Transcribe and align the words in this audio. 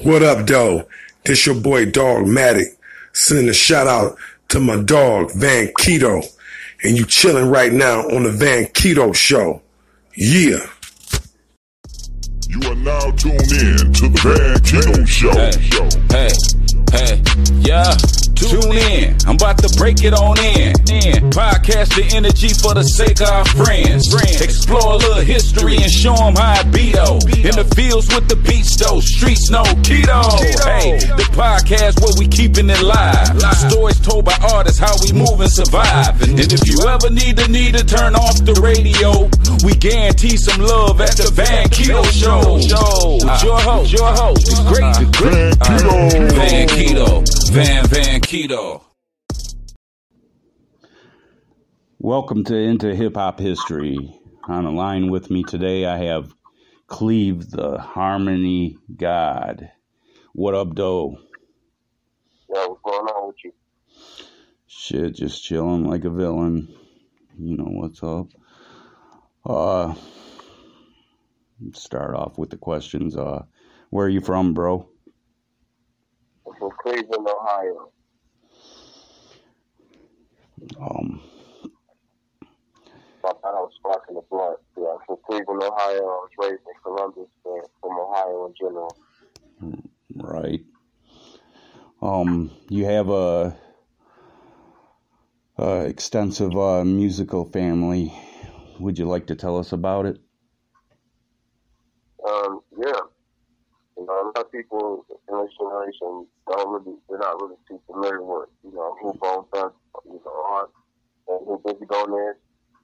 What 0.00 0.22
up, 0.22 0.46
though? 0.46 0.88
This 1.24 1.44
your 1.44 1.54
boy 1.54 1.84
Dog 1.84 2.24
Matic. 2.24 2.76
Sending 3.12 3.50
a 3.50 3.52
shout 3.52 3.86
out 3.86 4.16
to 4.48 4.58
my 4.58 4.82
dog 4.82 5.30
Van 5.34 5.68
Keto. 5.78 6.24
And 6.82 6.96
you 6.96 7.04
chilling 7.04 7.50
right 7.50 7.70
now 7.70 8.00
on 8.08 8.22
the 8.22 8.30
Van 8.30 8.64
Keto 8.64 9.14
Show. 9.14 9.60
Yeah. 10.16 10.66
You 12.48 12.60
are 12.68 12.74
now 12.74 13.10
tuned 13.12 13.52
in 13.52 13.92
to 13.92 14.08
the 14.08 14.20
Van 14.24 14.58
Keto 14.60 15.06
Show. 15.06 15.30
Hey, 16.08 16.32
hey, 16.96 17.22
yeah. 17.60 17.94
Tune 18.50 18.78
in. 18.78 19.16
I'm 19.26 19.36
about 19.36 19.58
to 19.58 19.70
break 19.78 20.02
it 20.04 20.14
on 20.14 20.38
in. 20.38 20.74
Podcast 21.30 21.94
the 21.94 22.04
energy 22.14 22.50
for 22.50 22.74
the 22.74 22.82
sake 22.82 23.20
of 23.20 23.28
our 23.28 23.44
friends. 23.44 24.12
Explore 24.40 24.94
a 24.94 24.96
little 24.96 25.22
history 25.22 25.76
and 25.76 25.90
show 25.90 26.14
them 26.14 26.34
how 26.36 26.60
I 26.60 26.62
beat. 26.64 26.92
In 26.92 27.54
the 27.56 27.64
fields 27.76 28.08
with 28.14 28.28
the 28.28 28.36
beats 28.36 28.76
though. 28.76 29.00
Streets 29.00 29.50
no 29.50 29.62
keto. 29.86 30.22
Hey, 30.66 30.98
the 30.98 31.26
podcast 31.32 32.00
where 32.02 32.12
we 32.18 32.26
keeping 32.28 32.68
it 32.68 32.82
live. 32.82 33.38
Stories 33.70 34.00
told 34.00 34.24
by 34.24 34.36
artists 34.52 34.78
how 34.78 34.94
we 35.02 35.12
move 35.12 35.40
and 35.40 35.50
survive. 35.50 36.20
And 36.22 36.38
if 36.38 36.66
you 36.66 36.82
ever 36.86 37.10
need 37.10 37.36
the 37.36 37.48
need 37.48 37.74
to 37.74 37.84
turn 37.84 38.14
off 38.14 38.36
the 38.44 38.54
radio, 38.60 39.30
we 39.64 39.74
guarantee 39.74 40.36
some 40.36 40.60
love 40.60 41.00
at 41.00 41.16
the 41.16 41.30
Van 41.32 41.68
Keto 41.68 42.02
Show. 42.10 42.54
With 42.54 43.42
your 43.42 43.60
host, 43.60 43.92
your 43.92 44.12
host, 44.12 44.46
the 44.46 44.62
great, 44.66 44.94
the 44.98 45.06
great 45.16 45.54
Keto. 45.62 46.32
Van 46.34 46.68
Keto. 46.68 47.52
Van 47.52 47.86
Van 47.86 48.20
Keto. 48.20 48.31
Welcome 51.98 52.44
to 52.44 52.56
Into 52.56 52.94
Hip 52.94 53.16
Hop 53.16 53.38
History. 53.38 54.18
On 54.48 54.64
the 54.64 54.70
line 54.70 55.10
with 55.10 55.30
me 55.30 55.44
today, 55.44 55.84
I 55.84 55.98
have 55.98 56.32
Cleve 56.86 57.50
the 57.50 57.76
Harmony 57.76 58.78
God. 58.96 59.70
What 60.32 60.54
up, 60.54 60.74
Doe? 60.74 61.18
Yeah, 62.48 62.68
what's 62.68 62.80
going 62.82 63.04
on 63.04 63.26
with 63.26 63.36
you? 63.44 63.52
Shit, 64.66 65.16
just 65.16 65.44
chilling 65.44 65.84
like 65.84 66.06
a 66.06 66.10
villain. 66.10 66.74
You 67.38 67.58
know 67.58 67.68
what's 67.68 68.02
up. 68.02 68.28
Uh, 69.44 69.94
start 71.74 72.14
off 72.14 72.38
with 72.38 72.48
the 72.48 72.56
questions. 72.56 73.14
Uh, 73.14 73.42
where 73.90 74.06
are 74.06 74.08
you 74.08 74.22
from, 74.22 74.54
bro? 74.54 74.88
I'm 76.46 76.54
from 76.58 76.70
Cleveland, 76.82 77.28
Ohio. 77.28 77.92
Um, 80.80 81.22
I 83.24 83.28
thought 83.28 83.40
I 83.44 83.60
was 83.60 83.72
sparking 83.76 84.16
the 84.16 84.22
blunt. 84.30 84.58
Yeah, 84.76 84.84
I'm 84.92 84.98
from 85.06 85.16
Cleveland, 85.26 85.62
Ohio. 85.62 85.98
I 85.98 86.26
was 86.26 86.30
raised 86.38 86.62
in 86.66 86.74
Columbus, 86.82 87.28
but 87.44 87.70
from 87.80 87.98
Ohio 87.98 88.46
in 88.46 88.54
general. 88.60 88.96
right. 90.16 90.60
Um, 92.00 92.50
you 92.68 92.84
have 92.84 93.08
a, 93.10 93.56
a 95.58 95.80
extensive 95.86 96.56
uh, 96.56 96.84
musical 96.84 97.44
family. 97.44 98.12
Would 98.80 98.98
you 98.98 99.06
like 99.06 99.26
to 99.28 99.36
tell 99.36 99.56
us 99.56 99.72
about 99.72 100.06
it? 100.06 100.18
Um, 102.28 102.60
yeah. 102.76 103.00
You 103.96 104.06
know, 104.06 104.12
a 104.12 104.21
lot 104.38 104.46
of 104.46 104.52
people 104.52 105.04
in 105.10 105.34
this 105.40 105.54
generation 105.58 106.26
don't 106.48 106.70
really, 106.70 106.96
they're 107.08 107.18
not 107.18 107.40
really 107.40 107.56
too 107.68 107.80
familiar 107.86 108.22
with, 108.22 108.48
you 108.64 108.72
know, 108.72 108.96
who 109.00 109.12
Bone 109.14 109.44
Thugs, 109.52 109.74
you 110.04 110.20
know, 110.24 110.44
are 110.50 110.68
and 111.28 111.46
who 111.46 111.58
Bizzy 111.64 111.86
Bone 111.86 112.12
is. 112.30 112.36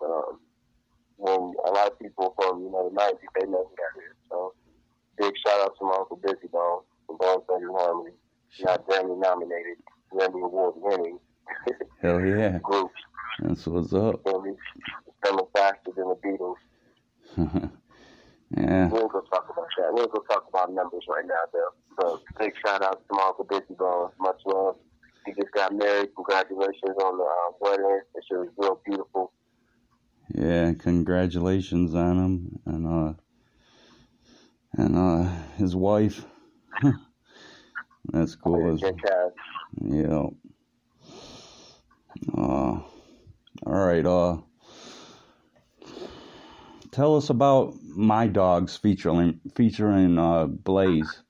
Um, 0.05 0.39
when 1.17 1.55
a 1.67 1.71
lot 1.73 1.91
of 1.91 1.99
people 1.99 2.35
from, 2.41 2.63
you 2.63 2.71
know, 2.71 2.89
the 2.89 2.95
90s, 2.95 3.19
they 3.35 3.47
never 3.47 3.65
got 3.65 3.95
here. 3.97 4.15
So, 4.31 4.55
big 5.17 5.33
shout 5.45 5.61
out 5.63 5.75
to 5.79 5.85
my 5.85 5.97
Uncle 5.99 6.19
Bizzy 6.19 6.51
Bone 6.51 6.83
from 7.07 7.17
Bone 7.19 7.43
Thugs 7.49 7.67
Harmony. 7.77 8.15
Not 8.61 8.87
Grammy 8.87 9.19
nominated, 9.21 9.79
Grammy 10.13 10.45
Award 10.45 10.75
winning 10.77 11.19
Hell 12.03 12.25
yeah. 12.25 12.59
group. 12.63 12.91
That's 13.41 13.67
what's 13.67 13.93
up. 13.93 14.21
Selling 14.25 15.47
faster 15.55 15.91
than 15.97 16.09
the 16.09 16.57
Beatles. 17.37 17.71
yeah. 18.57 18.89
We'll 18.89 19.09
gonna 19.09 19.27
talk 19.31 19.47
about 19.51 19.67
that. 19.79 19.93
We 19.93 20.01
ain't 20.01 20.13
gonna 20.13 20.27
talk 20.29 20.47
about 20.49 20.73
numbers 20.73 21.05
right 21.09 21.25
now, 21.27 21.35
though. 21.53 21.73
So 22.01 22.21
big 22.39 22.53
shout 22.65 22.83
out 22.83 23.03
to 23.13 23.21
Uncle 23.21 23.45
Bizzy 23.45 23.77
Bone. 23.77 24.11
Much 24.21 24.41
love. 24.47 24.77
He 25.27 25.33
just 25.33 25.53
got 25.53 25.75
married. 25.75 26.09
Congratulations 26.15 26.97
on 27.05 27.19
the 27.19 27.25
uh, 27.25 27.53
wedding. 27.61 28.01
It 28.15 28.25
was 28.31 28.49
real 28.57 28.81
beautiful. 28.87 29.33
Yeah, 30.35 30.73
congratulations 30.79 31.95
on 31.95 32.19
him 32.25 32.61
and 32.67 32.87
uh 32.87 33.13
and 34.75 34.97
uh 34.97 35.31
his 35.57 35.75
wife. 35.75 36.25
That's 38.13 38.35
cool. 38.37 38.75
as-. 38.75 38.83
Yeah. 39.81 40.27
Uh, 42.37 42.41
all 42.41 42.85
right. 43.67 44.05
Uh, 44.05 44.39
tell 46.99 47.15
us 47.15 47.31
about 47.31 47.75
my 47.95 48.27
dogs 48.27 48.77
featuring 48.77 49.39
featuring 49.55 50.19
uh 50.19 50.47
Blaze. 50.47 51.23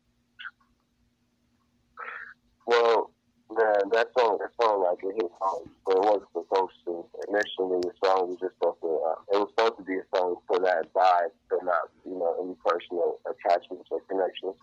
Well, 2.67 3.12
man, 3.53 3.93
that 3.93 4.09
song, 4.17 4.39
that 4.41 4.53
song, 4.57 4.81
like 4.81 5.05
it 5.05 5.12
hit 5.21 5.31
home, 5.39 5.69
but 5.84 5.97
it 5.97 6.05
wasn't 6.09 6.33
supposed 6.33 6.73
to. 6.87 7.05
Initially, 7.28 7.81
the 7.84 7.93
song 8.03 8.33
was 8.33 8.41
just 8.41 8.57
supposed 8.57 8.81
to. 8.81 8.89
Uh, 8.89 9.37
it 9.37 9.39
was 9.45 9.49
supposed 9.53 9.77
to 9.77 9.84
be 9.84 10.01
a 10.01 10.07
song 10.17 10.37
for 10.49 10.59
that 10.61 10.89
vibe, 10.97 11.37
but 11.51 11.61
not, 11.62 11.93
you 12.09 12.17
know, 12.17 12.33
any 12.41 12.57
personal 12.65 13.21
attachments 13.28 13.89
or 13.91 14.01
connections. 14.09 14.57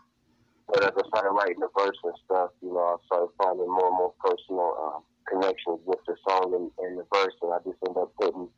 But 0.66 0.90
as 0.90 0.94
I 0.98 1.06
started 1.14 1.38
writing 1.38 1.62
the 1.62 1.70
verse 1.78 1.98
and 2.04 2.18
stuff, 2.26 2.50
you 2.66 2.74
know, 2.74 2.82
I 2.82 2.98
started 3.06 3.30
finding 3.38 3.70
more 3.70 3.94
and 3.94 3.98
more 4.02 4.14
personal 4.26 4.74
um, 4.82 5.02
connections 5.30 5.86
with 5.86 6.02
the 6.10 6.18
song 6.28 6.50
and, 6.58 6.74
and 6.82 6.98
the 6.98 7.06
verse, 7.14 7.38
and 7.46 7.54
I 7.54 7.62
just 7.62 7.78
ended 7.86 8.02
up 8.02 8.14
putting, 8.18 8.50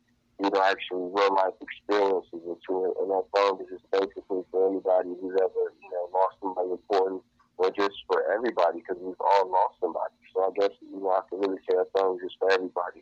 you 0.42 0.50
know, 0.50 0.62
actually 0.62 1.10
real 1.10 1.34
life 1.34 1.58
experiences 1.62 2.42
into 2.46 2.72
it. 2.86 2.94
And 3.02 3.10
that 3.10 3.26
song 3.34 3.58
is 3.62 3.74
just 3.74 3.88
basically 3.90 4.46
for 4.52 4.70
anybody 4.70 5.18
who's 5.18 5.34
ever, 5.42 5.64
you 5.82 5.90
know, 5.90 6.10
lost 6.14 6.38
somebody 6.42 6.72
important, 6.78 7.22
or 7.58 7.72
just 7.74 7.98
for 8.06 8.22
everybody, 8.30 8.86
because 8.86 9.02
we've 9.02 9.18
all 9.20 9.50
lost 9.50 9.82
somebody. 9.82 10.14
So 10.34 10.46
I 10.46 10.52
guess, 10.54 10.74
you 10.82 11.02
know, 11.02 11.10
I 11.10 11.26
can 11.30 11.42
really 11.42 11.58
say 11.66 11.74
that 11.74 11.90
song 11.98 12.22
is 12.22 12.30
just 12.30 12.38
for 12.38 12.52
everybody. 12.54 13.02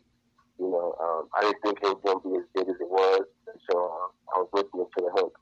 You 0.56 0.72
know, 0.72 0.96
um, 0.96 1.28
I 1.36 1.44
didn't 1.44 1.60
think 1.60 1.78
it 1.84 1.92
was 1.92 2.00
going 2.00 2.20
to 2.24 2.28
be 2.32 2.36
as 2.40 2.48
big 2.56 2.68
as 2.72 2.80
it 2.80 2.88
was, 2.88 3.28
so 3.68 3.74
uh, 3.76 4.08
I 4.32 4.34
was 4.40 4.48
listening 4.56 4.88
to 4.88 5.00
the 5.04 5.12
hook. 5.12 5.36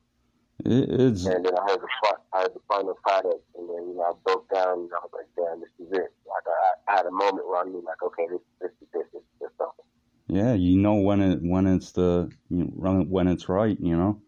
It, 0.66 0.90
it's 0.90 1.22
And 1.26 1.46
then 1.46 1.54
I 1.54 1.62
heard 1.70 1.78
the 1.78 1.90
I 2.34 2.42
heard 2.42 2.54
the 2.54 2.64
final 2.66 2.98
product, 3.06 3.46
and 3.54 3.70
then 3.70 3.86
you 3.86 3.94
know 3.94 4.10
I 4.10 4.12
broke 4.26 4.50
down, 4.50 4.90
and 4.90 4.90
I 4.90 4.98
was 5.06 5.14
like, 5.14 5.30
"Damn, 5.38 5.62
this 5.62 5.70
is 5.78 5.92
it." 5.94 6.10
Like 6.26 6.46
I, 6.50 6.90
I 6.90 6.96
had 6.98 7.06
a 7.06 7.14
moment 7.14 7.46
where 7.46 7.62
I 7.62 7.64
knew, 7.70 7.78
like, 7.86 8.02
okay, 8.02 8.26
this, 8.26 8.42
this 8.58 8.74
is 8.82 8.88
this, 8.90 9.06
this, 9.12 9.22
is 9.22 9.36
this 9.38 9.54
something. 9.54 9.86
Yeah, 10.34 10.54
you 10.54 10.76
know 10.76 10.94
when 10.94 11.20
it 11.20 11.40
when 11.42 11.66
it's 11.66 11.92
the 11.92 12.30
you 12.50 12.64
know, 12.76 13.04
when 13.08 13.28
it's 13.28 13.48
right, 13.48 13.78
you 13.80 13.96
know. 13.96 14.20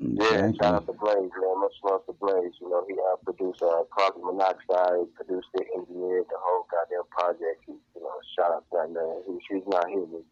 Yeah, 0.00 0.50
Exactly. 0.50 0.58
shout 0.60 0.74
out 0.74 0.86
to 0.86 0.92
Blaze, 0.94 1.30
man. 1.40 1.60
Much 1.60 1.78
love 1.84 2.04
to 2.06 2.12
Blaze. 2.14 2.52
You 2.60 2.68
know, 2.70 2.84
he 2.88 2.94
uh, 2.94 3.16
produced 3.22 3.62
uh, 3.62 3.84
Carbon 3.96 4.22
Monoxide, 4.24 5.14
produced 5.14 5.48
it, 5.54 5.66
engineered 5.78 6.26
the 6.28 6.38
whole 6.42 6.66
goddamn 6.70 7.06
project. 7.10 7.62
He, 7.66 7.72
you 7.72 8.02
know, 8.02 8.10
shout 8.36 8.50
out 8.50 8.64
to 8.70 8.78
that 8.82 8.90
man. 8.90 9.22
He, 9.26 9.54
he's 9.54 9.66
not 9.68 9.88
human. 9.88 10.24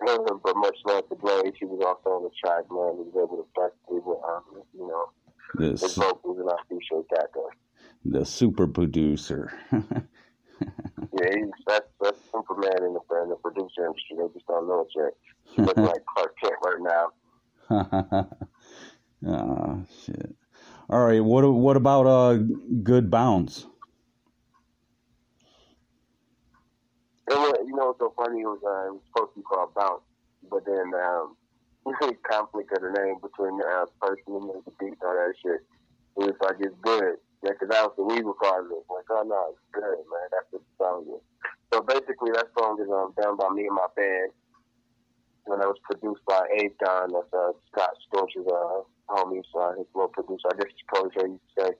but 0.00 0.56
much 0.56 0.76
love 0.86 1.08
to 1.10 1.16
Blaze. 1.16 1.52
He 1.58 1.66
was 1.66 1.84
also 1.84 2.16
on 2.16 2.22
the 2.24 2.30
track, 2.42 2.64
man. 2.70 2.96
He 2.96 3.10
was 3.12 3.16
able 3.20 3.36
to 3.44 3.46
practically 3.54 4.00
with, 4.00 4.18
um, 4.24 4.62
you 4.72 4.88
know, 4.88 5.04
his 5.80 5.80
This 5.82 5.94
vocals, 5.94 6.38
and 6.40 6.48
I 6.48 6.54
appreciate 6.64 7.08
that, 7.10 7.28
though. 7.34 7.50
the 8.04 8.24
super 8.24 8.66
producer. 8.66 9.52
Yeah, 11.12 11.28
he's 11.36 11.50
that's 11.66 11.88
that's 12.00 12.18
Superman 12.32 12.84
in 12.84 12.94
the 12.94 13.00
industry. 13.78 14.16
They 14.18 14.32
just 14.34 14.46
don't 14.46 14.68
know 14.68 14.82
it 14.82 14.88
yet. 14.96 15.12
He 15.56 15.62
looks 15.62 15.80
like 15.80 16.04
Clark 16.14 16.34
Kent 16.42 16.54
right 16.64 16.80
now. 16.80 17.06
oh 19.26 19.84
shit. 20.04 20.34
All 20.90 21.04
right. 21.04 21.22
What 21.24 21.44
what 21.52 21.76
about 21.76 22.06
uh 22.06 22.38
good 22.82 23.10
bounce? 23.10 23.66
Was, 27.28 27.54
you 27.66 27.74
know 27.76 27.86
what's 27.86 28.00
so 28.00 28.12
funny? 28.16 28.40
It 28.40 28.46
was, 28.46 28.60
uh, 28.60 28.88
it 28.88 28.92
was 28.92 29.02
supposed 29.08 29.32
to 29.34 29.40
be 29.40 29.44
called 29.44 29.72
Bounce, 29.74 30.04
but 30.50 30.64
then 30.66 30.92
um, 30.92 31.36
conflict 32.28 32.72
of 32.76 32.82
the 32.82 32.92
name 32.92 33.16
between 33.22 33.56
the 33.58 33.64
uh, 33.64 33.86
person 34.00 34.36
and 34.36 34.50
the 34.50 34.72
beat 34.78 34.98
and 35.00 35.06
all 35.06 35.16
that 35.16 35.32
shit. 35.40 35.60
It 36.18 36.28
was 36.28 36.36
like 36.44 36.56
it's 36.60 36.76
good. 36.82 37.16
Yeah, 37.42 37.54
'cause 37.54 37.68
that 37.70 37.82
was 37.84 37.94
the 37.96 38.04
we 38.04 38.22
recorded 38.22 38.70
it. 38.70 38.84
Like, 38.88 39.06
oh 39.10 39.22
no, 39.22 39.50
it's 39.50 39.60
good, 39.72 39.82
man. 40.10 40.28
That's 40.30 40.46
what 40.52 40.62
the 40.62 40.74
song 40.78 41.06
is. 41.10 41.22
So 41.72 41.80
basically, 41.82 42.30
that 42.32 42.46
song 42.58 42.78
is 42.80 42.88
um, 42.90 43.14
done 43.20 43.36
by 43.36 43.48
me 43.50 43.66
and 43.66 43.74
my 43.74 43.86
band. 43.96 44.32
When 45.44 45.60
it 45.60 45.66
was 45.66 45.78
produced 45.82 46.22
by 46.26 46.46
Abe 46.58 46.74
Don, 46.84 47.12
that's 47.12 47.32
uh, 47.34 47.50
Scott 47.72 47.90
Storch's 48.06 48.46
uh, 48.46 48.82
homies, 49.10 49.42
uh, 49.58 49.74
his 49.76 49.86
little 49.94 50.08
producer. 50.08 50.46
I 50.52 50.56
guess 50.56 50.70
it's 50.70 50.86
co 50.92 51.02
used 51.04 51.16
to 51.18 51.38
say 51.58 51.70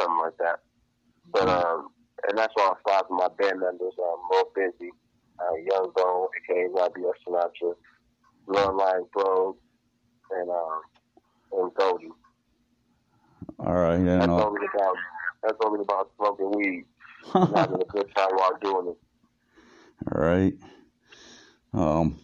something 0.00 0.18
like 0.24 0.38
that. 0.38 0.60
But 1.30 1.48
um, 1.48 1.88
and 2.28 2.38
that's 2.38 2.54
why 2.56 2.72
five 2.88 3.04
of 3.04 3.10
my 3.10 3.28
band 3.38 3.60
members 3.60 3.94
are 4.00 4.16
more 4.32 4.48
busy. 4.54 4.90
Uh, 5.38 5.54
Young 5.70 5.92
Bone, 5.94 6.28
aka 6.38 6.68
Robbie 6.72 7.02
Sinatra, 7.26 7.74
Lord 8.46 8.76
Lion 8.76 9.06
Bro, 9.12 9.56
and 10.30 10.50
um, 10.50 10.80
and 11.52 11.74
Goldie. 11.74 12.08
All 13.64 13.74
right. 13.74 14.04
That's 14.04 14.24
And 14.24 14.32
uh, 14.32 14.46
only 14.46 14.66
about 14.74 14.96
That's 15.42 15.58
only 15.64 15.80
about 15.80 16.10
smoking 16.16 16.50
weed 16.50 16.84
having 17.54 17.80
a 17.80 17.84
good 17.84 18.10
time 18.16 18.30
while 18.32 18.58
doing 18.60 18.88
it. 18.88 18.98
All 20.12 20.20
right. 20.20 20.54
Um, 21.72 22.18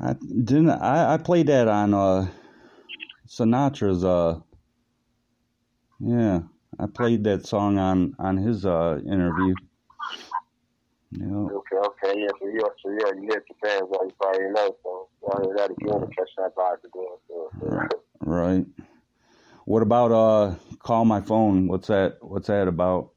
I 0.00 0.14
didn't. 0.14 0.70
I, 0.70 1.14
I 1.14 1.16
played 1.18 1.46
that 1.46 1.68
on 1.68 1.94
uh, 1.94 2.28
Sinatra's. 3.28 4.04
Uh, 4.04 4.40
yeah, 6.00 6.40
I 6.78 6.86
played 6.86 7.24
that 7.24 7.46
song 7.46 7.78
on 7.78 8.14
on 8.18 8.36
his 8.36 8.66
uh 8.66 8.98
interview. 9.06 9.54
Yeah. 11.12 11.26
Okay, 11.26 11.76
okay, 11.76 12.20
yeah, 12.20 12.28
so 12.40 12.48
yeah, 12.48 12.68
so 12.82 12.90
yeah, 12.90 13.20
you 13.20 13.28
hit 13.32 13.42
the 13.48 13.54
fans 13.62 13.82
while 13.88 14.06
you 14.06 14.12
probably 14.20 14.50
know, 14.54 14.76
so 14.82 15.08
I'll 15.30 15.44
hear 15.44 15.56
that 15.56 15.70
again 15.70 16.02
and 16.02 16.16
catch 16.16 16.30
that 16.38 16.54
vibe 16.54 16.84
again. 16.84 17.16
So, 17.28 17.50
so. 17.60 18.02
Right. 18.20 18.64
What 19.70 19.86
about 19.86 20.10
uh 20.10 20.56
call 20.82 21.04
my 21.04 21.20
phone? 21.20 21.68
What's 21.68 21.86
that 21.86 22.18
what's 22.22 22.48
that 22.48 22.66
about? 22.66 23.14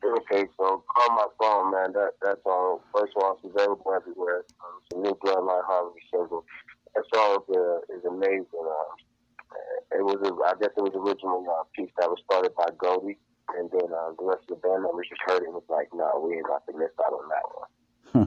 Okay, 0.00 0.48
so 0.56 0.82
call 0.88 1.10
my 1.20 1.28
phone, 1.38 1.70
man. 1.70 1.92
That 1.92 2.12
that's 2.24 2.42
song, 2.44 2.80
first 2.96 3.12
of 3.14 3.22
all, 3.22 3.36
it's 3.36 3.44
available 3.44 3.92
everywhere. 3.92 4.48
Um, 4.64 4.80
it's 4.80 4.96
a 4.96 4.98
new 5.04 5.12
Bloodline 5.20 5.68
Harmony 5.68 6.00
single. 6.10 6.46
That 6.94 7.04
song 7.12 7.44
is, 7.44 7.56
uh, 7.60 7.78
is 7.92 8.04
amazing. 8.08 8.56
Uh, 8.56 10.00
it 10.00 10.04
was, 10.08 10.16
a, 10.24 10.32
I 10.48 10.56
guess, 10.56 10.72
it 10.72 10.80
was 10.80 10.96
originally 10.96 11.44
a 11.44 11.60
piece 11.76 11.92
that 12.00 12.08
was 12.08 12.24
started 12.24 12.56
by 12.56 12.72
Goldie, 12.80 13.20
and 13.52 13.68
then 13.68 13.92
uh, 13.92 14.16
the 14.16 14.24
rest 14.24 14.48
of 14.48 14.56
the 14.56 14.64
band 14.64 14.88
members 14.88 15.12
just 15.12 15.20
heard 15.28 15.44
it 15.44 15.52
and 15.52 15.60
was 15.60 15.68
like, 15.68 15.92
"No, 15.92 16.24
we 16.24 16.40
ain't 16.40 16.48
got 16.48 16.64
to 16.64 16.72
miss 16.72 16.96
out 17.04 17.12
on 17.12 17.28
that 17.28 17.44
one." 17.52 17.68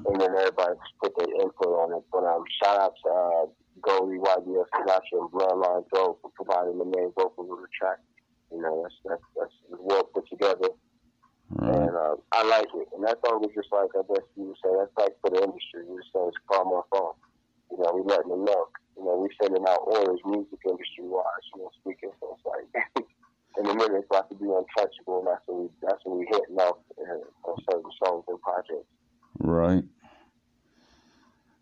and 0.05 0.21
then 0.21 0.37
everybody 0.37 0.77
just 0.77 1.01
put 1.01 1.17
their 1.17 1.33
input 1.41 1.73
on 1.81 1.97
it. 1.97 2.05
But 2.13 2.29
um, 2.29 2.45
shout 2.61 2.77
out 2.77 2.93
to 2.93 3.09
uh, 3.09 3.45
Goldie, 3.81 4.17
YBS, 4.17 4.65
Sinatra, 4.75 5.21
and 5.21 5.31
Bloodline 5.31 5.85
Joe 5.93 6.17
for 6.21 6.31
providing 6.35 6.77
the 6.77 6.85
main 6.85 7.11
vocals 7.15 7.49
of 7.51 7.59
the 7.59 7.67
track. 7.77 7.97
You 8.51 8.61
know, 8.61 8.83
that's 8.83 8.95
that's 9.05 9.27
that's 9.37 9.53
well 9.69 10.03
put 10.03 10.27
together. 10.29 10.69
Right. 11.51 11.75
And 11.75 11.91
uh, 11.91 12.15
I 12.31 12.47
like 12.47 12.67
it. 12.73 12.87
And 12.95 13.03
that 13.03 13.19
song 13.25 13.41
was 13.43 13.51
just 13.53 13.71
like, 13.71 13.91
I 13.91 14.03
guess 14.07 14.23
you 14.37 14.51
would 14.51 14.61
say, 14.63 14.71
that's 14.71 14.95
like 14.95 15.15
for 15.19 15.29
the 15.31 15.43
industry. 15.43 15.83
You 15.83 15.99
would 15.99 16.07
say 16.15 16.23
it's 16.23 16.37
call 16.47 16.63
my 16.63 16.81
phone. 16.91 17.15
You 17.71 17.83
know, 17.83 17.91
we 17.91 18.07
letting 18.07 18.31
them 18.31 18.45
know. 18.45 18.67
You 18.95 19.03
know, 19.03 19.15
we 19.19 19.27
sending 19.41 19.63
out 19.67 19.83
orders 19.83 20.19
music 20.25 20.59
industry 20.63 21.07
wise, 21.07 21.45
you 21.55 21.63
know, 21.63 21.71
speaking. 21.79 22.11
So 22.19 22.37
it's 22.39 22.45
like, 22.47 22.67
in 23.59 23.63
the 23.67 23.75
minute, 23.75 24.03
it's 24.03 24.11
like 24.11 24.29
to 24.29 24.35
be 24.35 24.47
untouchable. 24.47 25.19
And 25.19 25.27
that's 25.27 25.43
what 25.45 25.59
we, 25.59 25.67
that's 25.83 26.01
what 26.03 26.17
we 26.19 26.25
hitting 26.31 26.59
off 26.59 26.79
uh, 26.99 27.51
on 27.51 27.55
certain 27.67 27.91
songs 27.99 28.23
and 28.27 28.41
projects. 28.41 28.91
Right. 29.39 29.83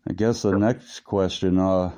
I 0.08 0.12
guess 0.12 0.42
the 0.42 0.56
next 0.56 1.00
question, 1.00 1.58
uh, 1.58 1.92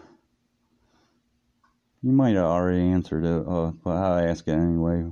you 2.02 2.12
might 2.12 2.34
have 2.34 2.46
already 2.46 2.82
answered 2.82 3.25
it, 3.25 3.46
uh, 3.46 3.70
but 3.84 3.90
I'll 3.90 4.28
ask 4.28 4.46
it 4.49 4.52
anyway. 4.52 5.04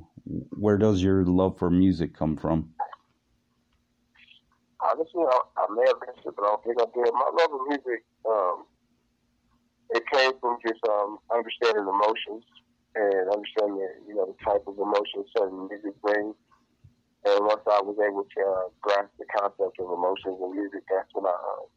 Where 0.51 0.77
does 0.77 1.03
your 1.03 1.25
love 1.25 1.59
for 1.59 1.71
music 1.71 2.15
come 2.15 2.37
from? 2.37 2.75
Honestly, 4.83 5.23
I, 5.23 5.41
I 5.57 5.67
may 5.75 5.87
have 5.87 5.97
missed 6.07 6.27
it, 6.27 6.35
but 6.35 6.43
I 6.43 6.49
don't 6.49 6.65
think 6.65 6.77
I 6.81 6.87
did. 6.95 7.13
My 7.13 7.31
love 7.31 7.53
of 7.53 7.61
music, 7.69 8.03
um, 8.29 8.65
it 9.91 10.03
came 10.13 10.33
from 10.41 10.59
just 10.67 10.81
um, 10.89 11.19
understanding 11.33 11.87
emotions 11.87 12.45
and 12.97 13.31
understanding, 13.31 13.87
you 14.09 14.15
know, 14.15 14.27
the 14.27 14.39
type 14.45 14.65
of 14.67 14.75
emotions 14.79 15.31
certain 15.37 15.69
music 15.69 15.95
brings. 16.03 16.35
And 17.23 17.45
once 17.45 17.63
I 17.71 17.81
was 17.85 17.99
able 18.01 18.25
to 18.25 18.41
uh, 18.43 18.69
grasp 18.81 19.13
the 19.19 19.27
concept 19.37 19.79
of 19.79 19.93
emotions 19.93 20.39
and 20.41 20.55
music, 20.57 20.83
that's 20.91 21.11
when 21.13 21.27
I, 21.27 21.37
uh, 21.37 21.69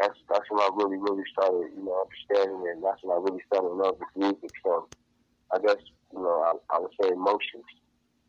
that's 0.00 0.18
that's 0.28 0.48
when 0.50 0.60
I 0.60 0.68
really, 0.74 0.96
really 0.96 1.24
started, 1.32 1.70
you 1.76 1.84
know, 1.84 2.04
understanding. 2.04 2.62
And 2.72 2.82
that's 2.82 3.00
when 3.02 3.16
I 3.16 3.20
really 3.20 3.42
fell 3.52 3.70
in 3.70 3.78
love 3.78 3.96
with 4.00 4.12
music. 4.16 4.52
So 4.64 4.88
I 5.52 5.58
guess, 5.58 5.80
you 6.12 6.20
know, 6.20 6.36
I, 6.42 6.76
I 6.76 6.78
would 6.80 6.92
say 7.00 7.10
emotions. 7.10 7.68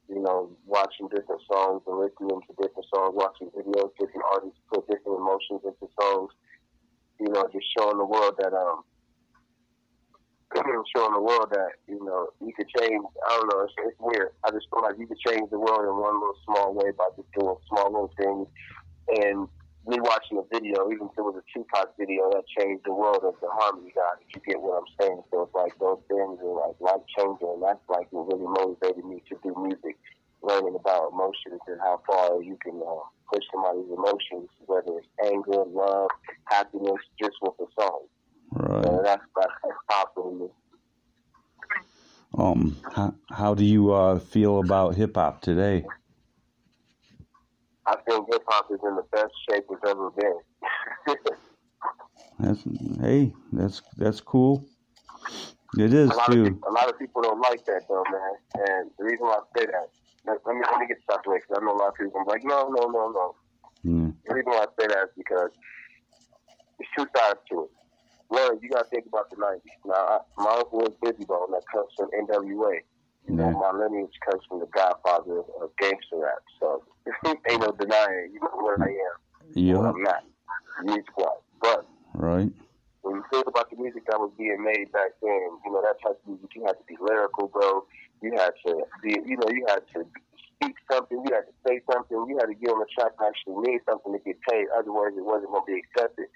You 0.10 0.19
know, 0.19 0.51
watching 0.68 1.07
different 1.07 1.42
songs 1.50 1.81
and 1.88 1.98
listening 1.98 2.36
to 2.36 2.54
different 2.62 2.86
songs, 2.94 3.15
watching 3.15 3.48
videos, 3.56 3.95
different 3.95 4.27
artists 4.36 4.60
put 4.68 4.86
different 4.92 5.18
emotions 5.18 5.63
into 5.63 5.88
songs. 5.95 6.30
You 7.19 7.31
know, 7.31 7.48
just 7.54 7.65
showing 7.80 7.98
the 7.98 8.06
world 8.06 8.36
that 8.38 8.51
um, 8.51 8.83
showing 10.95 11.13
the 11.13 11.21
world 11.21 11.48
that 11.51 11.80
you 11.88 12.04
know 12.04 12.27
you 12.44 12.51
could 12.54 12.68
change. 12.77 13.00
I 13.00 13.31
don't 13.39 13.48
know. 13.48 13.63
It's, 13.63 13.74
it's 13.80 13.98
weird. 14.00 14.36
I 14.44 14.51
just 14.51 14.68
feel 14.69 14.83
like 14.83 15.00
you 15.00 15.07
could 15.07 15.19
change 15.24 15.50
the 15.50 15.60
world 15.60 15.88
in 15.88 15.95
one 15.95 16.19
little 16.19 16.38
small 16.45 16.74
way 16.75 16.92
by 16.92 17.07
just 17.15 17.31
doing 17.31 17.56
small 17.71 17.88
little 17.89 18.13
things. 18.19 18.48
And 19.24 19.48
me 19.88 20.00
watching 20.00 20.38
a 20.38 20.45
video, 20.47 20.88
even 20.91 21.07
if 21.12 21.18
it 21.18 21.21
was 21.21 21.35
a 21.35 21.45
Tupac 21.51 21.97
video, 21.97 22.30
that 22.31 22.44
changed 22.57 22.83
the 22.85 22.94
world 22.94 23.24
of 23.24 23.35
the 23.41 23.50
harmony 23.51 23.91
God. 23.94 24.15
If 24.24 24.35
you 24.35 24.41
get 24.53 24.62
what 24.62 24.80
I'm 24.80 24.89
saying, 25.00 25.21
so 25.31 25.44
it's 25.44 25.56
like 25.56 25.77
those 25.80 26.00
things 26.07 26.39
are 26.39 26.56
like 26.56 26.80
life 26.80 27.03
changing, 27.18 27.51
and 27.59 27.63
that's 27.63 27.83
like 27.89 28.07
what 28.12 28.31
really 28.31 28.47
motivated 28.47 29.03
me 29.03 29.21
to 29.27 29.35
do 29.44 29.51
music, 29.59 30.00
learning 30.41 30.75
about 30.80 31.12
emotions 31.12 31.59
and 31.68 31.80
how 31.81 32.00
far 32.07 32.41
you 32.41 32.57
can 32.63 32.80
uh, 32.80 33.03
push 33.31 33.44
somebody's 33.51 33.91
emotions, 33.91 34.50
whether 34.65 34.97
it's 34.97 35.07
anger, 35.19 35.68
love, 35.68 36.09
happiness, 36.45 37.01
just 37.19 37.36
with 37.41 37.53
a 37.59 37.68
song. 37.79 38.07
Right. 38.51 38.86
So 38.86 39.01
that's 39.03 39.24
that's, 39.36 39.77
powerful 39.89 40.31
me. 40.31 40.47
Um, 42.36 42.77
how, 42.95 43.15
how 43.29 43.53
do 43.53 43.63
you 43.63 43.91
uh, 43.91 44.19
feel 44.19 44.59
about 44.59 44.95
hip 44.95 45.15
hop 45.15 45.41
today? 45.41 45.86
I 47.85 47.95
think 48.07 48.27
hip 48.31 48.44
hop 48.47 48.68
is 48.71 48.80
in 48.83 48.95
the 48.95 49.03
best 49.12 49.33
shape 49.50 49.65
it's 49.69 49.81
ever 49.88 50.09
been. 50.12 50.39
That's 52.39 52.63
hey, 53.01 53.33
that's 53.51 53.81
that's 53.97 54.21
cool. 54.21 54.65
It 55.77 55.94
is 55.94 56.12
a 56.12 56.15
lot 56.15 56.30
of 56.30 56.35
too. 56.35 56.44
people, 56.45 56.69
a 56.69 56.71
lot 56.71 56.89
of 56.89 57.00
people 57.00 57.21
don't 57.21 57.41
like 57.41 57.65
that 57.65 57.81
though, 57.89 58.03
man. 58.12 58.68
And 58.68 58.91
the 58.97 59.06
reason 59.06 59.25
why 59.25 59.39
I 59.39 59.59
say 59.59 59.65
that, 59.65 59.89
let, 60.25 60.38
let 60.45 60.56
me 60.56 60.62
let 60.69 60.80
me 60.80 60.88
get 60.88 60.97
this 60.97 61.15
out 61.15 61.24
the 61.24 61.31
way 61.31 61.38
because 61.38 61.62
I 61.62 61.65
know 61.65 61.75
a 61.75 61.80
lot 61.80 61.89
of 61.89 61.95
people 61.95 62.19
are 62.19 62.25
like, 62.25 62.44
no, 62.44 62.69
no, 62.69 62.88
no, 62.88 63.12
no. 63.12 63.35
Mm, 63.86 64.13
The 64.25 64.33
reason 64.33 64.51
why 64.51 64.65
I 64.65 64.68
say 64.79 64.88
that 64.88 65.03
is 65.03 65.13
because 65.18 65.50
there's 66.77 66.89
two 66.97 67.07
sides 67.15 67.39
to 67.51 67.63
it. 67.63 67.71
One, 68.29 68.59
you 68.62 68.69
got 68.69 68.83
to 68.83 68.89
think 68.89 69.06
about 69.07 69.29
the 69.29 69.36
'90s. 69.36 69.62
Now, 69.86 69.94
I, 69.94 70.19
my 70.38 70.51
uncle 70.57 70.79
was 70.79 70.94
Bizzy 71.03 71.27
Bone, 71.27 71.51
that 71.51 71.63
comes 71.71 71.89
from 71.97 72.09
NWA. 72.12 72.79
You 73.27 73.35
know, 73.35 73.47
Yeah. 73.49 73.51
my 73.51 73.71
lineage 73.71 74.13
comes 74.29 74.43
from 74.47 74.59
the 74.59 74.65
godfather 74.67 75.39
of, 75.39 75.75
gangster 75.77 76.17
rap. 76.17 76.43
So 76.59 76.83
ain't 77.25 77.61
no 77.61 77.71
denying, 77.71 78.31
you 78.33 78.39
know 78.41 78.49
what 78.53 78.81
I 78.81 78.89
am, 78.91 79.15
what 79.47 79.55
yeah, 79.55 79.79
I'm 79.79 80.01
not. 80.03 80.23
Music 80.83 81.17
wise, 81.17 81.27
but 81.61 81.85
right. 82.15 82.51
when 83.01 83.15
you 83.15 83.23
think 83.31 83.47
about 83.47 83.69
the 83.69 83.77
music 83.77 84.03
that 84.09 84.19
was 84.19 84.31
being 84.37 84.61
made 84.63 84.91
back 84.91 85.11
then, 85.21 85.49
you 85.63 85.71
know, 85.71 85.81
that 85.81 86.01
type 86.01 86.19
of 86.19 86.27
music, 86.27 86.49
you 86.55 86.65
had 86.65 86.73
to 86.73 86.83
be 86.87 86.97
lyrical, 86.99 87.47
bro. 87.47 87.85
You 88.21 88.31
had 88.36 88.51
to 88.65 88.83
be, 89.03 89.15
you 89.25 89.38
know, 89.38 89.48
you 89.50 89.65
had 89.67 89.81
to 89.93 90.05
speak 90.55 90.75
something, 90.91 91.21
you 91.24 91.33
had 91.33 91.45
to 91.45 91.53
say 91.67 91.81
something, 91.91 92.25
you 92.27 92.38
had 92.39 92.48
to 92.48 92.55
get 92.55 92.71
on 92.71 92.79
the 92.79 92.88
track 92.98 93.12
and 93.19 93.27
actually 93.27 93.55
mean 93.67 93.79
something 93.88 94.13
to 94.13 94.19
get 94.19 94.39
paid. 94.50 94.65
Otherwise, 94.77 95.12
it 95.15 95.24
wasn't 95.24 95.51
going 95.51 95.63
to 95.65 95.71
be 95.71 95.79
accepted. 95.79 96.27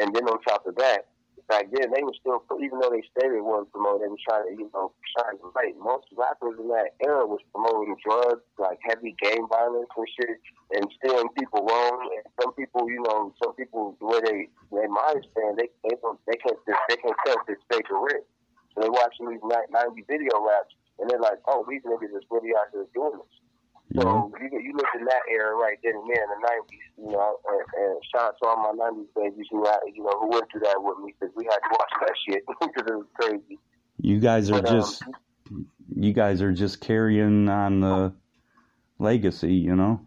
And 0.00 0.14
then 0.14 0.24
on 0.28 0.42
top 0.42 0.66
of 0.66 0.76
that, 0.76 1.06
back 1.48 1.70
then, 1.70 1.90
they 1.94 2.02
were 2.02 2.14
still, 2.18 2.42
even 2.58 2.78
though 2.78 2.90
they 2.90 3.02
stated 3.14 3.38
it 3.38 3.46
wasn't 3.46 3.70
promoted, 3.72 4.02
they 4.02 4.12
were 4.12 4.26
trying 4.26 4.46
to, 4.50 4.52
you 4.54 4.70
know, 4.74 4.92
shine 5.14 5.38
the 5.38 5.50
light. 5.54 5.78
Most 5.78 6.10
rappers 6.14 6.58
in 6.58 6.68
that 6.68 6.98
era 7.02 7.26
was 7.26 7.40
promoting 7.54 7.94
drugs, 8.02 8.42
like 8.58 8.78
heavy 8.82 9.14
gang 9.22 9.46
violence 9.46 9.90
and 9.96 10.08
shit, 10.18 10.38
and 10.74 10.84
steering 10.98 11.30
people 11.38 11.62
wrong. 11.62 12.10
And 12.18 12.26
some 12.42 12.52
people, 12.54 12.90
you 12.90 13.02
know, 13.06 13.32
some 13.42 13.54
people, 13.54 13.96
the 14.00 14.06
way 14.06 14.20
they, 14.26 14.38
they 14.74 14.86
mind 14.90 15.22
stand, 15.30 15.58
they, 15.58 15.70
they, 15.86 15.94
don't, 16.02 16.18
they 16.26 16.36
can't, 16.36 16.58
they 16.66 16.98
can't 16.98 17.18
tell 17.26 17.38
if 17.46 17.54
it's 17.54 17.64
fake 17.70 17.90
or 17.90 18.02
real. 18.02 18.26
So 18.74 18.82
they 18.82 18.90
watching 18.90 19.30
these 19.30 19.42
90 19.42 19.70
video 20.04 20.34
raps, 20.42 20.74
and 20.98 21.08
they're 21.08 21.22
like, 21.22 21.40
oh, 21.46 21.64
these 21.68 21.82
niggas 21.86 22.12
is 22.12 22.26
really 22.30 22.52
out 22.58 22.68
here 22.72 22.86
doing 22.92 23.16
this. 23.22 23.34
So 23.94 24.32
you, 24.40 24.60
you 24.60 24.72
look 24.74 24.88
in 24.98 25.04
that 25.04 25.22
era 25.30 25.54
right 25.54 25.78
then 25.82 25.94
and 25.94 26.10
there 26.10 26.24
in 26.24 26.30
the 26.30 26.40
nineties, 26.42 26.86
you 26.98 27.12
know, 27.12 27.36
and, 27.48 27.84
and 27.84 28.02
shout 28.12 28.34
out 28.34 28.34
to 28.42 28.48
all 28.48 28.56
my 28.56 28.84
nineties 28.84 29.08
babies 29.14 29.46
who 29.50 29.64
had, 29.64 29.78
you 29.94 30.02
know, 30.02 30.18
who 30.18 30.28
went 30.30 30.50
through 30.50 30.62
that 30.62 30.76
with 30.78 30.98
me 30.98 31.14
because 31.18 31.32
we 31.36 31.44
had 31.44 31.58
to 31.58 31.70
watch 31.70 31.92
that 32.00 32.14
shit 32.28 32.42
because 32.60 32.84
it 32.86 32.96
was 32.96 33.06
crazy. 33.14 33.58
you 33.98 34.18
guys 34.18 34.50
are 34.50 34.60
But, 34.60 34.70
um, 34.70 34.80
just 34.80 35.02
you 35.94 36.12
guys 36.12 36.42
are 36.42 36.52
just 36.52 36.80
carrying 36.80 37.48
on 37.48 37.80
the 37.80 38.12
legacy, 38.98 39.54
you 39.54 39.76
know. 39.76 40.00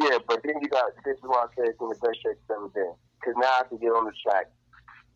Yeah, 0.00 0.18
but 0.28 0.40
then 0.44 0.54
you 0.62 0.68
got 0.68 0.92
this 1.04 1.16
is 1.16 1.22
why 1.22 1.44
I 1.44 1.46
say 1.56 1.68
it's 1.68 1.80
in 1.80 1.88
the 1.88 1.98
best 2.00 2.22
shape 2.22 2.38
it's 2.38 2.50
ever 2.50 2.68
been. 2.68 2.94
Because 3.20 3.34
now 3.36 3.50
I 3.60 3.64
can 3.68 3.78
get 3.78 3.88
on 3.88 4.06
the 4.06 4.12
track 4.24 4.46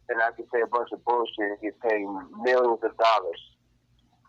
and 0.08 0.20
I 0.20 0.30
can 0.37 0.44
say 0.52 0.61
a 0.61 0.66
bunch 0.66 0.90
of 0.92 1.02
bullshit 1.04 1.56
and 1.56 1.61
get 1.62 1.80
paid 1.80 2.04
millions 2.42 2.82
of 2.82 2.92
dollars. 2.99 3.40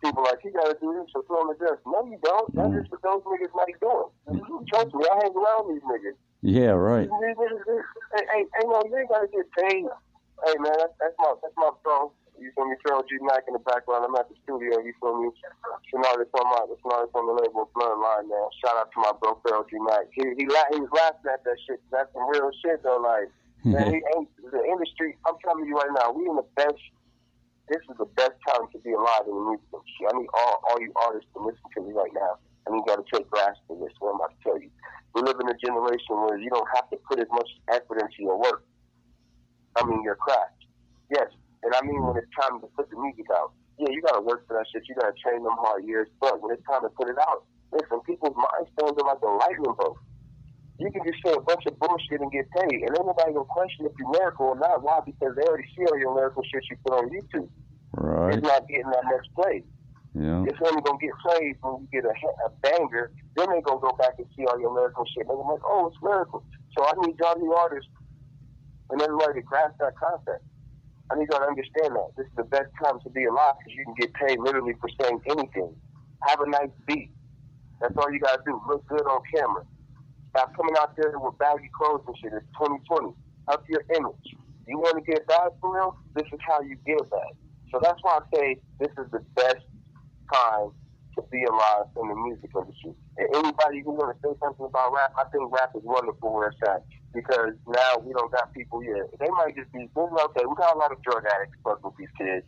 People 0.05 0.21
like 0.21 0.37
you 0.45 0.53
gotta 0.53 0.77
do 0.77 0.93
this 0.93 1.09
for 1.09 1.25
film 1.25 1.49
the 1.49 1.57
dust. 1.57 1.81
No, 1.89 2.05
you 2.05 2.21
don't. 2.21 2.45
That's 2.53 2.77
just 2.77 2.93
what 2.93 3.01
those 3.01 3.25
niggas 3.25 3.53
like 3.57 3.73
doing. 3.81 4.13
Mm. 4.29 4.67
Trust 4.69 4.93
me, 4.93 5.01
I 5.01 5.25
hang 5.25 5.33
around 5.33 5.73
these 5.73 5.81
niggas. 5.81 6.17
Yeah, 6.45 6.77
right. 6.77 7.09
These 7.09 7.37
niggas, 7.41 7.65
hey, 8.13 8.25
hey, 8.29 8.43
hey, 8.45 8.65
no, 8.69 8.85
ain't 8.85 9.09
gotta 9.09 9.25
get 9.33 9.49
paid. 9.57 9.89
Hey 10.45 10.55
man, 10.61 10.77
that's, 10.77 10.93
that's 11.01 11.17
my 11.17 11.33
that's 11.41 11.57
my 11.57 11.73
bro. 11.81 12.13
You 12.37 12.51
feel 12.53 12.69
me? 12.69 12.75
Pharaoh 12.85 13.01
G 13.07 13.17
Mac 13.25 13.47
in 13.47 13.57
the 13.57 13.63
background. 13.65 14.05
I'm 14.05 14.13
at 14.19 14.29
the 14.29 14.35
studio. 14.43 14.77
You 14.83 14.93
feel 15.01 15.17
me? 15.17 15.31
Artist 15.95 16.35
on 16.35 16.45
my, 16.51 16.67
artist 16.67 17.15
on 17.15 17.25
the 17.25 17.33
label 17.33 17.71
Bloodline, 17.73 18.27
man. 18.27 18.45
Shout 18.59 18.75
out 18.75 18.91
to 18.91 18.99
my 18.99 19.11
bro 19.17 19.39
Pharaoh 19.41 19.65
G 19.71 19.79
Mac. 19.79 20.11
He 20.13 20.21
he, 20.37 20.45
he 20.45 20.79
was 20.83 20.91
laughing 20.93 21.31
at 21.33 21.41
that 21.47 21.57
shit. 21.65 21.81
That's 21.89 22.11
some 22.13 22.29
real 22.29 22.51
shit 22.61 22.83
though. 22.83 23.01
Like 23.01 23.31
man, 23.63 23.89
he 23.89 24.03
ain't 24.13 24.29
the 24.51 24.61
industry. 24.69 25.17
I'm 25.25 25.39
telling 25.41 25.65
you 25.65 25.73
right 25.73 25.93
now, 25.97 26.11
we 26.11 26.29
in 26.29 26.35
the 26.35 26.45
best. 26.55 26.77
This 27.67 27.81
is 27.89 27.97
the 27.97 28.05
best 28.13 28.37
time 28.45 28.69
to 28.71 28.77
be 28.85 28.93
alive 28.93 29.25
in 29.25 29.33
the 29.33 29.45
music. 29.57 29.65
industry. 29.73 30.05
I 30.05 30.13
need 30.13 30.29
all, 30.37 30.55
all 30.69 30.77
you 30.77 30.93
artists 31.01 31.29
to 31.33 31.41
listen 31.41 31.65
to 31.73 31.79
me 31.81 31.91
right 31.97 32.13
now. 32.13 32.37
I 32.65 32.73
need 32.73 32.85
y'all 32.85 33.01
to 33.01 33.07
take 33.09 33.25
grasp 33.29 33.61
of 33.69 33.81
this. 33.81 33.93
What 33.97 34.13
I'm 34.13 34.21
about 34.21 34.33
to 34.37 34.39
tell 34.45 34.57
you. 34.61 34.69
We 35.17 35.21
live 35.21 35.39
in 35.41 35.49
a 35.49 35.57
generation 35.57 36.13
where 36.21 36.37
you 36.37 36.49
don't 36.49 36.67
have 36.75 36.89
to 36.93 36.97
put 37.09 37.17
as 37.19 37.29
much 37.31 37.49
effort 37.73 38.01
into 38.01 38.19
your 38.21 38.37
work. 38.37 38.65
I 39.75 39.85
mean, 39.85 40.03
your 40.03 40.15
craft. 40.15 40.65
Yes, 41.09 41.29
and 41.63 41.73
I 41.73 41.81
mean 41.81 42.01
when 42.05 42.17
it's 42.17 42.29
time 42.37 42.61
to 42.61 42.67
put 42.77 42.89
the 42.89 42.97
music 42.97 43.25
out. 43.33 43.53
Yeah, 43.77 43.89
you 43.91 44.01
gotta 44.01 44.21
work 44.21 44.47
for 44.47 44.53
that 44.53 44.65
shit. 44.71 44.83
You 44.87 44.95
gotta 44.95 45.13
train 45.21 45.43
them 45.43 45.57
hard 45.59 45.85
years. 45.85 46.07
But 46.21 46.41
when 46.41 46.53
it's 46.53 46.63
time 46.65 46.81
to 46.83 46.89
put 46.89 47.09
it 47.09 47.17
out, 47.17 47.43
listen, 47.71 47.99
people's 48.05 48.35
minds 48.35 48.69
stand 48.77 48.95
like 48.97 49.21
a 49.21 49.31
lightning 49.41 49.75
bolt. 49.77 49.97
You 50.77 50.91
can 50.91 51.03
just 51.07 51.23
say 51.23 51.31
a 51.31 51.39
bunch 51.39 51.65
of 51.67 51.79
bullshit 51.79 52.19
and 52.19 52.31
get 52.31 52.49
paid, 52.51 52.83
and 52.83 52.91
ain't 52.91 53.07
nobody 53.07 53.31
gonna 53.31 53.45
question 53.45 53.85
if 53.85 53.93
you're 53.97 54.11
lyrical 54.11 54.47
or 54.47 54.59
not. 54.59 54.83
Why? 54.83 54.99
Because 55.05 55.35
they 55.35 55.43
already 55.43 55.67
see 55.75 55.85
all 55.87 55.97
your 55.97 56.13
lyrical 56.13 56.43
shit 56.43 56.63
you 56.69 56.75
put 56.83 56.99
on 56.99 57.09
YouTube. 57.09 57.47
Right. 57.93 58.35
It's 58.35 58.43
not 58.43 58.67
getting 58.67 58.91
that 58.91 59.05
next 59.07 59.33
play. 59.35 59.63
Yeah. 60.15 60.43
It's 60.47 60.59
only 60.63 60.81
gonna 60.83 60.99
get 60.99 61.15
played 61.23 61.55
when 61.61 61.83
you 61.83 61.87
get 61.91 62.03
a, 62.03 62.11
a 62.11 62.49
banger. 62.59 63.11
Then 63.35 63.51
they 63.51 63.61
gonna 63.61 63.79
go 63.79 63.95
back 63.95 64.15
and 64.17 64.27
see 64.35 64.43
all 64.45 64.59
your 64.59 64.73
lyrical 64.73 65.05
shit. 65.15 65.27
They're 65.27 65.35
like, 65.35 65.63
oh, 65.63 65.87
it's 65.87 66.01
lyrical. 66.01 66.43
So 66.77 66.83
I 66.83 66.91
need 67.05 67.15
y'all 67.19 67.39
new 67.39 67.53
artists 67.53 67.89
and 68.89 69.01
everybody 69.01 69.39
to 69.39 69.41
grasp 69.41 69.75
that 69.79 69.95
concept. 69.95 70.43
I 71.11 71.15
need 71.15 71.27
y'all 71.31 71.39
to 71.39 71.47
understand 71.47 71.95
that 71.95 72.15
this 72.17 72.27
is 72.27 72.35
the 72.35 72.43
best 72.43 72.71
time 72.83 72.99
to 73.03 73.09
be 73.11 73.25
alive 73.25 73.55
because 73.59 73.75
you 73.75 73.85
can 73.85 73.95
get 73.99 74.13
paid 74.13 74.39
literally 74.39 74.73
for 74.81 74.89
saying 74.99 75.21
anything. 75.27 75.75
Have 76.27 76.41
a 76.41 76.49
nice 76.49 76.71
beat. 76.87 77.11
That's 77.79 77.95
all 77.97 78.11
you 78.11 78.19
gotta 78.19 78.41
do. 78.45 78.59
Look 78.67 78.87
good 78.87 79.03
on 79.03 79.21
camera. 79.33 79.63
Stop 80.35 80.51
coming 80.57 80.75
out 80.77 80.91
there 80.97 81.15
with 81.15 81.37
baggy 81.39 81.71
clothes 81.71 82.03
and 82.07 82.15
shit. 82.19 82.35
It's 82.35 82.43
2020. 82.59 83.15
Up 83.47 83.63
your 83.71 83.87
image. 83.95 84.35
You 84.67 84.75
want 84.83 84.99
to 84.99 85.03
get 85.07 85.25
bad 85.31 85.55
for 85.61 85.71
real? 85.71 85.95
This 86.11 86.27
is 86.27 86.39
how 86.43 86.59
you 86.59 86.75
get 86.83 86.99
bad. 87.09 87.39
So 87.71 87.79
that's 87.81 87.95
why 88.03 88.19
I 88.19 88.35
say 88.35 88.59
this 88.75 88.91
is 88.99 89.07
the 89.15 89.23
best 89.39 89.63
time 90.27 90.75
to 91.15 91.23
be 91.31 91.39
alive 91.47 91.87
in 91.95 92.09
the 92.11 92.15
music 92.19 92.51
industry. 92.51 92.91
And 93.15 93.31
anybody 93.31 93.79
who 93.79 93.95
want 93.95 94.11
to 94.11 94.19
say 94.19 94.35
something 94.43 94.65
about 94.65 94.91
rap, 94.91 95.15
I 95.15 95.23
think 95.31 95.47
rap 95.55 95.71
is 95.71 95.87
wonderful 95.87 96.33
where 96.33 96.51
it's 96.51 96.59
at 96.67 96.83
because 97.13 97.55
now 97.63 98.03
we 98.03 98.11
don't 98.11 98.31
got 98.31 98.51
people 98.51 98.83
yet. 98.83 99.07
They 99.23 99.31
might 99.39 99.55
just 99.55 99.71
be, 99.71 99.87
okay, 99.87 100.43
we 100.43 100.55
got 100.59 100.75
a 100.75 100.77
lot 100.77 100.91
of 100.91 100.99
drug 100.99 101.23
addicts 101.31 101.55
fucking 101.63 101.79
with 101.79 101.95
these 101.95 102.11
kids. 102.19 102.43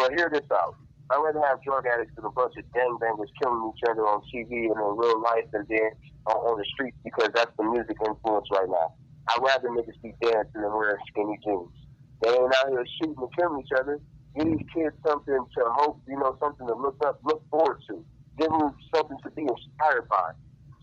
But 0.00 0.16
hear 0.16 0.32
this 0.32 0.48
out. 0.48 0.80
I'd 1.10 1.18
rather 1.18 1.42
have 1.46 1.62
drug 1.62 1.86
addicts 1.86 2.14
than 2.16 2.24
a 2.24 2.30
bunch 2.30 2.54
of 2.56 2.64
gangbangers 2.72 3.32
killing 3.40 3.72
each 3.74 3.82
other 3.88 4.06
on 4.06 4.22
TV 4.32 4.70
and 4.70 4.78
in 4.78 4.92
real 4.96 5.20
life 5.20 5.48
and 5.52 5.66
then 5.68 5.90
on, 6.26 6.36
on 6.36 6.58
the 6.58 6.64
streets 6.72 6.96
because 7.04 7.30
that's 7.34 7.50
the 7.58 7.64
music 7.64 7.96
influence 8.04 8.46
right 8.52 8.68
now. 8.68 8.94
I'd 9.28 9.42
rather 9.42 9.68
niggas 9.68 10.00
be 10.02 10.14
dancing 10.22 10.62
than 10.62 10.72
wearing 10.72 11.02
skinny 11.08 11.38
jeans. 11.44 11.74
They 12.22 12.30
ain't 12.30 12.54
out 12.62 12.70
here 12.70 12.86
shooting 12.98 13.18
and 13.18 13.32
killing 13.36 13.60
each 13.60 13.74
other. 13.78 14.00
Give 14.34 14.46
these 14.46 14.66
kids 14.74 14.96
something 15.06 15.36
to 15.36 15.62
hope, 15.76 16.00
you 16.08 16.16
know, 16.16 16.36
something 16.40 16.66
to 16.66 16.74
look 16.74 16.96
up, 17.04 17.20
look 17.24 17.42
forward 17.50 17.82
to. 17.88 18.04
Give 18.38 18.48
them 18.48 18.74
something 18.94 19.18
to 19.22 19.30
be 19.30 19.42
inspired 19.42 20.08
by. 20.08 20.32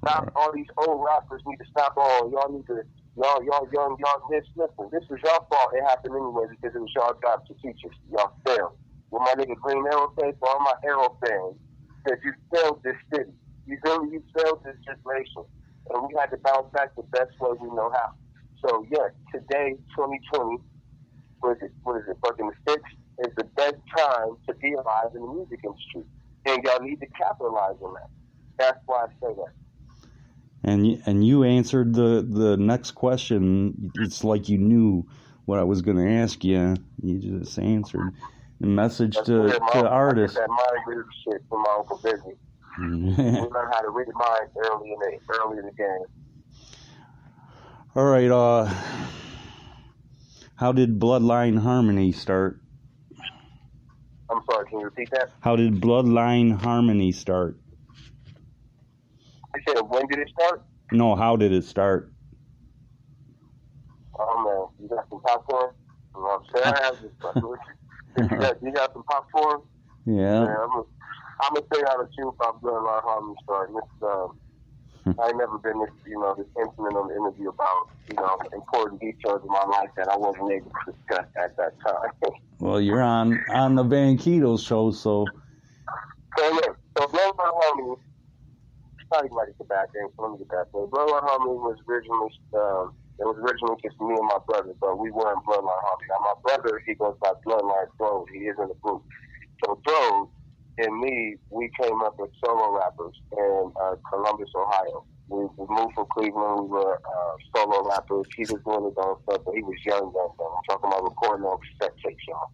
Stop 0.05 0.31
all 0.35 0.53
these 0.53 0.69
old 0.77 1.03
rappers 1.03 1.41
need 1.45 1.57
to 1.57 1.65
stop 1.71 1.93
all. 1.97 2.31
Y'all 2.31 2.51
need 2.51 2.67
to, 2.67 2.83
y'all, 3.17 3.43
y'all, 3.43 3.67
young, 3.73 3.97
y'all, 3.99 4.21
this, 4.29 4.45
listen, 4.55 4.87
this 4.91 5.03
was 5.09 5.19
y'all 5.25 5.47
fault. 5.49 5.73
It 5.73 5.83
happened 5.83 6.15
anyway 6.15 6.45
because 6.49 6.75
it 6.75 6.79
was 6.79 6.91
y'all 6.95 7.17
job 7.21 7.45
to 7.47 7.53
teach 7.61 7.81
us. 7.83 7.95
Y'all 8.11 8.31
failed. 8.45 8.77
With 9.11 9.21
my 9.21 9.33
nigga 9.37 9.55
Green 9.55 9.85
Arrow 9.87 10.13
say 10.19 10.33
for 10.39 10.49
all 10.49 10.59
my 10.59 10.73
Arrow 10.83 11.17
fans, 11.25 11.57
that 12.05 12.17
you 12.23 12.33
failed 12.53 12.81
this 12.83 12.95
city. 13.13 13.31
You 13.65 13.77
really, 13.83 14.13
you 14.13 14.23
failed 14.37 14.63
this 14.63 14.75
generation. 14.85 15.43
And 15.89 16.07
we 16.07 16.15
had 16.19 16.27
to 16.31 16.37
bounce 16.37 16.67
back 16.73 16.95
the 16.95 17.03
best 17.03 17.31
way 17.39 17.51
we 17.59 17.67
know 17.69 17.91
how. 17.91 18.09
So, 18.65 18.85
yes, 18.91 19.11
today, 19.33 19.75
2020, 19.95 20.57
what 21.39 21.57
is 21.57 21.63
it, 21.63 21.71
what 21.83 21.97
is 21.97 22.03
it, 22.07 22.17
fucking 22.25 22.51
the 22.65 22.71
6th, 22.71 23.27
is 23.27 23.33
the 23.37 23.45
best 23.55 23.75
time 23.97 24.37
to 24.47 24.53
be 24.55 24.73
alive 24.73 25.11
in 25.15 25.21
the 25.21 25.27
music 25.27 25.59
industry. 25.63 26.03
And 26.45 26.63
y'all 26.63 26.81
need 26.81 26.99
to 26.99 27.07
capitalize 27.07 27.75
on 27.81 27.93
that. 27.93 28.09
That's 28.57 28.79
why 28.85 29.05
I 29.05 29.07
say 29.21 29.33
that. 29.35 29.53
And 30.63 30.83
y- 30.83 31.01
and 31.05 31.25
you 31.25 31.43
answered 31.43 31.93
the 31.93 32.25
the 32.29 32.57
next 32.57 32.91
question. 32.91 33.91
It's 33.95 34.23
like 34.23 34.49
you 34.49 34.57
knew 34.57 35.07
what 35.45 35.59
I 35.59 35.63
was 35.63 35.81
going 35.81 35.97
to 35.97 36.07
ask 36.07 36.43
you. 36.43 36.75
You 37.01 37.19
just 37.39 37.57
answered. 37.57 38.13
Message 38.61 39.15
That's 39.15 39.27
to, 39.27 39.47
to 39.47 39.87
artists. 39.87 40.37
That 40.37 40.49
mind 40.49 40.83
reader 40.85 41.05
shit 41.25 41.41
from 41.49 41.61
my 41.61 41.75
Uncle 41.77 41.99
Bizzy. 41.99 42.35
We 42.79 42.85
learn 42.85 43.71
how 43.71 43.81
to 43.81 43.89
read 43.89 44.07
minds 44.13 44.51
early 44.57 44.91
in 44.91 44.99
the, 44.99 45.17
early 45.37 45.59
in 45.59 45.65
the 45.65 45.71
game. 45.71 46.05
All 47.95 48.05
right. 48.05 48.29
Uh, 48.29 48.73
how 50.55 50.71
did 50.71 50.99
Bloodline 50.99 51.59
Harmony 51.59 52.11
start? 52.11 52.61
I'm 54.29 54.41
sorry, 54.49 54.69
can 54.69 54.79
you 54.79 54.85
repeat 54.85 55.09
that? 55.11 55.31
How 55.41 55.55
did 55.55 55.81
Bloodline 55.81 56.61
Harmony 56.61 57.11
start? 57.11 57.59
I 59.55 59.59
said, 59.67 59.81
when 59.87 60.05
did 60.07 60.19
it 60.19 60.29
start? 60.29 60.63
No, 60.91 61.15
how 61.15 61.35
did 61.35 61.51
it 61.51 61.63
start? 61.63 62.13
Oh 64.19 64.43
man, 64.43 64.83
you 64.83 64.95
got 64.95 65.09
some 65.09 65.21
popcorn? 65.21 65.71
You 66.15 66.21
know 66.21 66.41
what 66.51 66.63
I'm 66.65 66.73
saying? 66.75 67.69
I'm 68.23 68.29
just 68.29 68.29
fucking 68.29 68.29
with 68.29 68.31
you. 68.31 68.39
Got, 68.39 68.63
you 68.63 68.71
got 68.73 68.93
some 68.93 69.03
popcorn? 69.03 69.61
Yeah. 70.05 70.43
Yeah, 70.43 70.55
I'm 70.63 70.83
I'm 71.41 71.53
gonna 71.53 71.65
say 71.73 71.81
how 71.87 71.97
the 72.03 72.09
two 72.17 72.29
about 72.29 72.61
Bloodline 72.61 73.03
Harmony 73.03 73.35
started. 73.43 73.75
This, 73.75 74.09
um, 74.09 74.39
I 75.19 75.27
ain't 75.29 75.37
never 75.37 75.57
been 75.57 75.79
this, 75.79 75.89
you 76.05 76.19
know, 76.19 76.35
this 76.35 76.47
intimate 76.59 76.95
on 76.99 77.07
the 77.07 77.15
interview 77.15 77.49
about, 77.49 77.89
you 78.09 78.15
know, 78.15 78.37
important 78.53 78.99
details 78.99 79.41
of 79.41 79.47
my 79.47 79.63
life 79.63 79.89
that 79.95 80.09
I 80.09 80.17
wasn't 80.17 80.51
able 80.51 80.69
to 80.69 80.91
discuss 80.91 81.25
at 81.41 81.55
that 81.57 81.73
time. 81.85 82.11
Well, 82.59 82.81
you're 82.81 83.01
on 83.01 83.39
on 83.53 83.75
the 83.75 83.83
Van 83.83 84.17
Keto 84.17 84.59
show, 84.59 84.91
so 84.91 85.25
So 86.37 86.43
yeah, 86.43 86.73
so 86.97 87.07
Bloodline 87.07 87.55
Harmony, 87.55 87.95
not 89.13 89.23
even 89.23 89.37
like 89.37 89.47
the 89.57 89.63
back 89.63 89.87
end, 89.97 90.11
so 90.17 90.23
let 90.23 90.31
me 90.33 90.37
get 90.39 90.49
that. 90.49 90.65
So 90.73 90.89
Bloodline 90.91 91.23
Harmony 91.23 91.55
was 91.55 91.77
originally, 91.87 92.29
um, 92.53 92.93
it 93.19 93.25
was 93.27 93.37
originally 93.39 93.77
just 93.83 93.99
me 94.01 94.15
and 94.15 94.27
my 94.31 94.39
brother, 94.47 94.73
but 94.81 94.99
we 94.99 95.11
weren't 95.11 95.43
Bloodline 95.45 95.83
Harmony. 95.83 96.07
Now 96.09 96.21
my 96.23 96.37
brother, 96.43 96.81
he 96.85 96.95
goes 96.95 97.15
by 97.21 97.33
Bloodline 97.45 97.91
Throne. 97.97 98.25
He 98.33 98.47
is 98.47 98.55
in 98.59 98.69
the 98.69 98.79
group. 98.81 99.03
So 99.65 99.79
Throne 99.87 100.29
and 100.79 100.99
me, 100.99 101.35
we 101.51 101.69
came 101.79 102.01
up 102.01 102.15
with 102.19 102.31
solo 102.43 102.75
rappers 102.77 103.15
in 103.37 103.71
uh, 103.83 103.95
Columbus, 104.09 104.49
Ohio. 104.55 105.05
We, 105.29 105.45
we 105.57 105.67
moved 105.69 105.93
from 105.95 106.07
Cleveland. 106.15 106.71
We 106.71 106.79
were 106.79 106.95
uh, 106.95 107.33
solo 107.55 107.87
rappers. 107.89 108.25
He 108.37 108.47
was 108.47 108.63
doing 108.65 108.85
his 108.87 108.97
own 108.97 109.15
stuff, 109.27 109.43
but 109.45 109.55
he 109.55 109.63
was 109.63 109.77
young 109.85 110.11
then. 110.15 110.29
So 110.39 110.43
I'm 110.47 110.63
talking 110.71 110.89
about 110.89 111.03
recording 111.03 111.45
on 111.45 111.59
cassette 111.59 111.95
tapes, 112.05 112.23
y'all. 112.27 112.49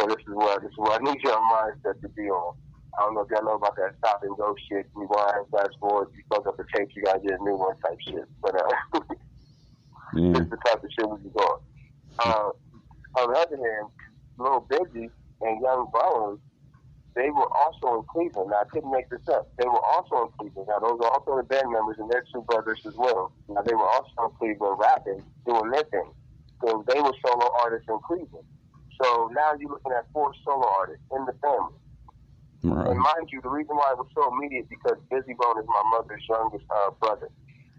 So 0.00 0.08
this 0.08 0.20
is 0.26 0.34
where 0.34 0.58
this 0.60 0.70
is 0.70 0.78
where 0.78 0.98
I 0.98 1.02
need 1.02 1.20
your 1.24 1.38
mindset 1.50 2.00
to 2.02 2.08
be 2.10 2.28
on. 2.30 2.54
I 2.98 3.02
don't 3.04 3.14
know 3.14 3.22
if 3.22 3.30
y'all 3.30 3.44
know 3.44 3.56
about 3.56 3.76
that 3.76 3.94
stop 3.98 4.20
and 4.22 4.36
go 4.36 4.54
shit. 4.70 4.86
Rewind, 4.94 5.46
fast 5.52 5.76
forward. 5.80 6.08
You 6.14 6.22
fuck 6.30 6.46
up 6.46 6.56
the 6.58 6.64
tape, 6.76 6.88
you 6.96 7.02
gotta 7.04 7.20
get 7.20 7.40
a 7.40 7.44
new 7.44 7.56
one 7.56 7.76
type 7.84 7.98
shit. 8.08 8.26
But 8.42 8.56
uh, 8.56 9.00
yeah. 10.16 10.32
this 10.32 10.42
is 10.42 10.50
the 10.50 10.56
type 10.66 10.82
of 10.82 10.90
shit 10.90 11.08
we 11.08 11.16
be 11.18 11.30
doing. 11.30 11.60
Uh, 12.18 12.50
on 13.18 13.32
the 13.32 13.38
other 13.38 13.56
hand, 13.56 13.88
Little 14.38 14.66
Bizzy 14.70 15.10
and 15.40 15.62
Young 15.62 15.90
Bones, 15.92 16.40
they 17.14 17.30
were 17.30 17.48
also 17.54 18.00
in 18.00 18.02
Cleveland. 18.10 18.50
Now, 18.50 18.62
I 18.62 18.64
couldn't 18.64 18.90
make 18.90 19.08
this 19.08 19.26
up. 19.28 19.50
They 19.56 19.66
were 19.66 19.84
also 19.84 20.26
in 20.26 20.28
Cleveland. 20.38 20.68
Now, 20.68 20.80
those 20.80 20.98
are 21.00 21.10
also 21.10 21.36
the 21.36 21.44
band 21.44 21.70
members, 21.70 21.96
and 21.98 22.10
they're 22.10 22.24
two 22.32 22.42
brothers 22.42 22.80
as 22.86 22.94
well. 22.96 23.32
Now, 23.48 23.62
they 23.62 23.74
were 23.74 23.86
also 23.86 24.10
in 24.26 24.30
Cleveland 24.38 24.78
rapping, 24.80 25.22
doing 25.46 25.70
their 25.70 25.84
thing. 25.84 26.10
So 26.60 26.84
they 26.88 27.00
were 27.00 27.14
solo 27.24 27.50
artists 27.62 27.86
in 27.88 27.98
Cleveland. 28.06 28.46
So 29.02 29.30
now 29.34 29.52
you're 29.58 29.70
looking 29.70 29.92
at 29.92 30.06
four 30.12 30.32
solo 30.44 30.66
artists 30.66 31.04
in 31.14 31.24
the 31.26 31.34
family. 31.42 31.78
And 32.90 32.98
mind 32.98 33.28
you, 33.30 33.42
the 33.42 33.50
reason 33.50 33.76
why 33.76 33.92
it 33.92 33.98
was 33.98 34.08
so 34.14 34.32
immediate 34.32 34.68
because 34.70 34.96
Bizzy 35.12 35.36
Bone 35.36 35.58
is 35.60 35.66
my 35.68 35.82
mother's 35.92 36.24
youngest 36.28 36.64
uh, 36.70 36.90
brother. 36.98 37.28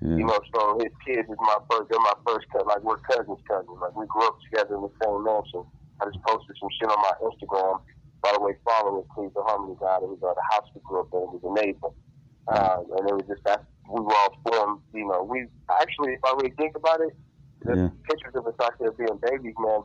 You 0.01 0.25
know, 0.27 0.39
so 0.53 0.77
his 0.83 0.91
kids 1.07 1.23
is 1.29 1.39
my 1.39 1.57
first, 1.71 1.87
they're 1.89 1.99
my 2.03 2.17
first 2.27 2.45
cousin. 2.51 2.67
Like, 2.67 2.83
we're 2.83 2.99
cousins, 3.07 3.39
cousins. 3.47 3.79
Like, 3.79 3.95
we 3.95 4.05
grew 4.07 4.27
up 4.27 4.37
together 4.43 4.75
in 4.75 4.83
the 4.83 4.93
same 5.01 5.23
mansion. 5.23 5.63
I 6.01 6.05
just 6.11 6.19
posted 6.27 6.55
some 6.59 6.69
shit 6.75 6.91
on 6.91 6.99
my 6.99 7.15
Instagram. 7.23 7.79
By 8.21 8.35
the 8.35 8.41
way, 8.43 8.53
follow 8.67 8.99
it, 8.99 9.07
please. 9.15 9.31
The 9.33 9.41
Harmony 9.43 9.77
God. 9.79 10.03
It 10.03 10.09
was 10.11 10.19
uh, 10.19 10.35
the 10.35 10.45
house 10.51 10.67
we 10.75 10.81
grew 10.83 10.99
up 10.99 11.09
in. 11.15 11.23
It 11.23 11.33
was 11.39 11.45
amazing. 11.47 11.95
Uh, 12.51 12.83
and 12.99 13.03
it 13.09 13.15
was 13.15 13.25
just 13.25 13.41
that 13.45 13.63
we 13.87 14.01
were 14.01 14.13
all 14.13 14.33
formed, 14.45 14.81
you 14.93 15.07
know. 15.07 15.23
We 15.23 15.47
actually, 15.71 16.13
if 16.13 16.23
I 16.25 16.35
really 16.37 16.53
think 16.59 16.75
about 16.75 16.99
it, 17.01 17.15
the 17.63 17.73
Yeah. 17.73 17.89
pictures 18.09 18.35
of 18.35 18.45
us 18.45 18.57
out 18.61 18.75
there 18.77 18.91
being 18.91 19.17
babies, 19.23 19.55
man, 19.57 19.81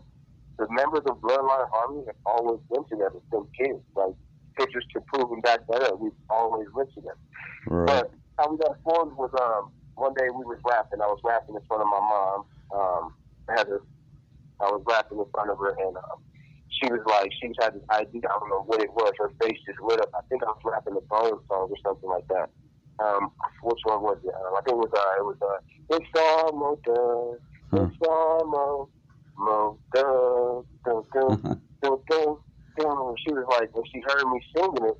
the 0.58 0.66
members 0.68 1.06
of 1.08 1.22
Bloodline 1.22 1.68
Harmony 1.70 2.04
have 2.06 2.20
always 2.26 2.60
been 2.68 2.84
together 2.90 3.20
since 3.32 3.46
kids. 3.56 3.80
Like, 3.94 4.12
pictures 4.58 4.84
to 4.92 5.00
prove 5.12 5.30
and 5.32 5.42
back 5.42 5.60
that 5.70 5.82
up. 5.88 6.00
We've 6.00 6.12
always 6.28 6.66
been 6.74 6.88
together. 6.92 7.16
Right. 7.68 7.86
But 7.86 8.12
how 8.38 8.50
we 8.50 8.58
got 8.58 8.76
formed 8.82 9.16
was 9.16 9.30
um 9.40 9.70
one 10.00 10.14
day 10.16 10.32
we 10.32 10.48
was 10.48 10.56
rapping. 10.64 11.04
I 11.04 11.06
was 11.12 11.20
rapping 11.22 11.54
in 11.54 11.60
front 11.68 11.84
of 11.84 11.88
my 11.92 12.00
mom. 12.00 12.38
Um, 12.72 13.04
I 13.52 13.52
had 13.60 13.68
a, 13.68 13.78
I 14.64 14.72
was 14.72 14.82
rapping 14.88 15.20
in 15.20 15.28
front 15.30 15.50
of 15.52 15.58
her, 15.60 15.76
and 15.76 15.96
um, 15.96 16.24
she 16.72 16.88
was 16.88 17.04
like, 17.04 17.28
she 17.36 17.52
had 17.60 17.76
this 17.76 17.84
idea. 17.92 18.24
I 18.24 18.40
don't 18.40 18.48
know 18.48 18.64
what 18.64 18.80
it 18.80 18.88
was. 18.96 19.12
Her 19.20 19.28
face 19.44 19.60
just 19.68 19.78
lit 19.84 20.00
up. 20.00 20.08
I 20.16 20.24
think 20.32 20.42
I 20.42 20.48
was 20.48 20.64
rapping 20.64 20.96
the 20.96 21.04
Bone 21.04 21.36
song 21.48 21.68
or 21.68 21.78
something 21.84 22.08
like 22.08 22.26
that. 22.32 22.48
Um, 22.98 23.30
which 23.62 23.80
one 23.84 24.00
was 24.00 24.16
it? 24.24 24.32
Um, 24.32 24.56
I 24.56 24.60
think 24.64 24.80
it 24.80 24.84
was 24.88 24.92
uh, 24.96 25.20
it 25.20 25.24
was 25.28 25.38
uh, 25.44 25.60
it's 25.92 26.12
almost 26.16 26.82
done. 26.88 27.36
It's 27.76 28.00
almost, 28.08 28.90
almost 29.36 29.80
done. 29.94 30.64
Dun, 30.84 31.04
dun, 31.12 31.60
dun, 31.84 31.98
dun. 32.08 32.36
damn, 32.80 33.14
she 33.20 33.32
was 33.36 33.44
like, 33.52 33.68
when 33.76 33.84
she 33.92 34.00
heard 34.00 34.24
me 34.32 34.40
singing 34.56 34.88
it, 34.88 34.96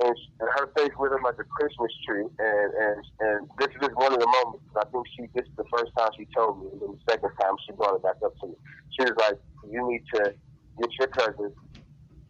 and, 0.00 0.14
she, 0.14 0.26
and 0.40 0.48
her 0.54 0.70
face 0.76 0.94
lit 0.98 1.12
up 1.12 1.22
like 1.24 1.38
a 1.40 1.44
Christmas 1.44 1.90
tree. 2.06 2.22
And 2.22 2.70
and 2.74 2.98
and 3.20 3.38
this 3.58 3.68
is 3.74 3.80
just 3.82 3.96
one 3.96 4.12
of 4.12 4.20
the 4.20 4.30
moments. 4.30 4.66
I 4.76 4.84
think 4.90 5.06
she 5.16 5.26
this 5.34 5.46
is 5.46 5.56
the 5.56 5.68
first 5.72 5.90
time 5.98 6.10
she 6.16 6.26
told 6.34 6.62
me, 6.62 6.70
and 6.72 6.80
then 6.80 6.94
the 6.94 7.02
second 7.10 7.30
time 7.40 7.54
she 7.66 7.74
brought 7.74 7.96
it 7.96 8.02
back 8.02 8.18
up 8.24 8.34
to 8.40 8.46
me. 8.48 8.56
She 8.94 9.02
was 9.02 9.16
like, 9.18 9.38
"You 9.66 9.82
need 9.90 10.02
to 10.14 10.34
get 10.78 10.90
your 10.98 11.08
cousins, 11.08 11.54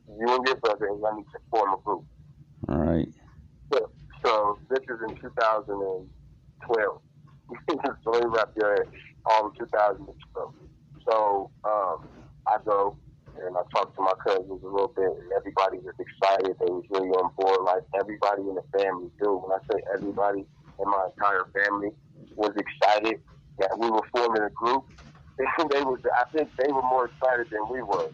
you 0.09 0.27
and 0.29 0.47
your 0.47 0.57
brother, 0.65 0.89
and 0.89 1.05
I 1.05 1.17
need 1.17 1.29
to 1.33 1.41
form 1.51 1.75
a 1.75 1.81
group." 1.85 2.05
All 2.69 2.79
right. 2.79 3.09
So, 3.73 3.91
so 4.25 4.59
this 4.71 4.81
is 4.89 4.99
in 5.05 5.15
2012. 5.21 6.09
so 8.05 8.11
me 8.13 8.21
wrap 8.33 8.51
your 8.57 8.71
head. 8.77 8.89
All 9.27 9.49
in 9.49 9.53
2012. 9.59 10.55
So 11.09 11.51
um, 11.65 12.09
I 12.47 12.57
go 12.65 12.97
and 13.47 13.57
I 13.57 13.62
talked 13.75 13.97
to 13.97 14.02
my 14.02 14.14
cousins 14.25 14.62
a 14.62 14.71
little 14.71 14.92
bit, 14.97 15.11
and 15.11 15.30
everybody 15.37 15.78
was 15.83 15.95
excited. 15.99 16.57
They 16.59 16.71
was 16.73 16.85
really 16.90 17.11
on 17.14 17.30
board. 17.38 17.62
Like 17.64 17.85
everybody 17.99 18.42
in 18.47 18.57
the 18.59 18.66
family 18.75 19.11
do. 19.23 19.38
When 19.38 19.54
I 19.54 19.61
say 19.71 19.78
everybody 19.95 20.45
in 20.45 20.87
my 20.87 21.09
entire 21.14 21.47
family 21.54 21.92
was 22.35 22.54
excited 22.57 23.21
that 23.59 23.75
we 23.78 23.90
were 23.90 24.04
forming 24.14 24.42
a 24.42 24.52
group, 24.54 24.85
they 25.38 25.83
was. 25.83 26.00
I 26.16 26.25
think 26.35 26.50
they 26.59 26.73
were 26.73 26.87
more 26.87 27.11
excited 27.12 27.47
than 27.50 27.66
we 27.71 27.83
were. 27.83 28.11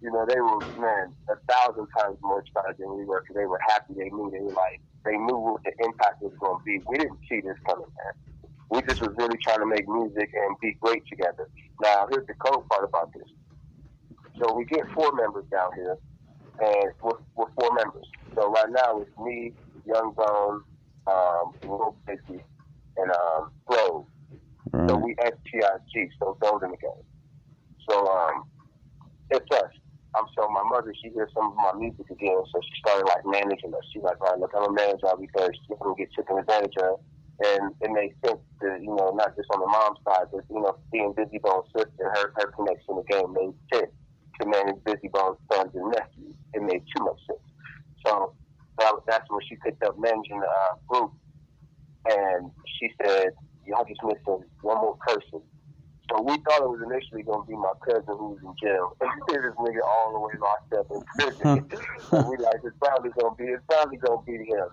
You 0.00 0.12
know, 0.12 0.24
they 0.28 0.40
were 0.40 0.64
man 0.78 1.12
a 1.28 1.36
thousand 1.50 1.88
times 1.98 2.18
more 2.22 2.40
excited 2.40 2.76
than 2.78 2.96
we 2.96 3.04
were 3.04 3.22
because 3.22 3.36
they 3.36 3.46
were 3.46 3.60
happy. 3.68 3.94
They 3.98 4.10
knew 4.10 4.30
they 4.32 4.40
were 4.40 4.56
like 4.56 4.80
they 5.04 5.16
knew 5.16 5.38
what 5.38 5.62
the 5.64 5.72
impact 5.84 6.22
was 6.22 6.32
going 6.40 6.58
to 6.60 6.64
be. 6.64 6.80
We 6.86 6.98
didn't 6.98 7.20
see 7.28 7.40
this 7.40 7.56
coming, 7.66 7.88
man. 7.88 8.14
We 8.70 8.82
just 8.82 9.00
was 9.02 9.14
really 9.18 9.38
trying 9.42 9.60
to 9.60 9.66
make 9.66 9.88
music 9.88 10.30
and 10.34 10.56
be 10.60 10.76
great 10.80 11.02
together. 11.08 11.48
Now, 11.82 12.06
here's 12.10 12.26
the 12.26 12.34
cool 12.44 12.66
part 12.70 12.84
about 12.84 13.10
this. 13.14 13.26
So 14.40 14.54
we 14.54 14.64
get 14.64 14.80
four 14.94 15.12
members 15.12 15.44
down 15.50 15.70
here, 15.74 15.98
and 16.60 16.92
we're, 17.02 17.18
we're 17.36 17.52
four 17.60 17.74
members. 17.74 18.06
So 18.34 18.50
right 18.50 18.70
now 18.70 19.00
it's 19.00 19.18
me, 19.18 19.52
Young 19.84 20.14
Bone, 20.16 20.62
um, 21.06 21.52
Bizzy, 22.08 22.40
and 22.96 23.10
um, 23.10 23.50
Grove. 23.66 24.06
All 24.72 24.86
So 24.88 24.96
right. 24.96 25.04
we 25.04 25.14
STIG, 25.16 26.08
so 26.18 26.38
those 26.40 26.60
in 26.64 26.70
the 26.70 26.76
game. 26.78 27.04
So 27.88 28.06
um, 28.06 28.44
it's 29.30 29.46
us. 29.52 29.70
I'm 30.16 30.24
so 30.36 30.48
my 30.48 30.62
mother, 30.70 30.92
she 31.02 31.10
hears 31.10 31.30
some 31.34 31.52
of 31.52 31.56
my 31.56 31.72
music 31.78 32.10
again, 32.10 32.42
so 32.52 32.60
she 32.64 32.80
started 32.80 33.06
like 33.06 33.22
managing 33.26 33.74
us. 33.74 33.84
She's 33.92 34.02
like, 34.02 34.20
all 34.20 34.32
right, 34.32 34.40
look, 34.40 34.50
I'm 34.56 34.70
a 34.70 34.72
manager 34.72 35.06
because 35.20 35.50
you 35.68 35.76
can 35.76 35.94
get 35.98 36.08
taken 36.16 36.38
advantage 36.38 36.74
of. 36.82 36.98
And 37.40 37.72
it 37.80 37.90
made 37.90 38.12
sense 38.26 38.40
to, 38.60 38.76
you 38.82 38.94
know, 38.94 39.16
not 39.16 39.34
just 39.34 39.48
on 39.54 39.60
the 39.60 39.66
mom's 39.66 39.96
side, 40.04 40.28
but, 40.30 40.44
you 40.50 40.60
know, 40.60 40.76
being 40.92 41.14
Bizzy 41.14 41.40
Bone's 41.40 41.64
sister, 41.74 42.12
her, 42.12 42.34
her 42.36 42.52
connection 42.52 42.96
to 42.96 43.00
the 43.00 43.06
game 43.08 43.32
made 43.32 43.54
sense 43.72 43.90
to 44.40 44.46
manage 44.46 44.76
Bizzy 44.84 45.10
Bone's 45.12 45.38
sons 45.52 45.70
and 45.74 45.90
nephews. 45.92 46.34
It 46.54 46.62
made 46.62 46.82
too 46.96 47.04
much 47.04 47.20
sense. 47.26 47.44
So 48.06 48.34
that, 48.78 48.94
that's 49.06 49.28
when 49.28 49.40
she 49.48 49.56
picked 49.64 49.82
up 49.84 49.98
managing 49.98 50.40
the 50.40 50.46
uh, 50.46 50.74
group. 50.88 51.12
And 52.08 52.50
she 52.78 52.88
said, 53.02 53.28
y'all 53.66 53.84
just 53.84 54.02
missing 54.02 54.42
one 54.62 54.78
more 54.78 54.96
person. 55.06 55.42
So 56.10 56.22
we 56.22 56.34
thought 56.42 56.64
it 56.64 56.70
was 56.70 56.82
initially 56.82 57.22
going 57.22 57.44
to 57.44 57.46
be 57.46 57.54
my 57.54 57.72
cousin 57.86 58.16
who 58.18 58.34
was 58.34 58.42
in 58.42 58.54
jail. 58.60 58.96
This 59.30 59.54
nigga 59.54 59.82
all 59.86 60.12
the 60.12 60.20
way 60.20 60.32
locked 60.40 60.72
up 60.74 60.86
in 60.90 61.02
prison. 61.14 61.70
and 62.12 62.28
we 62.28 62.36
like, 62.38 62.58
it's 62.64 62.76
probably 62.82 63.10
going 63.10 63.36
to 63.36 63.38
be, 63.38 63.44
it's 63.52 63.62
probably 63.68 63.96
going 63.98 64.18
to 64.18 64.26
be 64.26 64.38
him. 64.50 64.68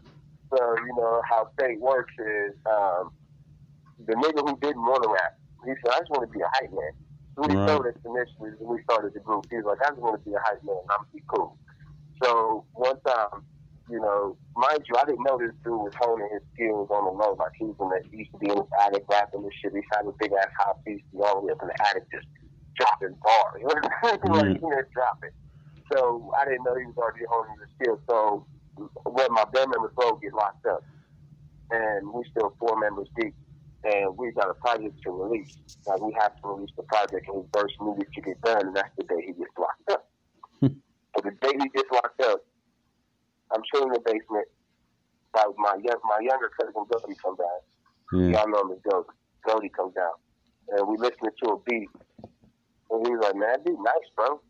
So, 0.50 0.58
you 0.82 0.96
know, 0.98 1.22
how 1.30 1.50
fate 1.60 1.80
works 1.80 2.14
is, 2.18 2.56
um, 2.66 3.12
the 4.06 4.14
nigga 4.14 4.42
who 4.48 4.58
didn't 4.60 4.82
want 4.82 5.04
to 5.04 5.10
rap, 5.10 5.38
he 5.66 5.74
said, 5.84 5.94
I 5.94 6.00
just 6.00 6.10
want 6.10 6.26
to 6.26 6.32
be 6.34 6.42
a 6.42 6.50
hype 6.54 6.72
man. 6.72 6.94
We 7.38 7.54
Right. 7.54 7.68
told 7.70 7.86
us 7.86 7.94
initially 8.04 8.52
when 8.58 8.78
we 8.78 8.84
started 8.84 9.14
the 9.14 9.22
group, 9.22 9.46
he 9.50 9.58
was 9.58 9.66
like, 9.66 9.82
I 9.86 9.92
just 9.94 10.02
want 10.02 10.18
to 10.18 10.26
be 10.30 10.34
a 10.36 10.42
hype 10.42 10.64
man. 10.64 10.76
I'm 10.90 11.06
be 11.14 11.22
cool. 11.30 11.58
So 12.24 12.66
one 12.74 13.00
time, 13.06 13.46
you 13.90 14.00
know, 14.02 14.38
mind 14.58 14.82
you, 14.90 14.96
I 14.98 15.06
didn't 15.06 15.24
know 15.24 15.38
this 15.38 15.54
dude 15.64 15.78
was 15.78 15.94
honing 16.02 16.30
his 16.34 16.42
skills 16.54 16.90
on 16.90 17.06
the 17.06 17.14
low. 17.14 17.38
Like 17.38 17.54
he 17.60 17.66
was 17.70 17.78
in 17.80 17.90
the, 17.90 18.02
he 18.10 18.26
used 18.26 18.34
to 18.34 18.40
be 18.42 18.50
in 18.50 18.58
his 18.58 18.72
attic 18.82 19.06
rapping 19.10 19.44
this 19.44 19.54
shit. 19.62 19.74
He 19.78 19.86
had 19.94 20.10
a 20.10 20.14
big 20.20 20.34
ass 20.34 20.50
house. 20.58 20.82
He 20.86 20.98
used 20.98 21.06
to 21.14 21.18
be 21.18 21.24
all 21.24 21.42
the 21.42 21.46
way 21.48 21.54
up 21.54 21.62
in 21.62 21.70
the 21.70 21.78
attic 21.86 22.10
just 22.10 22.26
dropping 22.76 23.16
bars. 23.22 23.58
You 23.62 23.70
know 23.70 23.78
what 23.78 23.86
I'm 23.86 24.18
saying? 24.18 24.34
like, 24.34 24.58
he 24.58 24.68
just 24.74 24.92
dropping. 24.98 25.36
So 25.94 26.32
I 26.42 26.46
didn't 26.50 26.66
know 26.66 26.74
he 26.74 26.90
was 26.90 26.98
already 26.98 27.26
honing 27.30 27.58
his 27.62 27.70
skills. 27.78 28.02
So 28.10 28.48
when 29.06 29.30
my 29.30 29.46
band 29.54 29.70
members 29.70 29.94
both 29.96 30.22
get 30.26 30.34
locked 30.34 30.66
up, 30.66 30.82
and 31.72 32.10
we 32.14 32.24
still 32.32 32.56
four 32.60 32.80
members 32.80 33.08
deep, 33.20 33.36
and 33.84 34.18
we 34.18 34.32
got 34.32 34.50
a 34.50 34.54
project 34.54 35.02
to 35.04 35.12
release. 35.12 35.58
Like 35.86 36.02
we 36.02 36.16
have 36.20 36.36
to 36.42 36.48
release 36.48 36.72
the 36.76 36.84
project, 36.84 37.28
and 37.28 37.44
his 37.44 37.50
first 37.54 37.76
music 37.82 38.12
to 38.14 38.22
get 38.22 38.42
done, 38.42 38.68
and 38.68 38.76
that's 38.76 38.96
the 38.98 39.04
day 39.04 39.22
he 39.26 39.34
gets 39.34 39.54
locked 39.58 39.90
up. 39.92 40.10
but 40.62 41.24
the 41.24 41.32
day 41.42 41.54
he 41.60 41.70
gets 41.70 41.90
locked 41.92 42.22
up, 42.22 42.46
I'm 43.52 43.62
chilling 43.72 43.90
in 43.90 43.94
the 43.94 44.04
basement. 44.06 44.48
Like 45.36 45.54
my 45.58 45.78
young, 45.84 46.00
my 46.04 46.20
younger 46.22 46.50
cousin 46.60 46.74
Goldie 46.74 47.16
comes 47.22 47.38
down. 47.38 47.62
Yeah. 48.14 48.40
Y'all 48.40 48.50
know 48.50 48.62
him 48.62 48.72
as 48.72 48.82
Goldie. 48.90 49.10
Goldie 49.46 49.70
comes 49.70 49.94
down, 49.94 50.16
and 50.70 50.88
we 50.88 50.98
listening 50.98 51.32
to 51.44 51.52
a 51.52 51.60
beat, 51.64 51.90
and 52.92 53.00
he's 53.06 53.20
like, 53.22 53.36
"Man, 53.36 53.48
that 53.54 53.66
beat 53.66 53.80
nice, 53.80 54.10
bro." 54.16 54.42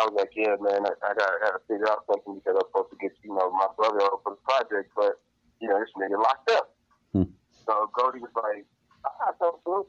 I 0.00 0.08
was 0.08 0.14
like, 0.16 0.32
"Yeah, 0.34 0.56
man, 0.60 0.84
I, 0.84 0.92
I 1.04 1.14
got 1.14 1.56
to 1.56 1.60
figure 1.68 1.88
out 1.88 2.04
something 2.08 2.40
because 2.40 2.56
I'm 2.56 2.68
supposed 2.68 2.90
to 2.90 2.98
get 3.00 3.12
you 3.22 3.32
know 3.32 3.52
my 3.52 3.68
brother 3.76 4.00
on 4.02 4.18
for 4.24 4.36
the 4.36 4.42
project, 4.44 4.92
but 4.96 5.20
you 5.60 5.68
know 5.68 5.78
this 5.78 5.92
nigga 5.96 6.20
locked 6.20 6.50
up." 6.50 6.74
Hmm. 7.12 7.32
So 7.64 7.88
Goldie 7.94 8.18
was 8.18 8.34
like, 8.34 8.66
"I 9.04 9.10
got 9.18 9.38
something 9.38 9.62
to 9.66 9.72
it." 9.82 9.88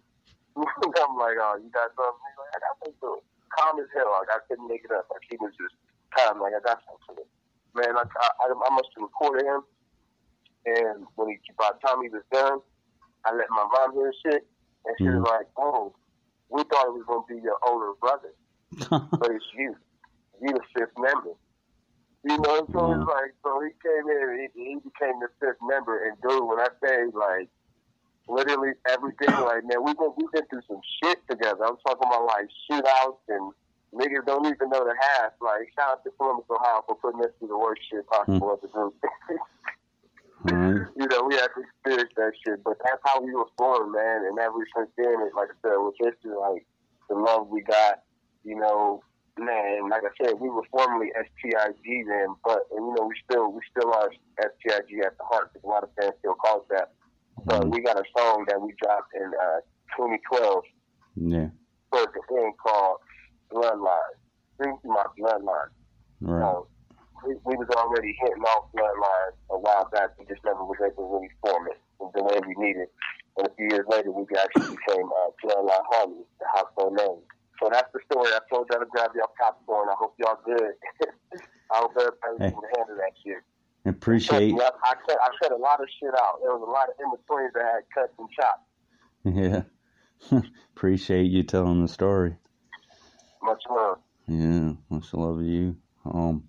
I'm 0.58 1.16
like, 1.18 1.38
"Oh, 1.42 1.58
you 1.58 1.70
got 1.74 1.90
something?" 1.98 2.24
He's 2.26 2.40
like, 2.40 2.54
"I 2.54 2.60
got 2.62 2.76
something 2.82 3.00
to 3.02 3.10
it." 3.20 3.24
Calm 3.54 3.80
as 3.80 3.90
hell. 3.94 4.12
Like 4.18 4.32
I 4.34 4.40
couldn't 4.48 4.68
make 4.68 4.86
it 4.86 4.92
up. 4.92 5.08
Like 5.10 5.26
he 5.30 5.38
was 5.38 5.54
just 5.58 5.76
calm. 6.14 6.42
Like 6.42 6.54
I 6.54 6.62
got 6.62 6.82
something 6.86 7.22
to. 7.22 7.26
Man, 7.74 7.96
like 7.96 8.10
I, 8.14 8.28
I, 8.42 8.54
I 8.54 8.70
must 8.78 8.94
have 8.94 9.10
recorded 9.10 9.50
him, 9.50 9.62
and 10.66 11.06
when 11.16 11.30
he 11.30 11.38
by 11.58 11.74
the 11.74 11.82
time 11.82 12.02
he 12.06 12.10
was 12.10 12.22
done, 12.32 12.62
I 13.26 13.34
let 13.34 13.50
my 13.50 13.66
mom 13.66 13.98
hear 13.98 14.14
shit, 14.22 14.46
and 14.86 14.94
she 14.98 15.06
was 15.06 15.16
mm-hmm. 15.16 15.26
like, 15.26 15.48
"Oh, 15.58 15.94
we 16.50 16.62
thought 16.70 16.94
it 16.94 16.94
was 16.94 17.06
gonna 17.08 17.26
be 17.28 17.42
your 17.42 17.58
older 17.66 17.98
brother, 18.00 18.34
but 19.18 19.32
it's 19.32 19.46
you. 19.58 19.76
You 20.42 20.54
the 20.54 20.62
fifth 20.74 20.94
member." 20.98 21.34
You 22.24 22.38
know, 22.38 22.66
so 22.72 22.94
it's 22.94 23.04
like, 23.04 23.36
so 23.44 23.60
he 23.60 23.72
came 23.84 24.08
in, 24.08 24.48
he, 24.56 24.64
he 24.64 24.76
became 24.76 25.20
the 25.20 25.28
fifth 25.42 25.60
member, 25.62 26.08
and 26.08 26.16
dude, 26.22 26.48
when 26.48 26.58
I 26.58 26.70
say 26.80 27.12
like, 27.12 27.50
literally 28.28 28.72
everything, 28.90 29.30
like, 29.46 29.64
man, 29.66 29.84
we've 29.84 29.98
been 29.98 30.14
we've 30.18 30.32
been 30.32 30.46
through 30.50 30.64
some 30.68 30.82
shit 31.02 31.20
together. 31.30 31.66
I'm 31.66 31.78
talking 31.86 32.08
about 32.08 32.26
like 32.26 32.48
shootouts 32.70 33.24
and 33.30 33.54
niggas 33.94 34.26
don't 34.26 34.46
even 34.46 34.70
know 34.70 34.84
the 34.84 34.96
half. 35.00 35.34
Like, 35.42 35.70
shout 35.78 36.00
out 36.00 36.04
to 36.04 36.12
Columbus, 36.18 36.46
Ohio 36.50 36.84
for 36.88 36.96
putting 36.96 37.22
us 37.22 37.32
through 37.40 37.50
the 37.50 37.58
worst 37.58 37.82
shit 37.90 38.06
possible 38.08 38.54
as 38.54 38.64
a 38.64 38.72
group. 38.72 38.96
Hmm. 40.44 40.54
Right. 40.54 40.88
you 40.98 41.08
know, 41.08 41.24
we 41.24 41.36
had 41.36 41.50
to 41.56 41.62
experience 41.62 42.14
that 42.18 42.34
shit. 42.46 42.64
But 42.64 42.78
that's 42.84 43.02
how 43.06 43.22
we 43.22 43.34
were 43.34 43.50
formed, 43.58 43.94
man. 43.94 44.26
And 44.28 44.38
ever 44.40 44.60
since 44.76 44.90
then, 44.98 45.14
it, 45.24 45.36
like 45.36 45.50
I 45.50 45.58
said, 45.62 45.78
it 45.78 45.84
was 45.84 45.96
history. 46.00 46.36
Like 46.36 46.66
the 47.10 47.16
love 47.16 47.48
we 47.48 47.62
got, 47.62 48.04
you 48.44 48.56
know, 48.56 49.04
man. 49.40 49.90
Like 49.90 50.04
I 50.04 50.14
said, 50.24 50.40
we 50.40 50.50
were 50.50 50.66
formerly 50.72 51.12
STIG 51.16 52.08
then, 52.08 52.36
but 52.44 52.68
and, 52.76 52.86
you 52.86 52.94
know, 52.96 53.08
we 53.08 53.16
still 53.24 53.52
we 53.52 53.62
still 53.72 53.94
are 53.94 54.12
STIG 54.40 55.06
at 55.06 55.18
the 55.18 55.24
heart. 55.24 55.54
Because 55.54 55.64
a 55.64 55.68
lot 55.68 55.84
of 55.84 55.90
fans 56.00 56.14
still 56.20 56.36
call 56.36 56.60
us 56.60 56.66
that. 56.70 56.92
But 57.46 57.70
we 57.70 57.82
got 57.82 57.98
a 57.98 58.04
song 58.18 58.46
that 58.48 58.62
we 58.62 58.74
dropped 58.82 59.14
in 59.16 59.28
uh, 59.28 59.60
2012 59.98 60.64
Yeah. 61.16 61.50
towards 61.92 62.14
the 62.14 62.22
end 62.42 62.54
called 62.62 62.98
Bloodline. 63.52 64.16
Bring 64.58 64.78
my 64.86 65.04
bloodline. 65.20 65.72
Right. 66.22 66.44
Um, 66.46 66.64
we, 67.26 67.36
we 67.46 67.56
was 67.56 67.68
already 67.76 68.16
hitting 68.22 68.44
off 68.44 68.70
bloodline 68.76 69.34
a 69.52 69.58
while 69.60 69.90
back. 69.92 70.12
We 70.20 70.26
just 70.26 70.44
never 70.46 70.64
was 70.64 70.78
able 70.84 71.08
to 71.08 71.14
really 71.16 71.30
form 71.42 71.68
it 71.68 71.80
the 72.14 72.24
way 72.24 72.38
we 72.48 72.54
needed. 72.58 72.88
And 73.38 73.48
a 73.48 73.54
few 73.56 73.66
years 73.72 73.86
later, 73.90 74.12
we 74.12 74.24
actually 74.38 74.70
became 74.78 75.08
uh, 75.10 75.30
Bloodline 75.44 75.86
Harmony, 75.90 76.26
the 76.40 76.46
household 76.54 76.94
name. 76.96 77.22
So 77.62 77.70
that's 77.72 77.90
the 77.94 78.00
story. 78.12 78.30
I 78.30 78.40
told 78.52 78.68
y'all 78.70 78.80
to 78.80 78.86
grab 78.86 79.12
y'all 79.16 79.32
popcorn. 79.40 79.90
I 79.90 79.96
hope 79.98 80.14
y'all 80.20 80.38
good. 80.46 80.74
I 81.72 81.82
hope 81.82 81.92
everybody 81.98 82.38
Hey. 82.44 82.52
can 82.54 82.62
handle 82.78 82.98
that 83.02 83.14
shit. 83.24 83.42
Appreciate. 83.86 84.54
Me, 84.54 84.62
I, 84.62 84.94
cut, 84.96 85.18
I 85.22 85.30
cut 85.42 85.52
a 85.52 85.58
lot 85.58 85.82
of 85.82 85.88
shit 86.00 86.14
out. 86.18 86.40
There 86.42 86.52
was 86.56 86.64
a 86.66 86.72
lot 86.72 86.88
of 86.88 86.96
in 87.00 87.12
betweens 87.12 87.52
that 87.54 87.64
had 87.64 87.84
cuts 87.94 88.14
and 88.18 88.30
chops. 88.32 89.72
Yeah. 90.32 90.42
Appreciate 90.76 91.24
you 91.30 91.44
telling 91.44 91.82
the 91.82 91.88
story. 91.90 92.38
Much 93.42 93.64
love. 93.70 93.98
Yeah, 94.28 94.74
much 94.90 95.14
love 95.14 95.40
to 95.40 95.46
you. 95.46 95.76
Um. 96.06 96.48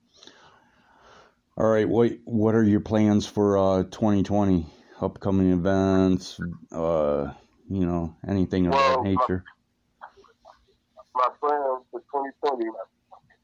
All 1.57 1.67
right, 1.67 1.89
what 1.89 2.13
what 2.25 2.55
are 2.55 2.63
your 2.63 2.81
plans 2.81 3.27
for 3.27 3.59
uh 3.59 3.83
2020? 3.85 4.67
Upcoming 5.01 5.53
events, 5.53 6.39
uh, 6.73 7.33
you 7.69 7.85
know, 7.85 8.15
anything 8.27 8.67
of 8.67 8.75
Well, 8.75 9.03
that 9.03 9.09
nature. 9.09 9.45
my 11.15 11.29
plans 11.41 11.85
for 11.91 12.01
2020, 12.01 12.65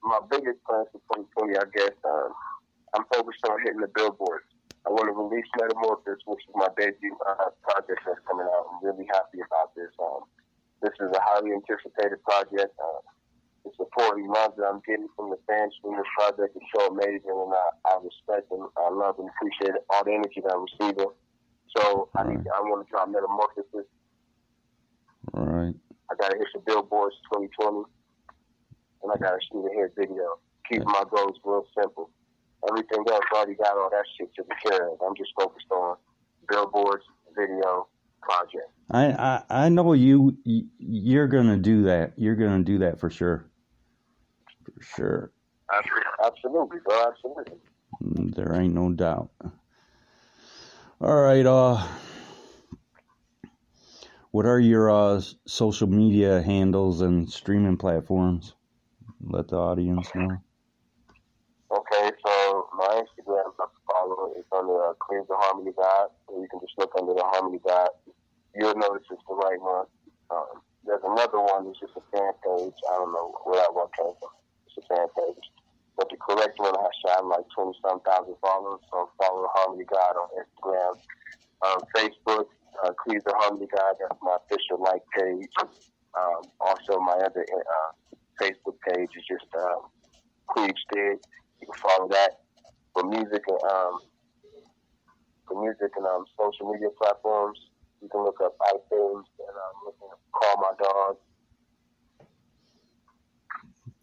my 0.05 0.21
biggest 0.31 0.63
plans 0.65 0.87
for 0.93 1.17
2020, 1.17 1.57
I 1.59 1.63
guess, 1.77 1.91
um, 2.05 2.33
I'm 2.95 3.05
focused 3.15 3.45
on 3.49 3.59
hitting 3.63 3.81
the 3.81 3.93
billboards. 3.95 4.47
I 4.87 4.91
want 4.91 5.13
to 5.13 5.15
release 5.15 5.47
Metamorphosis, 5.61 6.25
which 6.25 6.41
is 6.41 6.55
my 6.57 6.69
debut 6.77 7.15
uh, 7.29 7.53
project 7.61 8.01
that's 8.07 8.21
coming 8.25 8.49
out. 8.49 8.65
I'm 8.73 8.81
really 8.81 9.07
happy 9.13 9.45
about 9.45 9.77
this. 9.77 9.93
Um, 10.01 10.25
this 10.81 10.97
is 10.97 11.13
a 11.13 11.21
highly 11.21 11.53
anticipated 11.53 12.17
project. 12.25 12.73
Uh, 12.81 13.05
the 13.65 13.71
support 13.77 14.17
and 14.17 14.33
love 14.33 14.57
that 14.57 14.65
I'm 14.65 14.81
getting 14.89 15.09
from 15.13 15.29
the 15.29 15.37
fans 15.45 15.77
from 15.85 16.01
this 16.01 16.09
project 16.17 16.57
is 16.57 16.65
so 16.73 16.89
amazing, 16.89 17.29
and 17.29 17.53
I, 17.53 17.93
I 17.93 18.01
respect 18.01 18.49
and 18.51 18.65
I 18.81 18.89
love 18.89 19.21
and 19.21 19.29
appreciate 19.29 19.77
all 19.93 20.05
the 20.05 20.17
energy 20.17 20.41
that 20.41 20.49
I'm 20.49 20.65
receiving. 20.65 21.13
So 21.77 22.09
I 22.17 22.25
need, 22.25 22.41
I 22.49 22.61
want 22.65 22.87
to 22.87 22.91
drop 22.91 23.13
Metamorphosis. 23.13 23.87
All 25.35 25.45
right. 25.45 25.77
I 26.11 26.15
got 26.17 26.33
to 26.33 26.39
hit 26.39 26.49
the 26.55 26.61
billboards 26.65 27.17
2020, 27.31 27.85
and 29.05 29.13
I 29.13 29.17
got 29.21 29.37
to 29.37 29.41
shoot 29.45 29.61
a 29.61 29.73
hit 29.77 29.93
video. 29.93 30.41
Keep 30.73 30.85
my 30.85 31.05
goals 31.11 31.37
real 31.45 31.67
simple. 31.77 32.11
Everything 32.69 33.05
else, 33.09 33.25
already 33.35 33.55
got 33.55 33.77
all 33.77 33.89
that 33.91 34.05
shit 34.19 34.31
taken 34.37 34.55
care 34.63 34.89
of. 34.89 34.99
I'm 35.07 35.15
just 35.17 35.31
focused 35.39 35.71
on 35.71 35.97
billboards, 36.49 37.05
video, 37.35 37.89
project. 38.21 38.69
I, 38.91 39.07
I 39.13 39.43
I 39.65 39.69
know 39.69 39.93
you 39.95 40.37
you- 40.45 40.69
you're 40.79 41.29
gonna 41.29 41.57
do 41.57 41.85
that. 41.85 42.13
You're 42.19 42.37
gonna 42.37 42.65
do 42.65 42.79
that 42.79 42.99
for 43.01 43.09
sure. 43.09 43.47
For 44.65 44.83
sure. 44.83 45.33
Absolutely, 46.25 46.79
bro. 46.85 47.09
Absolutely. 47.09 47.57
There 48.01 48.55
ain't 48.55 48.75
no 48.75 48.93
doubt. 48.93 49.31
All 51.01 51.21
right. 51.23 51.47
Uh, 51.47 51.83
what 54.33 54.47
are 54.47 54.61
your 54.61 54.91
uh 54.91 55.21
social 55.47 55.89
media 55.89 56.43
handles 56.43 57.01
and 57.01 57.31
streaming 57.31 57.77
platforms? 57.77 58.55
Let 59.23 59.49
the 59.49 59.57
audience 59.57 60.09
know. 60.15 60.43
Okay, 61.73 62.11
so 62.27 62.69
my 62.77 63.03
Instagram 63.03 63.53
I 63.61 63.67
follow 63.93 64.33
is 64.37 64.45
under 64.61 64.93
uh, 64.93 64.93
the 65.09 65.37
Harmony 65.41 65.73
God. 65.73 66.13
So 66.29 66.41
you 66.41 66.49
can 66.53 66.61
just 66.61 66.77
look 66.77 66.93
under 66.99 67.15
the 67.15 67.25
Harmony 67.25 67.61
God. 67.65 67.89
You'll 68.55 68.77
notice 68.77 69.09
it's 69.11 69.23
the 69.29 69.35
right 69.35 69.61
one. 69.61 69.87
Um, 70.31 70.61
there's 70.85 71.05
another 71.05 71.41
one. 71.41 71.67
It's 71.69 71.81
just 71.81 71.97
a 71.97 72.05
fan 72.13 72.33
page. 72.45 72.77
I 72.91 72.95
don't 73.01 73.13
know 73.13 73.33
where 73.45 73.61
that 73.61 73.73
one 73.73 73.89
came 73.97 74.13
from. 74.21 74.37
It's 74.69 74.77
a 74.77 74.85
fan 74.85 75.09
page. 75.17 75.45
But 75.97 76.09
the 76.11 76.17
correct 76.17 76.59
one 76.59 76.75
has 76.75 76.95
shot 77.05 77.27
like 77.27 77.45
20 77.55 77.73
some 77.85 78.01
thousand 78.01 78.37
followers. 78.41 78.81
So 78.91 79.11
follow 79.21 79.43
the 79.43 79.53
Harmony 79.55 79.85
God 79.85 80.15
on 80.17 80.29
Instagram. 80.37 80.93
Um, 81.61 81.81
Facebook, 81.95 82.47
uh, 82.85 82.93
the 83.07 83.35
Harmony 83.37 83.69
God. 83.75 83.95
That's 84.01 84.21
my 84.23 84.37
official 84.45 84.81
like 84.81 85.03
page. 85.17 85.49
Um, 86.19 86.43
also, 86.61 86.99
my 87.01 87.19
other 87.23 87.45
uh, 87.45 88.17
Facebook 88.41 88.81
page 88.89 89.11
is 89.17 89.25
just 89.29 89.47
um, 89.55 89.89
Cleave 90.49 90.75
Stead. 90.91 91.19
You 91.61 91.67
can 91.69 91.77
follow 91.77 92.09
that 92.09 92.41
for 92.95 93.05
music 93.05 93.43
and 93.47 93.63
um, 93.71 94.01
for 95.51 95.61
music 95.61 95.91
and 95.97 96.07
um, 96.07 96.25
social 96.39 96.71
media 96.71 96.89
platforms. 96.97 97.59
You 98.01 98.09
can 98.09 98.23
look 98.23 98.39
up 98.43 98.57
iTunes 98.73 99.27
and 99.43 99.51
um, 99.59 99.75
looking 99.85 100.09
up 100.11 100.21
Call 100.33 100.57
My 100.63 100.73
Dog. 100.79 101.17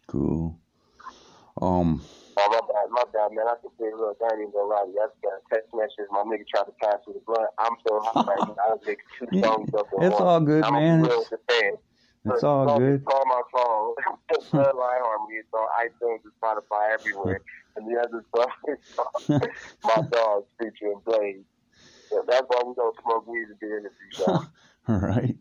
Cool. 0.06 0.58
Um. 1.60 2.02
Oh, 2.40 2.46
my 2.54 2.60
bad, 2.70 2.86
my 2.90 3.02
bad, 3.12 3.34
man. 3.34 3.46
I 3.50 3.56
can 3.60 3.70
say, 3.80 3.90
look, 3.98 4.16
I 4.22 4.30
ain't 4.30 4.46
even 4.46 4.52
gonna 4.54 4.70
lie 4.70 4.84
to 4.86 4.90
you. 4.94 5.02
I 5.02 5.10
just 5.10 5.18
got 5.22 5.34
a 5.34 5.42
text 5.50 5.74
message. 5.74 6.06
My 6.14 6.22
nigga 6.22 6.46
tried 6.46 6.70
to 6.70 6.74
pass 6.78 7.02
me 7.08 7.14
the 7.18 7.22
blunt. 7.26 7.50
I'm 7.58 7.74
so 7.82 7.98
hot 7.98 8.28
right 8.28 8.46
now. 8.46 8.54
I 8.62 8.68
was 8.78 8.82
making 8.86 9.10
two 9.18 9.26
songs 9.42 9.68
up 9.74 9.88
in 9.90 10.06
it's 10.06 10.14
one. 10.14 10.22
all 10.22 10.40
good, 10.40 10.62
I'm 10.62 10.74
man. 10.74 11.02
real. 11.02 11.24
It's 11.28 12.40
So, 12.42 12.46
all 12.46 12.66
call- 12.66 12.78
good. 12.78 13.04
Call 13.04 13.24
my 13.26 13.42
phone. 13.50 13.94
Bloodline 14.54 15.02
Harmony. 15.02 15.42
It's 15.42 15.48
on 15.52 15.66
iTunes 15.82 16.22
and 16.22 16.32
Spotify 16.38 16.94
everywhere. 16.94 17.40
and 17.78 17.86
the 17.88 18.00
other 18.00 18.24
song 18.34 18.52
is 18.68 19.40
My 19.84 20.02
Dog 20.10 20.44
featuring 20.58 21.00
Blaze. 21.04 21.44
So 22.10 22.24
that's 22.26 22.46
why 22.48 22.62
we 22.66 22.74
don't 22.74 22.96
smoke 23.02 23.26
weed 23.26 23.46
at 23.50 23.60
the 23.60 23.66
interview. 23.66 24.46
All 24.88 24.98
right. 25.08 25.36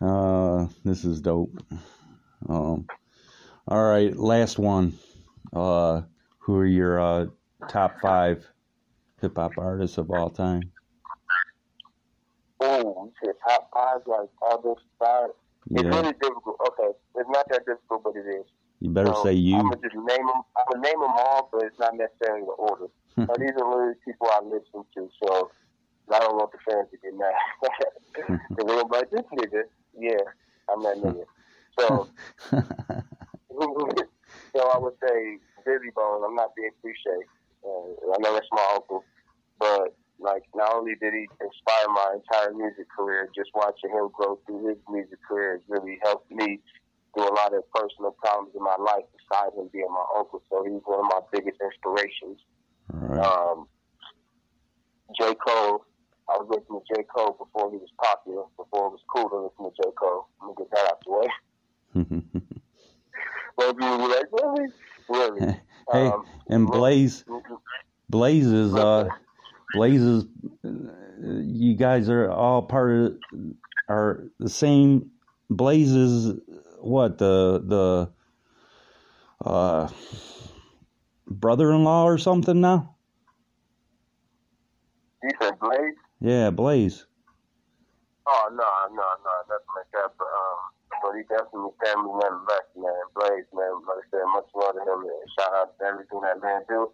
uh, 0.00 0.68
this 0.84 1.04
is 1.04 1.20
dope. 1.20 1.62
Um, 2.48 2.86
all 3.68 3.84
right, 3.84 4.16
last 4.16 4.58
one. 4.58 4.98
Uh, 5.52 6.02
who 6.38 6.56
are 6.56 6.66
your 6.66 7.00
uh, 7.00 7.26
top 7.68 8.00
five 8.00 8.46
hip 9.20 9.36
hop 9.36 9.58
artists 9.58 9.98
of 9.98 10.10
all 10.10 10.30
time? 10.30 10.70
Oh, 12.60 13.04
you 13.06 13.12
said 13.24 13.34
top 13.46 13.70
five, 13.74 14.00
like 14.06 14.28
all 14.42 14.60
this 14.62 14.82
five. 14.98 15.30
It's 15.72 15.84
really 15.84 16.14
difficult. 16.20 16.56
Okay, 16.68 16.96
it's 17.16 17.30
not 17.30 17.46
that 17.50 17.66
difficult, 17.66 18.04
but 18.04 18.16
it 18.16 18.26
is. 18.28 18.46
You 18.80 18.90
better 18.90 19.12
So, 19.14 19.24
say 19.24 19.32
you. 19.34 19.56
I'm 19.56 19.64
gonna 19.68 19.76
just 19.82 19.94
name 19.94 20.26
them. 20.26 20.42
I'm 20.56 20.64
gonna 20.72 20.82
name 20.82 21.00
them 21.00 21.10
all, 21.12 21.48
but 21.52 21.62
it's 21.64 21.78
not 21.78 21.94
necessarily 21.96 22.42
the 22.42 22.52
order. 22.56 22.86
but 23.16 23.38
these 23.38 23.50
are 23.60 23.68
literally 23.68 23.94
people 24.04 24.28
I 24.30 24.40
listen 24.44 24.84
to, 24.94 25.08
so 25.22 25.50
I 26.12 26.18
don't 26.18 26.36
want 26.36 26.50
the 26.52 26.58
fans 26.68 26.88
to 26.90 26.96
get 26.98 27.14
mad. 27.16 27.32
Because 28.48 28.66
they're 28.66 28.76
like, 28.76 29.10
this 29.10 29.22
nigga, 29.32 29.62
yeah, 29.98 30.18
I'm 30.72 30.82
that 30.82 30.96
nigga. 30.96 31.24
So, 31.78 32.08
so 32.50 32.62
I 34.68 34.78
would 34.78 34.94
say 35.06 35.38
Bizzy 35.66 35.92
Bone. 35.94 36.22
I'm 36.24 36.34
not 36.34 36.54
being 36.56 36.70
cliche. 36.80 37.24
Uh, 37.64 38.14
I 38.14 38.18
know 38.20 38.32
that's 38.32 38.46
my 38.52 38.66
uncle, 38.74 39.04
but 39.58 39.94
like 40.18 40.44
not 40.54 40.74
only 40.74 40.94
did 41.00 41.12
he 41.12 41.28
inspire 41.40 41.88
my 41.88 42.16
entire 42.16 42.52
music 42.54 42.86
career, 42.96 43.28
just 43.34 43.50
watching 43.54 43.90
him 43.90 44.08
grow 44.12 44.38
through 44.46 44.68
his 44.68 44.78
music 44.90 45.18
career 45.26 45.52
has 45.52 45.60
really 45.68 45.98
helped 46.02 46.30
me 46.30 46.60
through 47.14 47.28
a 47.28 47.34
lot 47.34 47.54
of 47.54 47.62
personal 47.74 48.12
problems 48.22 48.54
in 48.56 48.62
my 48.62 48.76
life. 48.78 49.04
Besides 49.16 49.56
him 49.56 49.68
being 49.72 49.90
my 49.90 50.04
uncle, 50.18 50.42
so 50.50 50.62
he's 50.64 50.82
one 50.84 51.00
of 51.00 51.06
my 51.06 51.20
biggest 51.32 51.58
inspirations. 51.60 52.38
right. 52.92 53.20
Um, 53.20 53.66
J. 55.18 55.34
Cole. 55.34 55.84
I 56.28 56.38
was 56.38 56.46
listening 56.48 56.80
to 56.86 56.94
J. 56.94 57.02
Cole 57.14 57.32
before 57.38 57.70
he 57.72 57.76
was 57.78 57.90
popular, 58.00 58.44
before 58.56 58.86
it 58.86 58.90
was 58.92 59.00
cool 59.12 59.28
to 59.30 59.36
listen 59.50 59.64
to 59.64 59.82
J. 59.82 59.90
Cole. 59.98 60.28
I'm 60.40 60.54
gonna 60.54 60.58
get 60.58 60.70
that 60.70 60.86
out 60.86 61.02
the 61.04 61.12
way. 61.12 61.28
People 63.58 63.98
be 63.98 64.14
like, 64.14 64.26
really? 64.32 64.66
Really? 65.08 65.40
hey, 65.92 66.06
Um, 66.06 66.24
and 66.48 66.66
Blaze, 66.66 67.24
Blaze 68.08 68.46
is 68.46 68.74
uh, 68.74 69.08
Blaze 69.72 70.00
is. 70.02 70.24
uh, 70.64 70.68
You 71.42 71.76
guys 71.76 72.08
are 72.08 72.30
all 72.30 72.62
part 72.62 72.90
of 72.92 73.12
are 73.88 74.24
the 74.38 74.48
same. 74.48 75.10
Blaze 75.48 75.90
is 75.92 76.38
what 76.82 77.18
the 77.18 77.62
the 77.64 79.48
uh 79.48 79.88
brother-in-law 81.26 82.04
or 82.04 82.18
something 82.18 82.60
now. 82.60 82.96
You 85.22 85.30
said 85.40 85.58
Blaze? 85.60 85.94
Yeah, 86.20 86.50
Blaze. 86.50 87.06
Oh 88.26 88.48
no, 88.50 88.70
no, 88.94 89.02
no, 89.02 89.32
nothing 89.48 89.74
like 89.76 89.90
that. 89.92 90.12
But 90.18 90.28
um, 90.28 90.58
but 91.02 91.12
he 91.16 91.22
definitely 91.28 91.72
family 91.84 92.12
man 92.12 92.44
back, 92.46 92.66
man. 92.76 93.04
Blaze, 93.14 93.48
man. 93.54 93.72
Like 93.88 94.04
I 94.04 94.06
said, 94.10 94.26
much 94.32 94.48
love 94.54 94.74
to 94.74 94.80
him. 94.80 95.00
And 95.04 95.30
shout 95.38 95.52
out 95.54 95.78
to 95.78 95.84
everything 95.84 96.20
that 96.22 96.40
man 96.42 96.62
do. 96.68 96.90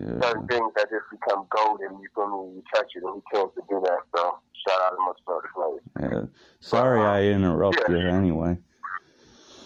Yeah. 0.00 0.20
Certain 0.20 0.46
things 0.48 0.72
that 0.76 0.88
just 0.90 1.06
become 1.10 1.46
golden. 1.54 2.00
You 2.00 2.08
feel 2.14 2.28
me? 2.28 2.56
You 2.56 2.62
touch 2.74 2.90
it, 2.94 3.02
and 3.04 3.16
he 3.16 3.22
kills 3.32 3.52
to 3.54 3.62
do 3.68 3.80
that. 3.84 4.00
So 4.16 4.38
shout 4.66 4.80
out 4.80 4.92
and 4.96 5.06
much 5.06 5.20
love 5.28 5.42
to 5.42 5.48
Blaze. 5.54 5.84
yeah. 6.00 6.24
Sorry, 6.60 7.00
I 7.00 7.34
interrupted 7.34 7.88
you. 7.88 8.08
Anyway. 8.08 8.58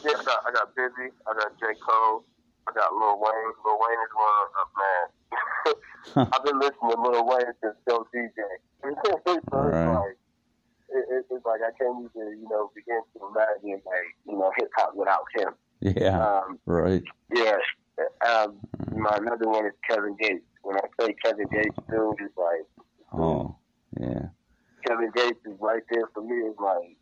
Yeah, 0.05 0.13
I 0.19 0.23
got, 0.25 0.39
I 0.47 0.51
got 0.53 0.75
Bizzy. 0.77 1.11
I 1.27 1.35
got 1.35 1.53
J. 1.59 1.67
Cole. 1.81 2.25
I 2.69 2.73
got 2.73 2.93
Lil 2.93 3.19
Wayne. 3.19 3.53
Lil 3.65 3.79
Wayne 3.81 4.03
is 4.05 4.15
one 4.15 4.37
of 4.45 4.51
uh, 4.61 4.69
man. 4.79 6.29
I've 6.33 6.45
been 6.45 6.59
listening 6.59 6.91
to 6.93 7.01
Lil 7.01 7.27
Wayne 7.27 7.53
since 7.63 7.75
still 7.83 8.07
DJ. 8.15 8.41
so 8.83 9.21
it's 9.27 9.45
Right. 9.53 9.95
like 9.95 10.17
it, 10.91 11.05
it, 11.11 11.25
it's 11.31 11.45
like 11.45 11.61
I 11.61 11.71
can't 11.79 11.99
even 12.01 12.39
you 12.41 12.49
know 12.49 12.71
begin 12.75 13.01
to 13.15 13.27
imagine 13.29 13.83
like 13.85 14.09
you 14.27 14.39
know 14.39 14.53
hip 14.57 14.71
hop 14.77 14.95
without 14.95 15.25
him. 15.37 15.55
Yeah. 15.81 16.19
Um, 16.41 16.59
Right. 16.67 17.03
yeah. 17.35 17.57
Um, 18.29 18.59
my 18.95 19.17
another 19.17 19.49
one 19.49 19.67
is 19.67 19.73
Kevin 19.89 20.17
Gates. 20.21 20.45
When 20.63 20.77
I 20.77 20.81
say 21.01 21.15
Kevin 21.25 21.47
Gates, 21.53 21.77
dude, 21.91 22.15
it's 22.21 22.37
like 22.37 22.67
Oh. 23.13 23.57
Yeah. 23.99 24.27
Kevin 24.87 25.11
Gates 25.15 25.41
is 25.47 25.55
right 25.61 25.83
there 25.91 26.07
for 26.15 26.23
me. 26.23 26.37
It's 26.47 26.59
like, 26.61 26.97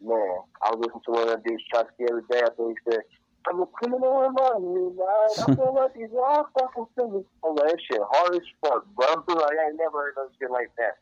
man, 0.00 0.38
I 0.62 0.74
was 0.74 0.80
listening 0.80 1.04
to 1.06 1.12
one 1.12 1.28
of 1.28 1.40
these 1.44 1.60
tracks 1.72 1.92
the 1.98 2.06
other 2.06 2.24
day. 2.30 2.42
I 2.44 2.50
think 2.56 2.78
he 2.78 2.92
said, 2.92 3.02
I'm 3.48 3.62
a 3.62 3.66
criminal 3.66 4.26
in 4.26 4.34
my 4.34 4.58
man. 4.58 4.98
I 4.98 5.46
feel 5.54 5.74
like 5.74 5.94
these 5.94 6.10
all 6.16 6.48
fucking 6.58 6.86
silly. 6.98 7.22
I'm 7.46 7.54
that 7.54 7.78
shit 7.78 8.02
hard 8.02 8.34
as 8.34 8.46
fuck, 8.60 8.82
bro. 8.94 9.06
Like, 9.06 9.54
I 9.54 9.70
ain't 9.70 9.78
never 9.78 10.10
heard 10.10 10.14
no 10.16 10.26
shit 10.38 10.50
like 10.50 10.70
that. 10.78 10.98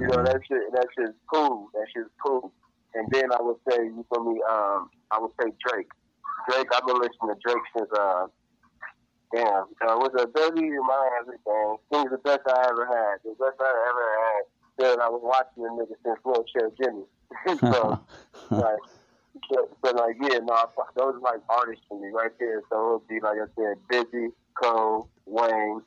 You 0.00 0.08
know, 0.08 0.24
that 0.24 0.40
shit, 0.48 0.66
that 0.74 0.88
shit's 0.98 1.14
cool. 1.32 1.70
That 1.74 1.86
shit's 1.94 2.10
cool. 2.24 2.52
And 2.94 3.06
then 3.12 3.30
I 3.30 3.40
would 3.40 3.56
say, 3.70 3.84
you 3.84 4.04
feel 4.12 4.24
me, 4.24 4.40
um, 4.50 4.90
I 5.10 5.20
would 5.20 5.30
say 5.40 5.52
Drake. 5.62 5.88
Drake, 6.50 6.66
I've 6.74 6.86
been 6.86 6.98
listening 6.98 7.30
to 7.30 7.38
Drake 7.38 7.66
since, 7.76 7.90
uh, 7.94 8.26
damn, 9.34 9.70
uh, 9.86 9.94
was 10.00 10.10
a 10.18 10.26
baby 10.26 10.66
in 10.66 10.82
my 10.82 11.10
everything. 11.20 11.76
He 11.90 12.02
the 12.10 12.18
best 12.18 12.42
I 12.48 12.66
ever 12.66 12.86
had. 12.86 13.22
The 13.22 13.36
best 13.38 13.60
I 13.60 13.70
ever 13.70 14.06
had. 14.18 14.42
Then 14.78 15.00
I 15.00 15.08
was 15.08 15.22
watching 15.22 15.62
the 15.62 15.70
nigga 15.70 15.96
since 16.04 16.18
Wheelchair 16.24 16.70
Jimmy. 16.80 17.04
so, 17.72 18.00
like, 18.50 18.78
but, 19.50 19.80
but 19.82 19.96
like, 19.96 20.16
yeah, 20.20 20.38
no, 20.38 20.56
those 20.96 21.14
are 21.14 21.20
like 21.20 21.40
artists 21.48 21.84
for 21.88 22.00
me 22.00 22.08
right 22.12 22.32
there. 22.38 22.62
So 22.70 22.76
it 22.76 22.92
would 22.92 23.08
be, 23.08 23.20
like 23.20 23.38
I 23.38 23.46
said, 23.56 23.76
Bizzy, 23.90 24.28
Cole, 24.60 25.08
Wayne. 25.24 25.82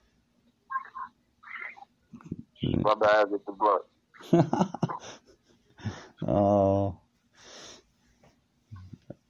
Mm. 2.64 2.84
My 2.84 2.96
bad 2.96 3.32
with 3.32 3.46
the 3.46 3.54
blunt. 3.54 3.84
oh. 6.28 7.00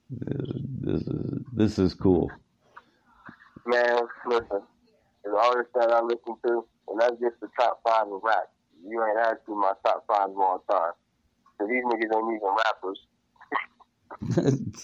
This 0.09 1.01
is 1.01 1.41
this 1.53 1.79
is 1.79 1.93
cool. 1.93 2.31
Man, 3.65 3.99
listen, 4.25 4.61
the 5.23 5.29
artist 5.29 5.69
that 5.75 5.91
I 5.91 6.01
listen 6.01 6.35
to, 6.47 6.65
and 6.87 6.99
that's 6.99 7.19
just 7.19 7.39
the 7.41 7.49
top 7.59 7.81
five 7.87 8.07
of 8.11 8.21
rap. 8.23 8.49
You 8.87 9.03
ain't 9.05 9.19
asking 9.19 9.59
my 9.59 9.73
top 9.85 10.05
five 10.07 10.29
of 10.29 10.37
all 10.37 10.63
time. 10.69 10.93
So 11.59 11.67
these 11.67 11.83
niggas 11.83 12.15
ain't 12.15 12.35
even 12.35 12.55
rappers. 12.65 12.99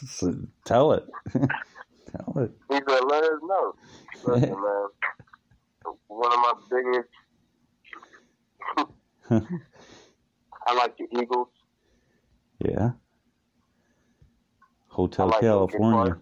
So 0.01 0.33
Tell 0.65 0.93
it. 0.93 1.03
Tell 1.33 2.33
it. 2.43 2.51
He 2.69 2.75
said, 2.75 3.01
let 3.09 3.23
us 3.23 3.39
know. 3.43 3.73
Listen, 4.23 4.49
man, 4.61 4.87
one 6.07 6.33
of 6.33 6.39
my 6.39 6.53
biggest, 6.69 7.09
I 10.67 10.73
like 10.73 10.97
the 10.97 11.07
Eagles. 11.19 11.47
Yeah. 12.59 12.91
Hotel 14.89 15.27
like 15.27 15.41
California. 15.41 16.17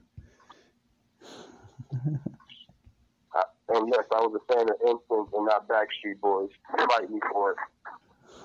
And 3.73 3.89
yes, 3.91 4.05
I 4.13 4.21
was 4.21 4.37
a 4.37 4.53
fan 4.53 4.69
of 4.69 4.77
NSYNC 4.85 5.27
and 5.33 5.45
not 5.45 5.67
Backstreet 5.67 6.19
Boys. 6.21 6.49
Fight 6.77 7.09
me 7.09 7.19
for 7.31 7.51
it. 7.51 7.57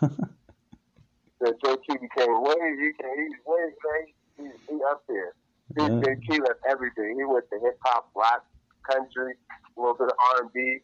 the 1.41 1.53
JT 1.65 2.01
became 2.01 2.43
way, 2.43 2.55
he 2.81 2.91
came, 2.97 3.17
he's 3.17 3.39
way, 3.47 3.69
he's, 4.39 4.53
he's 4.69 4.81
up 4.91 5.03
there. 5.09 5.35
He, 5.77 5.83
Yeah. 5.83 5.89
JT 6.01 6.41
left 6.41 6.61
everything. 6.69 7.17
He 7.19 7.25
went 7.25 7.45
to 7.51 7.59
hip 7.61 7.79
hop, 7.85 8.11
rap, 8.17 8.45
country, 8.91 9.35
a 9.77 9.81
little 9.81 9.95
bit 9.95 10.09
of 10.09 10.15
R 10.35 10.43
and 10.43 10.53
B. 10.53 10.79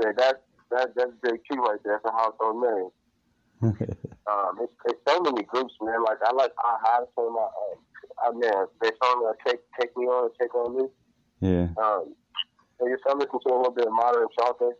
So 0.00 0.12
that's 0.16 0.38
that, 0.70 0.94
that's 0.96 1.12
JT 1.24 1.56
right 1.58 1.78
there. 1.84 2.00
That's 2.02 2.14
a 2.14 2.16
household 2.16 2.90
name. 3.60 3.78
Um, 4.30 4.56
it's, 4.60 4.72
it's 4.86 5.00
so 5.08 5.20
many 5.20 5.42
groups, 5.42 5.74
man. 5.82 6.00
Like 6.04 6.18
I 6.24 6.32
like 6.32 6.52
I 6.64 6.76
have 6.92 7.04
some. 7.16 7.36
Uh, 7.36 8.24
I 8.24 8.30
man, 8.30 8.66
they 8.80 8.90
song 9.02 9.28
uh, 9.28 9.32
take 9.50 9.58
take 9.78 9.96
me 9.96 10.04
on, 10.04 10.30
take 10.40 10.54
on 10.54 10.76
me. 10.76 10.84
yeah. 11.40 11.66
Um, 11.76 12.14
I 12.82 12.88
guess 12.90 12.98
I 13.06 13.14
listen 13.14 13.38
to 13.38 13.48
a 13.54 13.56
little 13.56 13.72
bit 13.72 13.86
of 13.86 13.92
modern 13.92 14.26
Shelter. 14.38 14.72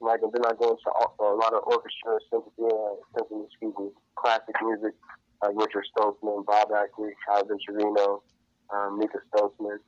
Like, 0.00 0.20
and 0.22 0.30
then 0.32 0.44
I 0.44 0.52
go 0.54 0.76
into 0.76 0.88
a, 0.92 1.34
lot 1.40 1.54
of 1.54 1.64
orchestra, 1.64 2.20
symphony, 2.30 2.68
uh, 2.68 3.00
symphony, 3.16 3.48
excuse 3.48 3.74
me, 3.80 3.88
classic 4.14 4.54
music, 4.62 4.92
like 5.42 5.56
Richard 5.56 5.88
Stoltzman, 5.90 6.44
Bob 6.44 6.68
Ackley, 6.76 7.16
Hal 7.26 7.48
Venturino, 7.48 8.20
um, 8.70 8.98
Mika 8.98 9.18
Stoltzman, 9.32 9.78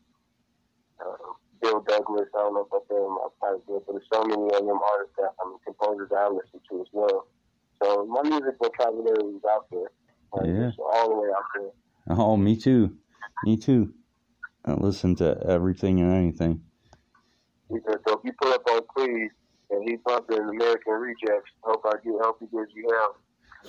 uh, 0.99 1.33
Bill 1.61 1.85
Douglas. 1.87 2.29
I 2.35 2.39
don't 2.41 2.55
know 2.55 2.67
if 2.67 2.73
I 2.73 2.81
say 2.89 2.97
them 2.97 3.21
off 3.21 3.33
the 3.37 3.47
top 3.47 3.55
of 3.55 3.69
my 3.69 3.75
head, 3.75 3.83
but 3.87 3.93
there's 3.93 4.09
so 4.13 4.25
many 4.25 4.49
of 4.49 4.65
them 4.65 4.81
artists 4.81 5.17
that 5.19 5.31
I 5.37 5.49
mean, 5.49 5.59
composers 5.65 6.09
that 6.09 6.17
I 6.25 6.29
listen 6.29 6.61
to 6.71 6.81
as 6.81 6.89
well. 6.93 7.29
So 7.83 8.07
my 8.07 8.23
music 8.23 8.57
vocabulary 8.59 9.37
is 9.37 9.45
out 9.45 9.67
there. 9.71 9.91
Like, 10.33 10.47
Yeah. 10.47 10.69
it's 10.69 10.79
all 10.81 11.11
the 11.11 11.17
way 11.21 11.29
out 11.37 11.45
there. 11.55 12.17
Oh, 12.17 12.37
me 12.37 12.57
too. 12.57 12.97
Me 13.45 13.57
too. 13.57 13.93
I 14.65 14.73
listen 14.73 15.15
to 15.17 15.39
everything 15.47 16.01
and 16.01 16.13
anything. 16.13 16.63
He 17.71 17.77
said, 17.87 17.99
so 18.07 18.15
if 18.19 18.21
you 18.25 18.33
pull 18.41 18.53
up 18.53 18.63
on 18.71 18.81
Cleve 18.97 19.31
and 19.71 19.89
he's 19.89 19.99
bumping 20.05 20.39
American 20.41 20.95
Rejects, 20.95 21.51
hope 21.63 21.83
I 21.87 21.93
get 22.05 22.15
help 22.21 22.39
he 22.41 22.47
gives 22.47 22.71
you 22.75 22.89
hell. 22.91 23.17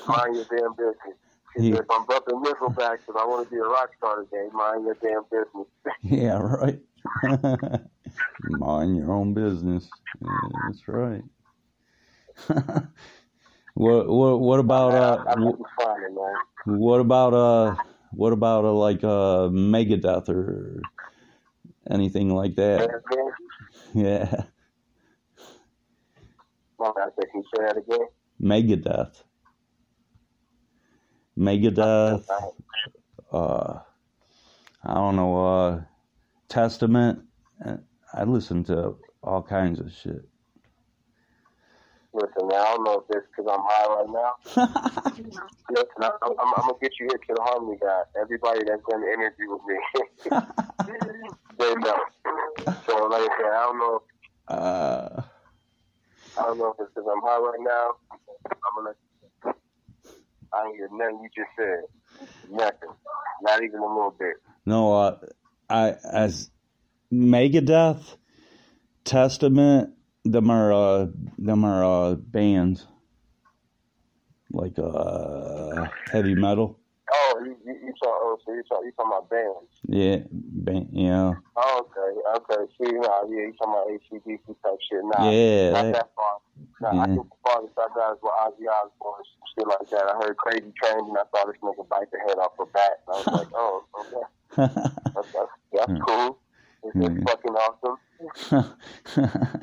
Mind 0.07 0.35
your 0.35 0.45
damn 0.45 0.73
business. 0.75 1.17
He 1.55 1.61
Yeah. 1.63 1.75
said, 1.75 1.79
if 1.83 1.91
I'm 1.91 2.05
bumping 2.05 2.41
Nickelback 2.41 2.99
because 3.05 3.19
I 3.19 3.25
want 3.25 3.47
to 3.47 3.51
be 3.53 3.59
a 3.59 3.63
rock 3.63 3.89
star 3.97 4.23
today, 4.23 4.47
mind 4.53 4.85
your 4.85 4.97
damn 5.03 5.23
business. 5.31 5.67
Yeah, 6.03 6.37
right. 6.39 6.79
Mind 8.43 8.95
your 8.97 9.11
own 9.11 9.33
business. 9.33 9.99
Yeah, 10.21 10.37
that's 10.63 10.87
right. 10.87 11.23
what 13.73 14.07
what 14.07 14.39
what 14.39 14.59
about 14.59 14.93
uh 14.95 15.17
I, 15.27 15.31
I 15.31 15.35
wh- 15.35 15.57
can 15.57 15.65
find 15.85 16.03
it, 16.03 16.13
man. 16.13 16.35
what 16.63 17.01
about 17.01 17.33
uh 17.33 17.75
what 18.11 18.33
about 18.33 18.65
uh, 18.65 18.73
like 18.73 19.03
uh 19.03 19.49
Megadeth 19.49 20.29
or 20.29 20.87
anything 21.89 22.29
like 22.33 22.55
that? 22.55 22.89
Yeah, 23.95 24.27
Yeah, 24.31 24.43
My 26.79 26.91
bad, 26.95 27.11
can 27.17 27.41
you 27.41 27.43
say 27.55 27.63
that 27.65 27.77
again? 27.77 28.07
Megadeth. 28.41 29.23
Megadeth. 31.37 32.25
I- 32.29 33.35
uh, 33.35 33.81
I 34.83 34.93
don't 34.95 35.15
know, 35.17 35.45
uh, 35.45 35.81
Testament. 36.49 37.21
Uh, 37.65 37.77
I 38.13 38.23
listen 38.25 38.63
to 38.65 38.95
all 39.23 39.43
kinds 39.43 39.79
of 39.79 39.91
shit. 39.93 40.27
Listen, 42.19 42.47
man, 42.49 42.59
I 42.59 42.75
don't 42.75 42.83
know 42.83 42.99
if 43.01 43.07
this 43.07 43.23
because 43.35 43.51
I'm 43.51 43.63
high 43.63 43.87
right 43.95 44.09
now. 44.11 44.31
Listen, 45.71 46.01
I'm, 46.03 46.11
I'm, 46.23 46.53
I'm 46.57 46.67
going 46.67 46.75
to 46.75 46.81
get 46.81 46.93
you 46.99 47.07
here 47.09 47.19
to 47.19 47.33
the 47.35 47.41
Harmony 47.43 47.77
guy. 47.81 48.01
Everybody 48.21 48.59
that's 48.67 48.81
done 48.89 49.01
the 49.01 49.13
interview 49.13 49.51
with 49.51 49.61
me, 49.67 49.77
they 51.59 51.73
know. 51.75 51.99
So, 52.87 53.07
like 53.07 53.21
I 53.21 53.29
said, 53.37 53.51
I 53.53 53.63
don't 53.63 53.79
know 53.79 53.95
if 53.97 54.03
Uh, 54.47 55.21
I 56.37 56.43
don't 56.43 56.57
know 56.57 56.69
if 56.69 56.75
it's 56.79 56.91
because 56.95 57.09
I'm 57.11 57.21
high 57.23 57.39
right 57.39 57.59
now. 57.61 57.91
I'm 58.51 58.83
gonna. 58.83 58.95
I 60.53 60.71
hear 60.75 60.89
nothing 60.91 61.21
you 61.23 61.29
just 61.35 61.49
said. 61.57 61.83
Nothing. 62.51 62.89
Not 63.43 63.63
even 63.63 63.79
a 63.79 63.87
little 63.87 64.15
bit. 64.19 64.35
no, 64.65 64.93
uh, 64.93 65.17
I 65.69 65.95
as 66.11 66.49
Megadeth, 67.13 68.17
Testament, 69.05 69.93
them 70.25 70.49
are 70.49 70.71
uh, 70.73 71.07
them 71.37 71.63
are 71.65 71.83
uh, 71.83 72.15
bands 72.15 72.87
like 74.51 74.77
uh, 74.79 75.85
heavy 76.11 76.35
metal. 76.35 76.79
Oh, 77.11 77.41
you 77.43 77.55
you, 77.65 77.73
you 77.73 77.93
talk. 78.03 78.17
Oh, 78.21 78.37
so 78.45 78.53
you 78.53 78.63
talk. 78.63 78.81
You 78.83 78.91
talking 78.91 79.11
about 79.11 79.29
bands? 79.29 79.71
Yeah, 79.87 80.17
band, 80.31 80.89
yeah, 80.91 81.33
Oh, 81.55 81.85
okay, 81.89 82.19
okay. 82.37 82.71
See, 82.77 82.91
nah, 82.97 83.23
yeah, 83.29 83.47
you 83.49 83.53
talking 83.57 83.73
about 83.73 83.87
ACDC 83.89 84.45
type 84.63 84.79
shit? 84.89 85.03
Nah, 85.03 85.29
Yeah, 85.31 85.71
not 85.71 85.81
that- 85.83 85.93
that 85.93 86.09
far. 86.15 86.37
Nah, 86.81 87.01
I 87.03 87.05
think 87.07 87.27
the 87.29 87.35
farthest 87.43 87.73
I 87.77 87.87
got 87.95 88.13
is 88.13 88.19
with 88.21 88.31
Ozzy 88.31 88.67
Osbourne, 88.71 89.23
shit 89.57 89.67
like 89.67 89.89
that. 89.91 90.05
I 90.09 90.13
heard 90.23 90.37
Crazy 90.37 90.71
Train, 90.81 90.99
and 91.09 91.17
I 91.17 91.23
saw 91.35 91.45
this 91.45 91.57
nigga 91.63 91.87
bite 91.89 92.09
the 92.11 92.19
head 92.19 92.37
off 92.37 92.53
a 92.59 92.65
bat. 92.67 93.01
And 93.07 93.15
I 93.15 93.17
was 93.17 93.27
like, 93.33 93.47
oh, 93.53 93.85
okay, 93.99 94.25
that's 95.15 95.27
that's, 95.33 95.51
that's 95.73 95.91
Hmm. 95.91 95.97
cool. 96.07 96.39
It's, 96.83 96.93
Hmm. 96.95 97.03
it's 97.03 97.31
fucking 97.31 97.55
awesome. 97.55 97.97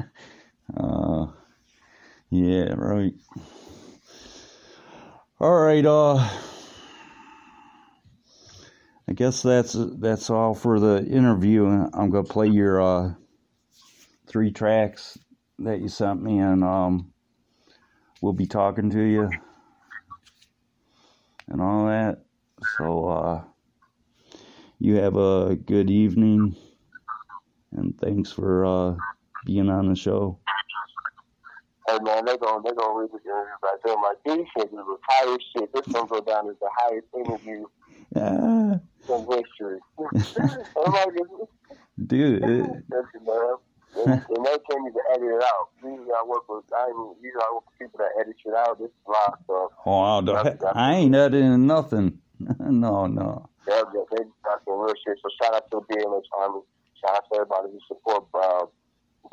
uh, 0.76 1.26
yeah, 2.30 2.74
right. 2.74 3.14
All 5.40 5.54
right, 5.54 5.84
uh, 5.84 6.16
I 9.08 9.12
guess 9.14 9.42
that's 9.42 9.76
that's 9.98 10.30
all 10.30 10.54
for 10.54 10.80
the 10.80 11.04
interview. 11.04 11.66
I'm 11.66 12.10
gonna 12.10 12.24
play 12.24 12.48
your 12.48 12.80
uh, 12.80 13.14
three 14.26 14.50
tracks 14.50 15.18
that 15.60 15.80
you 15.80 15.88
sent 15.88 16.22
me, 16.22 16.38
and 16.38 16.64
um, 16.64 17.12
we'll 18.20 18.32
be 18.32 18.46
talking 18.46 18.90
to 18.90 19.02
you 19.02 19.40
and 21.48 21.60
all 21.60 21.86
that. 21.86 22.24
So, 22.62 23.08
uh, 23.08 23.44
you 24.78 24.96
have 24.96 25.16
a 25.16 25.56
good 25.56 25.90
evening, 25.90 26.56
and 27.72 27.98
thanks 27.98 28.32
for 28.32 28.64
uh, 28.66 28.94
being 29.44 29.70
on 29.70 29.88
the 29.88 29.96
show. 29.96 30.40
Hey 31.88 31.98
man, 32.02 32.24
they 32.24 32.36
gon' 32.38 32.62
they 32.64 32.70
gonna 32.72 32.98
read 32.98 33.10
the 33.12 33.18
interview 33.18 33.58
back 33.62 33.78
there. 33.84 33.94
Like 33.96 34.18
these 34.24 34.46
is 34.64 34.70
the 34.70 34.96
highest 35.08 35.44
shit. 35.56 35.72
This 35.72 35.86
gonna 35.92 36.06
go 36.08 36.20
down 36.20 36.48
as 36.50 36.56
the 36.60 36.68
highest 36.78 37.06
interview 37.14 37.66
Ah, 38.16 38.78
in 39.14 39.26
history. 39.30 39.78
Just 40.34 40.36
dude, 42.06 42.42
it- 42.42 42.66
listen, 42.90 43.24
man. 43.26 43.56
And, 43.96 44.12
and 44.36 44.44
they 44.44 44.58
can't 44.68 44.88
even 44.88 45.02
edit 45.14 45.28
it 45.28 45.42
out. 45.42 45.68
Usually 45.82 46.10
I 46.12 46.24
work 46.26 46.48
with 46.48 46.64
I 46.76 46.88
mean, 46.88 47.14
usually 47.22 47.42
I 47.42 47.52
work 47.54 47.64
with 47.66 47.78
people 47.78 47.98
that 47.98 48.20
edit 48.20 48.36
shit 48.42 48.54
out. 48.54 48.78
This 48.78 48.88
is 48.88 48.92
live 49.06 49.38
stuff. 49.44 49.70
oh, 49.86 50.20
the- 50.22 50.72
I 50.74 50.94
ain't 50.96 51.14
editing 51.14 51.66
nothing. 51.66 52.18
no, 52.60 53.06
no. 53.06 53.48
They 53.66 53.72
they 54.12 54.22
got 54.44 54.60
some 54.66 54.78
real 54.80 54.94
shit. 55.06 55.18
So 55.22 55.28
shout 55.42 55.54
out 55.54 55.70
to 55.70 55.80
the 55.88 55.94
BLH 55.94 56.22
Army. 56.38 56.60
Shout 57.00 57.16
out 57.16 57.24
to 57.32 57.36
everybody 57.40 57.68
who 57.72 57.78
support 57.88 58.26
uh, 58.34 58.66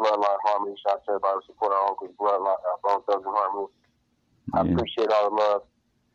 Bloodline 0.03 0.41
Harmony. 0.43 0.75
Shout 0.83 0.99
out 0.99 1.05
to 1.07 1.15
everybody 1.15 1.39
who 1.39 1.43
support 1.47 1.71
our 1.71 1.87
uncle's 1.87 2.11
Bloodline 2.19 2.59
uh, 2.59 2.77
Bone 2.83 3.01
Thugs 3.07 3.23
and 3.23 3.31
Harmony. 3.31 3.71
I 4.51 4.59
appreciate 4.67 5.07
all 5.15 5.31
the 5.31 5.35
love. 5.39 5.63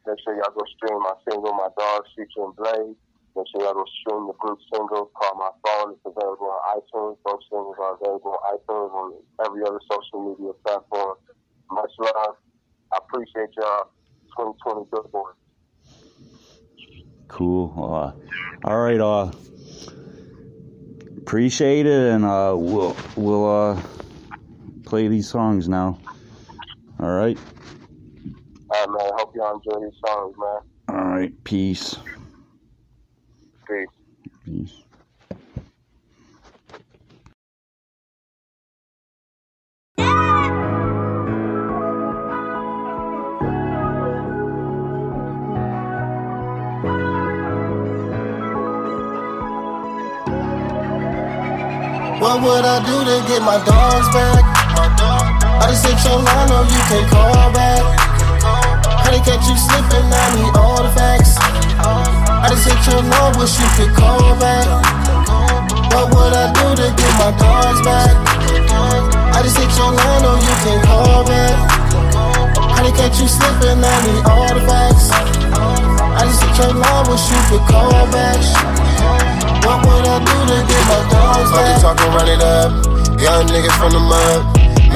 Make 0.05 0.21
sure 0.21 0.37
y'all 0.37 0.53
go 0.53 0.65
stream 0.77 1.01
my 1.01 1.17
single, 1.25 1.57
My 1.57 1.73
Dog, 1.73 2.05
Future 2.13 2.45
and 2.45 2.57
Blaze. 2.57 2.97
Make 3.33 3.49
sure 3.49 3.65
y'all 3.65 3.81
go 3.81 3.85
stream 4.05 4.29
the 4.29 4.37
group 4.37 4.61
single 4.69 5.09
called 5.17 5.41
My 5.41 5.53
Phone. 5.65 5.97
It's 5.97 6.05
available 6.05 6.53
on 6.53 6.61
iTunes. 6.77 7.17
Both 7.25 7.41
singles 7.49 7.77
are 7.81 7.97
available 7.97 8.37
on 8.37 8.61
iTunes 8.61 8.93
on 8.93 9.07
every 9.45 9.65
other 9.65 9.81
social 9.89 10.21
media 10.21 10.53
platform. 10.65 11.17
Much 11.73 11.93
love. 11.99 12.37
I 12.93 12.99
appreciate 13.01 13.51
y'all. 13.57 13.89
2020 14.37 14.87
Billboard. 14.93 15.35
Cool. 17.29 17.73
Uh, 17.77 18.13
all 18.65 18.79
right. 18.79 19.01
Uh, 19.01 19.33
appreciate 21.29 21.85
it, 21.85 22.15
and 22.15 22.25
uh, 22.25 22.55
we'll 22.57 22.97
we'll 23.15 23.45
uh, 23.47 23.83
play 24.87 25.09
these 25.09 25.29
songs 25.29 25.69
now. 25.69 25.99
All 26.99 27.11
right. 27.11 27.37
All 28.71 28.87
right, 28.87 28.89
man. 28.89 29.11
Hope 29.15 29.37
y'all 29.37 29.55
enjoy 29.55 29.85
these 29.85 29.99
songs, 30.07 30.35
man. 30.39 30.97
All 30.97 31.05
right. 31.05 31.45
Peace. 31.45 31.97
Peace. 33.69 33.89
Peace. 34.47 34.88
What 52.39 52.63
would 52.63 52.71
I 52.71 52.79
do 52.87 52.95
to 53.03 53.19
get 53.27 53.43
my 53.43 53.59
dogs 53.67 54.07
back? 54.15 54.47
I 55.59 55.75
just 55.75 55.83
hit 55.83 55.99
your 56.07 56.23
line, 56.23 56.47
no, 56.47 56.63
you 56.71 56.83
can't 56.87 57.11
call 57.11 57.51
back. 57.51 57.83
How 58.95 59.11
they 59.11 59.19
catch 59.27 59.43
you 59.51 59.59
slipping, 59.59 60.07
I 60.07 60.27
need 60.39 60.55
all 60.55 60.79
the 60.79 60.93
facts. 60.95 61.35
I 61.35 62.47
just 62.55 62.63
hit 62.63 62.79
your 62.87 63.03
line, 63.03 63.35
wish 63.43 63.59
you 63.59 63.67
could 63.75 63.91
call 63.91 64.39
back. 64.39 64.71
What 65.91 66.15
would 66.15 66.31
I 66.31 66.55
do 66.55 66.79
to 66.79 66.87
get 66.95 67.13
my 67.19 67.35
dogs 67.43 67.83
back? 67.83 68.15
I 69.35 69.43
just 69.43 69.59
hit 69.59 69.75
your 69.75 69.91
line, 69.91 70.23
no, 70.23 70.39
you 70.39 70.55
can't 70.63 70.83
call 70.87 71.27
back. 71.27 71.59
How 72.55 72.87
they 72.87 72.95
catch 72.95 73.19
you 73.19 73.27
slipping, 73.27 73.83
I 73.83 73.95
need 74.07 74.23
all 74.31 74.55
the 74.55 74.63
facts. 74.63 75.11
I 75.11 76.23
just 76.23 76.39
hit 76.39 76.55
your 76.55 76.71
line, 76.71 77.05
wish 77.11 77.27
you 77.35 77.41
could 77.51 77.67
call 77.67 78.07
back. 78.15 78.39
What 79.69 79.85
would 79.85 80.09
I 80.09 80.17
do 80.25 80.37
to 80.49 80.59
get 80.65 80.83
my 80.89 81.01
dogs 81.13 81.53
back? 81.53 81.77
Fuck 81.85 82.01
talking, 82.01 82.09
run 82.17 82.25
it 82.25 82.41
up. 82.41 82.73
Young 83.21 83.45
niggas 83.53 83.77
from 83.77 83.93
the 83.93 84.01
mud. 84.01 84.41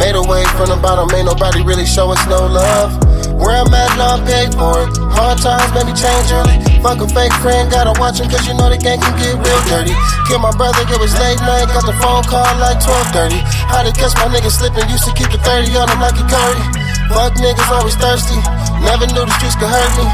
Made 0.00 0.16
a 0.16 0.24
way 0.24 0.48
from 0.56 0.72
the 0.72 0.80
bottom, 0.80 1.12
ain't 1.12 1.28
nobody 1.28 1.60
really 1.60 1.84
show 1.84 2.08
us 2.08 2.24
no 2.24 2.48
love. 2.48 2.96
Where 3.36 3.52
I'm 3.52 3.68
at, 3.68 3.92
now 4.00 4.16
I'm 4.16 4.24
paid 4.24 4.56
for 4.56 4.88
it. 4.88 4.96
Hard 5.12 5.36
times 5.44 5.68
made 5.76 5.84
me 5.84 5.92
change 5.92 6.32
early. 6.32 6.56
Fuck 6.80 7.04
a 7.04 7.08
fake 7.12 7.36
friend, 7.44 7.68
gotta 7.68 7.92
watch 8.00 8.16
him, 8.16 8.32
cause 8.32 8.48
you 8.48 8.56
know 8.56 8.72
the 8.72 8.80
gang 8.80 8.96
can 8.96 9.12
get 9.20 9.36
real 9.36 9.60
dirty. 9.68 9.92
Kill 10.24 10.40
my 10.40 10.56
brother, 10.56 10.80
it 10.88 10.96
was 10.96 11.12
late 11.20 11.36
night, 11.44 11.68
got 11.68 11.84
the 11.84 11.92
phone 12.00 12.24
call 12.24 12.48
like 12.56 12.80
12:30. 12.80 13.44
How 13.68 13.84
to 13.84 13.92
catch 13.92 14.16
my 14.16 14.32
niggas 14.32 14.56
slipping, 14.56 14.88
used 14.88 15.04
to 15.04 15.12
keep 15.12 15.28
the 15.28 15.40
30 15.44 15.68
on 15.76 15.84
him 15.84 16.00
like 16.00 16.16
a 16.16 16.24
curry. 16.24 16.64
Fuck 17.12 17.36
niggas 17.36 17.68
always 17.68 17.96
thirsty. 18.00 18.40
Never 18.84 19.06
knew 19.14 19.24
the 19.24 19.34
streets 19.38 19.56
could 19.56 19.70
hurt 19.70 19.92
me. 19.98 20.06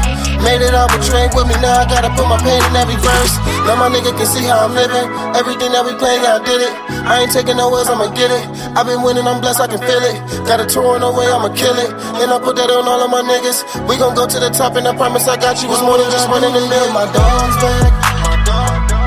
Made 0.45 0.61
it 0.63 0.73
all, 0.73 0.87
but 0.87 1.03
with 1.03 1.47
me 1.49 1.57
now. 1.59 1.83
I 1.83 1.85
gotta 1.85 2.09
put 2.15 2.27
my 2.29 2.39
pain 2.39 2.61
in 2.61 2.73
every 2.75 2.95
verse. 3.01 3.33
Now 3.67 3.75
my 3.75 3.89
nigga 3.91 4.15
can 4.15 4.25
see 4.25 4.45
how 4.45 4.65
I'm 4.65 4.73
living. 4.73 5.07
Everything 5.35 5.73
that 5.75 5.83
we 5.83 5.93
play, 5.99 6.15
yeah, 6.21 6.37
I 6.37 6.41
did 6.41 6.61
it. 6.63 6.73
I 7.03 7.25
ain't 7.25 7.31
taking 7.33 7.57
no 7.57 7.69
words, 7.69 7.89
I'ma 7.89 8.07
get 8.15 8.31
it. 8.31 8.45
I've 8.77 8.87
been 8.87 9.03
winning, 9.03 9.27
I'm 9.27 9.41
blessed, 9.41 9.59
I 9.59 9.67
can 9.67 9.81
feel 9.83 9.99
it. 9.99 10.17
Got 10.47 10.63
a 10.63 10.65
tour 10.65 10.95
on 10.95 11.01
the 11.01 11.11
way, 11.11 11.27
I'ma 11.27 11.51
kill 11.51 11.75
it. 11.75 11.91
And 12.23 12.31
I 12.31 12.37
put 12.39 12.55
that 12.55 12.71
on 12.71 12.87
all 12.87 13.01
of 13.03 13.11
my 13.11 13.25
niggas. 13.25 13.65
We 13.89 13.97
gon' 13.97 14.15
go 14.15 14.25
to 14.25 14.37
the 14.39 14.49
top, 14.49 14.77
and 14.79 14.87
I 14.87 14.95
promise 14.95 15.27
I 15.27 15.35
got 15.35 15.59
you. 15.59 15.67
It's 15.69 15.83
more 15.83 15.97
than 15.97 16.07
just 16.09 16.29
running 16.29 16.53
the 16.53 16.63
mill. 16.63 16.87
My 16.95 17.09
dogs 17.11 17.57
back. 17.59 17.91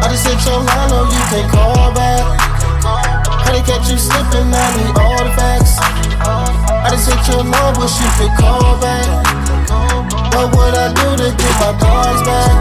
I 0.03 0.11
just 0.11 0.27
hit 0.27 0.43
your 0.45 0.61
line, 0.61 0.89
no, 0.91 1.07
you 1.07 1.23
can't 1.31 1.49
call 1.49 1.95
back. 1.95 2.23
How 3.47 3.53
they 3.55 3.63
catch 3.63 3.89
you 3.89 3.97
slipping, 3.97 4.51
I 4.53 4.67
need 4.77 4.95
all 4.99 5.23
the 5.23 5.33
facts. 5.39 5.79
I 5.81 6.91
just 6.91 7.09
hit 7.09 7.23
your 7.31 7.45
line, 7.47 7.75
wish 7.81 7.97
you 8.03 8.11
could 8.19 8.35
call 8.37 8.77
back. 8.83 9.42
What 10.33 10.49
would 10.57 10.75
I 10.75 10.89
do 10.97 11.09
to 11.23 11.29
get 11.37 11.55
my 11.61 11.73
dogs 11.77 12.23
back? 12.25 12.57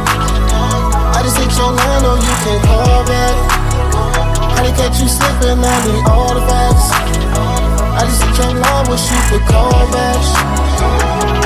I 1.15 1.23
just 1.23 1.37
hit 1.37 1.51
your 1.55 1.71
line, 1.71 2.03
no, 2.03 2.13
oh, 2.13 2.25
you 2.27 2.35
can't 2.43 2.63
call 2.67 3.01
back. 3.07 3.35
How 4.55 4.61
they 4.63 4.73
catch 4.75 4.99
you 4.99 5.07
slipping, 5.07 5.63
I 5.63 5.75
need 5.87 6.03
all 6.11 6.33
the 6.35 6.43
facts. 6.51 6.91
I 7.95 8.01
just 8.09 8.21
hit 8.23 8.35
your 8.43 8.53
line, 8.59 8.85
wish 8.91 9.05
you 9.07 9.21
could 9.31 9.45
call 9.47 9.71
back. 9.95 10.19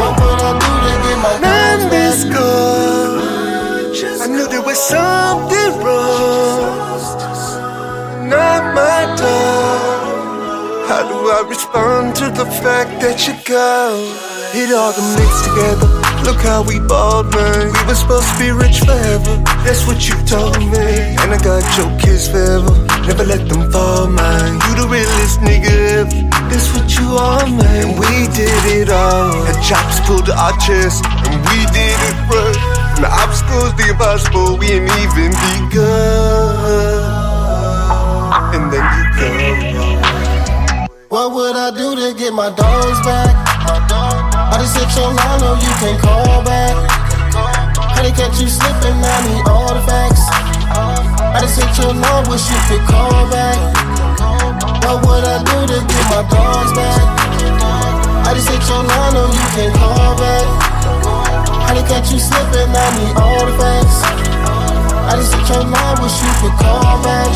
What 0.01 0.13
would 0.17 0.39
I 0.41 0.51
do 0.57 0.71
to 0.85 0.93
get 1.05 1.17
my 1.21 1.33
dogs 1.37 1.41
Man, 1.45 1.77
this 1.93 2.23
back? 2.25 2.33
good. 2.33 3.05
I 4.21 4.27
knew 4.27 4.47
there 4.47 4.61
was 4.61 4.79
something 4.81 5.71
wrong. 5.85 6.85
Not 8.29 8.73
my 8.73 8.99
dog. 9.13 10.89
How 10.89 11.01
do 11.07 11.17
I 11.29 11.45
respond 11.47 12.15
to 12.17 12.25
the 12.31 12.45
fact 12.45 12.99
that 13.01 13.27
you 13.27 13.33
go? 13.45 13.93
It 14.53 14.73
all 14.73 14.93
can 14.93 15.07
mix 15.19 15.41
together. 15.45 16.04
Look 16.25 16.41
how 16.41 16.63
we 16.63 16.79
balled, 16.79 17.29
man. 17.35 17.69
We 17.69 17.81
were 17.85 17.93
supposed 17.93 18.25
to 18.33 18.39
be 18.39 18.49
rich 18.49 18.79
forever. 18.79 19.37
That's 19.61 19.85
what 19.85 20.09
you 20.09 20.17
told 20.25 20.57
me. 20.57 21.13
And 21.21 21.29
I 21.29 21.37
got 21.37 21.61
your 21.77 21.93
kiss 22.01 22.27
forever. 22.27 22.73
Never 23.05 23.23
let 23.23 23.47
them 23.47 23.71
fall, 23.71 24.07
man. 24.07 24.57
You 24.65 24.73
the 24.81 24.87
realest 24.89 25.39
nigga 25.45 25.69
ever. 26.01 26.25
That's 26.49 26.73
what 26.73 26.89
you 26.97 27.13
are, 27.13 27.45
man. 27.45 27.93
And 27.93 27.99
we 27.99 28.25
did 28.33 28.49
it 28.73 28.89
all. 28.89 29.37
The 29.45 29.53
chops 29.61 29.99
pulled 30.09 30.25
to 30.25 30.33
our 30.33 30.57
chest, 30.57 31.05
and 31.29 31.37
we 31.45 31.61
did 31.69 31.93
it 32.09 32.17
right. 32.33 32.57
And 32.97 33.05
the 33.05 33.11
obstacles, 33.21 33.77
the 33.77 33.93
impossible, 33.93 34.57
we 34.57 34.81
ain't 34.81 34.89
even 35.05 35.29
begun. 35.29 37.05
And 38.49 38.73
then 38.73 38.85
you 38.97 39.05
go. 39.13 39.29
What 41.09 41.35
would 41.35 41.55
I 41.55 41.69
do 41.69 41.95
to 41.95 42.17
get 42.17 42.33
my 42.33 42.49
dogs 42.49 42.99
back? 43.05 43.44
I 44.65 44.67
just 44.67 44.81
hit 44.81 44.97
your 44.97 45.13
line, 45.13 45.39
no, 45.45 45.53
you 45.61 45.73
can't 45.77 46.01
call 46.01 46.41
back. 46.41 46.73
How 47.93 48.01
they 48.01 48.09
catch 48.09 48.41
you 48.41 48.49
slipping, 48.49 48.97
I 48.97 49.17
need 49.29 49.45
all 49.45 49.69
the 49.69 49.83
facts. 49.85 50.25
I 51.21 51.37
just 51.37 51.61
hit 51.61 51.69
your 51.77 51.93
line, 51.93 52.25
wish 52.25 52.49
you 52.49 52.57
could 52.65 52.81
call 52.89 53.29
back. 53.29 53.61
What 54.81 55.05
would 55.05 55.21
I 55.21 55.37
do 55.45 55.69
to 55.69 55.77
get 55.85 56.05
my 56.09 56.25
dogs 56.33 56.73
back? 56.73 56.97
I 58.25 58.33
just 58.33 58.49
hit 58.49 58.65
your 58.65 58.81
line, 58.81 59.13
no, 59.13 59.29
you 59.29 59.45
can't 59.53 59.75
call 59.77 60.17
back. 60.17 60.45
How 61.69 61.77
they 61.77 61.85
catch 61.85 62.09
you 62.09 62.17
slipping, 62.17 62.73
I 62.73 62.85
need 62.97 63.13
all 63.21 63.45
the 63.45 63.53
facts. 63.61 64.01
I 64.01 65.13
just 65.13 65.29
hit 65.29 65.45
your 65.45 65.61
line, 65.61 65.97
wish 66.01 66.17
you 66.25 66.33
could 66.41 66.57
call 66.57 67.05
back. 67.05 67.29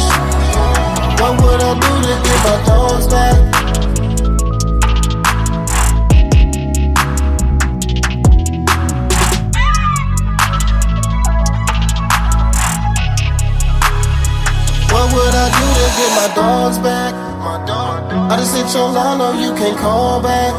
What 1.21 1.37
would 1.45 1.61
I 1.61 1.77
do 1.77 1.93
to 2.09 2.13
get 2.25 2.39
my 2.41 2.57
dogs 2.65 3.05
back? 3.05 3.68
Get 15.99 16.11
my 16.15 16.29
dogs 16.33 16.77
back? 16.79 17.11
I 18.31 18.37
just 18.39 18.55
hit 18.55 18.71
your 18.73 18.87
line, 18.89 19.17
no, 19.19 19.35
you 19.35 19.51
can't 19.59 19.77
call 19.77 20.21
back. 20.23 20.53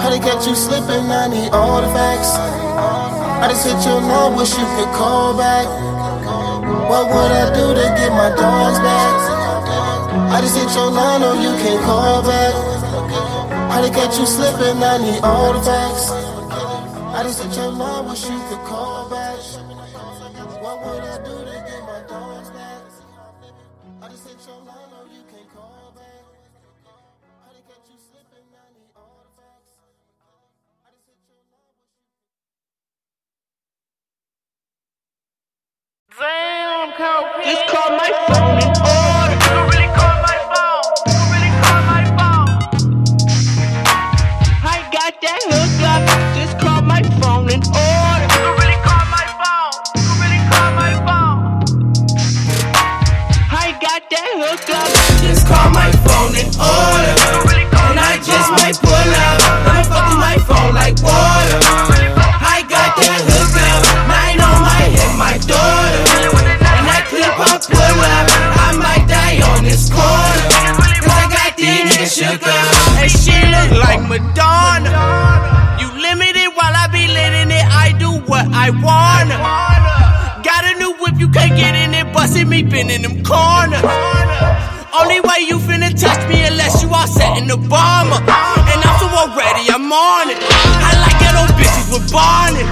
How 0.00 0.10
they 0.10 0.18
catch 0.20 0.46
you 0.46 0.54
slipping, 0.54 1.08
I 1.08 1.28
need 1.28 1.50
all 1.52 1.80
the 1.80 1.88
facts. 1.96 2.36
I 2.36 3.48
just 3.48 3.64
hit 3.64 3.80
your 3.88 4.00
line, 4.00 4.36
wish 4.36 4.52
you 4.52 4.66
could 4.76 4.92
call 4.92 5.36
back. 5.36 5.64
What 6.90 7.08
would 7.08 7.32
I 7.32 7.48
do 7.56 7.72
to 7.72 7.86
get 7.96 8.12
my 8.12 8.28
dogs 8.36 8.78
back? 8.84 9.14
I 10.34 10.40
just 10.42 10.56
hit 10.56 10.68
your 10.76 10.90
line, 10.90 11.20
no, 11.22 11.32
you 11.32 11.52
can't 11.64 11.82
call 11.84 12.22
back. 12.22 12.52
How 13.72 13.80
they 13.80 13.90
catch 13.90 14.18
you 14.18 14.26
slipping, 14.26 14.82
I 14.82 14.98
need 14.98 15.20
all 15.22 15.52
the 15.54 15.62
facts. 15.62 16.10
I 17.16 17.22
just 17.22 17.42
hit 17.42 17.56
your 17.56 17.72
line, 17.72 18.04
wish 18.08 18.28
you 18.28 18.38
that 54.10 54.30
hook 54.40 54.64
up. 54.72 54.88
Just 55.20 55.44
call 55.44 55.68
my 55.76 55.92
phone 56.04 56.32
in 56.32 56.48
order. 56.56 57.12
You 57.12 57.40
really 57.44 57.68
call 57.68 57.92
and 57.92 58.00
I 58.00 58.16
just 58.24 58.48
might 58.56 58.76
pull 58.80 59.12
up. 59.28 59.38
I'm 59.68 59.84
fucking 59.84 60.20
my 60.20 60.36
phone 60.48 60.72
like 60.72 60.96
water. 61.04 61.60
I 62.40 62.64
got 62.64 62.96
that 62.96 63.20
hook 63.28 63.52
up. 63.52 63.84
Nine 64.08 64.40
on 64.40 64.58
my 64.64 64.82
head, 64.96 65.12
my 65.20 65.36
daughter. 65.44 66.02
And 66.40 66.84
that 66.88 67.04
clip 67.12 67.36
I 67.36 67.60
pull 67.60 68.00
up. 68.00 68.26
I 68.56 68.68
might 68.80 69.04
die 69.04 69.44
on 69.44 69.64
this 69.64 69.92
corner. 69.92 70.44
Cause 71.04 71.12
I 71.12 71.28
got 71.28 71.52
these 71.60 71.84
niggas 71.84 72.12
shook 72.16 72.42
up. 72.48 72.68
That 72.96 73.12
shit 73.12 73.44
look 73.44 73.76
like 73.84 74.00
Madonna. 74.08 74.88
You 75.84 75.92
limited 76.00 76.48
while 76.56 76.72
I 76.72 76.88
be 76.88 77.04
lit 77.12 77.44
in 77.44 77.52
it. 77.52 77.66
I 77.68 77.92
do 78.00 78.24
what 78.24 78.48
I 78.56 78.72
wanna. 78.72 79.36
Got 80.40 80.64
a 80.64 80.78
new 80.78 80.96
whip, 80.96 81.20
you 81.20 81.28
can't 81.28 81.54
get 81.56 81.74
in 81.76 81.92
it. 81.92 82.12
Busting 82.14 82.48
me, 82.48 82.62
been 82.62 82.88
in 82.88 83.02
them 83.02 83.22
corners. 83.22 83.67
Only 84.98 85.20
way 85.20 85.46
you 85.46 85.58
finna 85.62 85.94
touch 85.94 86.22
me 86.28 86.42
unless 86.42 86.82
you 86.82 86.90
all 86.90 87.06
set 87.06 87.38
in 87.38 87.46
the 87.46 87.56
bomber. 87.56 88.18
And 88.18 88.80
I'm 88.82 88.96
so 88.98 89.06
already, 89.06 89.70
I'm 89.70 89.86
on 89.86 90.26
it. 90.30 90.38
I 90.42 90.90
like 90.98 91.18
ghetto 91.22 91.46
bitches 91.54 91.86
with 91.94 92.10
bonnet. 92.10 92.66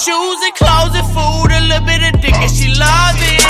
Shoes 0.00 0.40
and 0.40 0.54
clothes 0.56 0.96
and 0.96 1.04
food, 1.12 1.52
a 1.52 1.60
little 1.68 1.84
bit 1.84 2.00
of 2.08 2.20
dick 2.24 2.32
and 2.32 2.48
she 2.48 2.72
loves 2.72 3.20
it. 3.20 3.40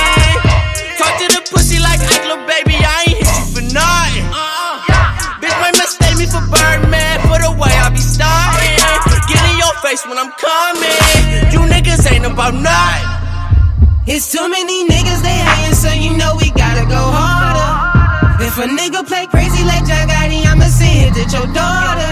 Talk 0.99 1.15
to 1.23 1.27
the 1.31 1.43
pussy 1.47 1.79
like 1.79 2.03
Ike, 2.03 2.27
little 2.27 2.43
baby, 2.43 2.75
I 2.75 3.07
ain't 3.07 3.23
hit 3.23 3.31
you 3.39 3.47
for 3.55 3.65
nothing. 3.71 4.27
Bitch 5.39 5.57
might 5.63 5.79
mistake 5.79 6.19
me 6.19 6.27
for 6.27 6.43
Birdman 6.51 7.23
for 7.31 7.39
the 7.39 7.55
way 7.55 7.71
I 7.71 7.87
be 7.95 8.03
starting. 8.03 8.83
Get 9.31 9.43
in 9.47 9.57
your 9.63 9.75
face 9.79 10.03
when 10.11 10.19
I'm 10.19 10.35
coming. 10.35 10.99
You 11.55 11.63
niggas 11.71 12.03
ain't 12.11 12.27
about 12.27 12.59
nothing. 12.59 13.07
It's 14.11 14.33
too 14.33 14.43
many 14.51 14.89
niggas 14.91 15.23
they 15.23 15.39
hating, 15.39 15.75
so 15.79 15.91
you 15.95 16.19
know 16.19 16.35
we 16.35 16.51
gotta 16.51 16.83
go 16.91 16.99
harder. 16.99 17.40
A 18.61 18.69
nigga 18.69 19.07
play 19.07 19.27
crazy 19.27 19.65
like 19.65 19.87
John 19.89 20.05
Gotti, 20.05 20.45
I'ma 20.45 20.69
see 20.69 21.09
it 21.09 21.17
to 21.17 21.25
your 21.33 21.49
daughter. 21.57 22.11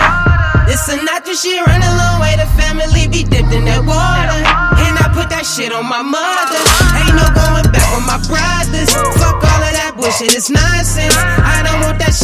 This 0.65 0.81
Sinatra 0.89 1.37
shit 1.37 1.61
run 1.65 1.81
a 1.81 1.93
long 1.97 2.21
way, 2.21 2.37
the 2.37 2.49
family 2.57 3.09
be 3.09 3.25
dipped 3.25 3.53
in 3.53 3.65
that 3.69 3.85
water. 3.85 4.41
And 4.81 4.95
I 4.97 5.13
put 5.13 5.29
that 5.29 5.45
shit 5.45 5.73
on 5.73 5.85
my 5.85 6.01
mother. 6.01 6.61
Ain't 7.05 7.17
no 7.17 7.25
going 7.37 7.69
back 7.69 7.89
on 7.93 8.05
my 8.09 8.21
brothers. 8.25 8.89
Fuck 9.21 9.45
all 9.45 9.63
of 9.65 9.73
that 9.77 9.93
bullshit, 9.97 10.33
it's 10.33 10.49
nonsense. 10.49 11.17
I 11.17 11.65
don't 11.65 11.85
want 11.85 12.01
that 12.01 12.17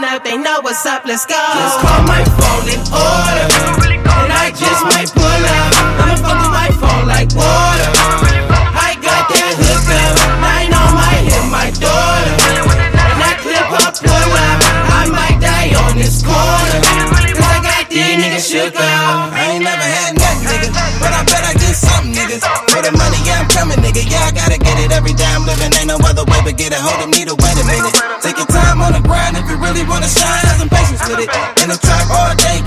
fuck, 0.00 0.12
up, 0.12 0.24
they 0.24 0.36
know 0.36 0.60
what's 0.62 0.84
up, 0.86 1.04
let's 1.04 1.26
go. 1.26 1.36
Just 1.36 1.80
call 1.80 2.02
my 2.08 2.24
phone 2.40 2.68
in 2.68 2.80
order, 2.92 3.46
and 3.92 4.32
I 4.32 4.48
just 4.56 4.82
might 4.88 5.10
pull 5.12 5.24
up. 5.28 5.70
I'ma 6.00 6.16
fuck 6.16 6.38
with 6.40 6.52
my 6.52 6.70
phone 6.80 7.04
like 7.08 7.28
water. 7.36 7.88
I 8.72 8.96
got 9.04 9.28
that 9.28 9.52
hook 9.60 9.88
up, 9.92 10.14
I 10.40 10.68
know 10.72 10.86
my 10.96 11.14
hit 11.20 11.44
my 11.52 11.68
daughter. 11.76 12.34
And 12.72 13.18
that 13.20 13.36
clip 13.44 13.68
up, 13.84 13.92
pull 14.00 14.32
up, 14.48 14.58
I 14.88 15.02
might 15.12 15.38
die 15.40 15.76
on 15.76 15.98
this 15.98 16.22
corner. 16.24 16.80
Cause 17.36 17.48
I 17.52 17.60
got 17.60 17.88
these 17.90 18.16
niggas 18.16 18.46
shook 18.48 18.76
up. 18.76 19.32
I 19.32 19.56
ain't 19.56 19.64
never 19.64 19.84
had 19.84 20.16
nothing, 20.16 20.48
nigga. 20.48 20.68
But 21.00 21.12
I 21.12 21.20
bet 21.28 21.44
I 21.44 21.52
get 21.52 21.76
something, 21.76 22.14
niggas. 22.16 22.44
For 22.72 22.80
the 22.80 22.92
money, 22.96 23.20
yeah, 23.28 23.44
I'm 23.44 23.48
coming, 23.48 23.78
nigga. 23.84 24.08
Yeah, 24.08 24.28
I 24.28 24.32
gotta 24.32 24.58
get 24.58 24.78
it 24.80 24.92
every 24.92 25.12
day 25.12 25.28
I'm 25.28 25.44
living. 25.44 25.72
Ain't 25.76 25.88
no 25.88 25.98
other 26.00 26.24
way 26.24 26.40
but 26.44 26.56
get 26.56 26.72
a 26.72 26.80
hold 26.80 27.04
of 27.04 27.10
me 27.10 27.24
to 27.24 27.41
really 29.72 29.88
wanna 29.88 30.08
shine. 30.08 30.44
Have 30.44 30.58
some 30.58 30.68
patience 30.68 31.00
with 31.08 31.20
it. 31.20 31.62
In 31.62 31.68
the 31.70 31.78
trap 31.78 32.10
all 32.10 32.34
day, 32.36 32.61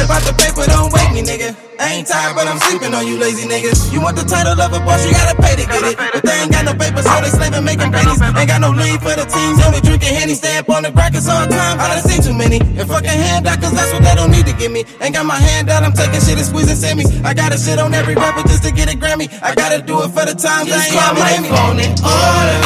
If 0.00 0.08
it 0.08 0.16
ain't 0.16 0.24
about 0.24 0.24
the 0.24 0.32
paper, 0.32 0.64
don't 0.64 0.88
wake 0.96 1.12
me, 1.12 1.20
nigga. 1.20 1.52
I 1.76 2.00
ain't 2.00 2.08
tired, 2.08 2.32
but 2.32 2.48
I'm 2.48 2.56
sleeping 2.68 2.96
on 2.96 3.04
you 3.04 3.20
lazy 3.20 3.44
niggas. 3.44 3.92
You 3.92 4.00
want 4.00 4.16
the 4.16 4.24
title 4.24 4.56
of 4.56 4.72
a 4.72 4.80
boss, 4.80 5.04
you 5.04 5.12
gotta 5.12 5.36
pay 5.36 5.60
to 5.60 5.64
get 5.68 5.84
it. 5.92 5.96
But 5.96 6.24
they 6.24 6.40
ain't 6.40 6.52
got 6.52 6.64
no 6.64 6.72
paper, 6.72 7.04
so 7.04 7.12
they 7.20 7.28
slaving, 7.28 7.64
making 7.64 7.92
pennies. 7.92 8.20
Ain't 8.20 8.48
got 8.48 8.64
no 8.64 8.72
lead 8.72 9.00
for 9.04 9.12
the 9.12 9.28
teams, 9.28 9.60
only 9.60 9.80
drinking 9.84 10.16
Henny. 10.16 10.32
Stay 10.32 10.56
up 10.56 10.68
on 10.72 10.88
the 10.88 10.92
crackers 10.92 11.28
all 11.28 11.44
the 11.44 11.52
time. 11.52 11.80
I 11.80 11.92
done 11.92 12.04
seen 12.04 12.20
too 12.24 12.32
many. 12.32 12.60
And 12.80 12.88
fucking 12.88 13.12
hand 13.12 13.44
out, 13.44 13.60
cause 13.60 13.76
that's 13.76 13.92
what 13.92 14.00
they 14.00 14.16
don't 14.16 14.32
need 14.32 14.48
to 14.48 14.56
give 14.56 14.72
me. 14.72 14.88
Ain't 15.04 15.12
got 15.12 15.24
my 15.28 15.36
hand 15.36 15.68
out, 15.68 15.84
I'm 15.84 15.92
taking 15.92 16.20
shit 16.20 16.40
and 16.40 16.48
squeezing 16.48 16.80
semis. 16.80 17.08
I 17.20 17.36
gotta 17.36 17.60
shit 17.60 17.76
on 17.76 17.92
every 17.92 18.16
rapper 18.16 18.40
just 18.48 18.64
to 18.64 18.72
get 18.72 18.88
a 18.88 18.96
Grammy. 18.96 19.28
I 19.44 19.52
gotta 19.52 19.84
do 19.84 20.00
it 20.00 20.16
for 20.16 20.24
the 20.24 20.32
times 20.32 20.72
I 20.72 20.80
ain't 20.80 20.96
have 20.96 21.16
my 21.16 21.44
me. 21.44 21.48
phone 21.52 21.76
in 21.76 21.92
order, 22.00 22.56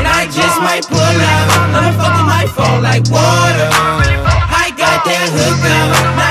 and 0.00 0.08
I 0.08 0.28
just 0.32 0.56
might 0.64 0.84
pull 0.88 1.00
up. 1.00 1.44
I'ma 1.76 1.92
fuck 1.96 2.12
with 2.12 2.28
my 2.28 2.44
phone 2.56 2.80
like 2.80 3.04
water. 3.12 3.68
I 4.64 4.72
got 4.76 5.04
that 5.04 5.28
hook 5.28 5.60
up, 5.60 6.23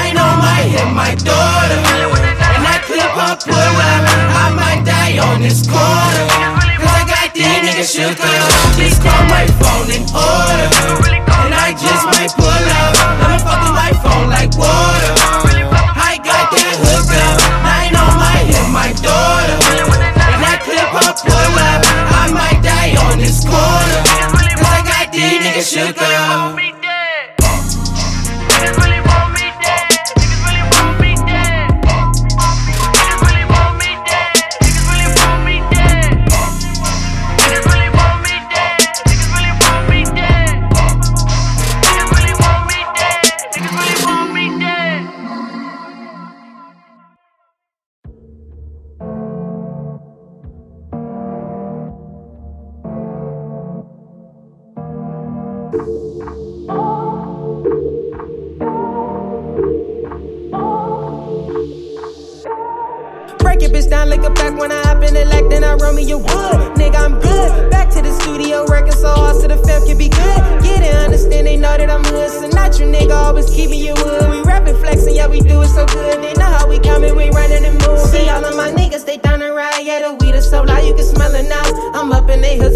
I 0.84 0.92
my 0.92 1.16
daughter. 1.16 1.80
And 1.80 2.64
that 2.68 2.84
clip 2.86 3.16
up, 3.16 3.40
pull 3.44 3.56
I 3.56 4.52
might 4.52 4.84
die 4.84 5.18
on 5.20 5.42
this 5.42 5.64
corner. 5.64 6.28
Cause 6.78 6.92
I 6.92 7.04
got 7.08 7.34
these 7.34 7.48
niggas 7.48 7.96
shook 7.96 8.20
up. 8.20 8.43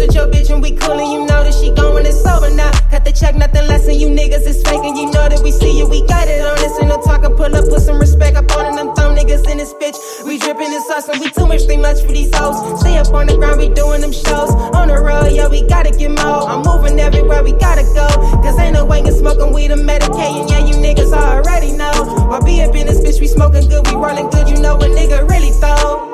With 0.08 0.16
your 0.16 0.26
bitch 0.28 0.50
and 0.50 0.62
we 0.62 0.72
coolin', 0.72 1.10
you 1.12 1.20
know 1.26 1.44
that 1.44 1.52
she 1.52 1.70
going, 1.72 2.06
it's 2.06 2.24
over 2.24 2.48
now. 2.50 2.72
Cut 2.88 3.04
the 3.04 3.12
check, 3.12 3.34
nothing 3.36 3.66
less 3.68 3.84
than 3.84 4.00
you 4.00 4.08
niggas 4.08 4.46
is 4.48 4.62
faking, 4.64 4.96
you 4.96 5.10
know 5.12 5.28
that 5.28 5.40
we 5.44 5.52
see 5.52 5.76
you, 5.76 5.86
we 5.86 6.00
got 6.06 6.28
it 6.28 6.40
on 6.40 6.56
this. 6.56 6.72
Ain't 6.80 6.88
no 6.88 7.00
talking, 7.02 7.36
pull 7.36 7.54
up, 7.54 7.68
put 7.68 7.82
some 7.82 8.00
respect 8.00 8.36
up 8.36 8.50
on 8.56 8.74
them 8.74 8.94
thumb 8.94 9.14
niggas 9.14 9.44
in 9.50 9.58
this 9.58 9.74
bitch. 9.74 9.96
We 10.24 10.38
drippin' 10.38 10.72
and 10.72 11.20
we 11.20 11.30
too 11.30 11.46
much, 11.46 11.66
they 11.66 11.76
much 11.76 12.00
for 12.00 12.12
these 12.12 12.32
hoes. 12.34 12.80
Stay 12.80 12.96
up 12.96 13.12
on 13.12 13.26
the 13.26 13.36
ground, 13.36 13.60
we 13.60 13.68
doin' 13.68 14.00
them 14.00 14.12
shows. 14.12 14.50
On 14.72 14.88
the 14.88 14.96
road, 14.96 15.30
yeah, 15.32 15.48
we 15.48 15.62
gotta 15.68 15.90
get 15.90 16.10
more. 16.10 16.48
I'm 16.48 16.64
movin' 16.64 16.98
everywhere, 16.98 17.42
we 17.42 17.52
gotta 17.52 17.84
go. 17.92 18.08
Cause 18.40 18.58
ain't 18.58 18.74
no 18.74 18.84
way 18.84 19.00
in 19.00 19.12
smoking 19.12 19.52
weed 19.52 19.70
or 19.70 19.76
medicating, 19.76 20.48
yeah, 20.48 20.64
you 20.64 20.74
niggas 20.74 21.12
already 21.12 21.72
know. 21.72 21.92
Or 22.32 22.40
be 22.40 22.62
up 22.62 22.74
in 22.74 22.86
this 22.86 23.00
bitch, 23.04 23.20
we 23.20 23.26
smokin' 23.26 23.68
good, 23.68 23.86
we 23.86 23.94
rollin' 23.94 24.30
good, 24.30 24.48
you 24.48 24.56
know 24.56 24.76
a 24.76 24.88
nigga 24.88 25.28
really 25.28 25.50
throw. 25.52 26.07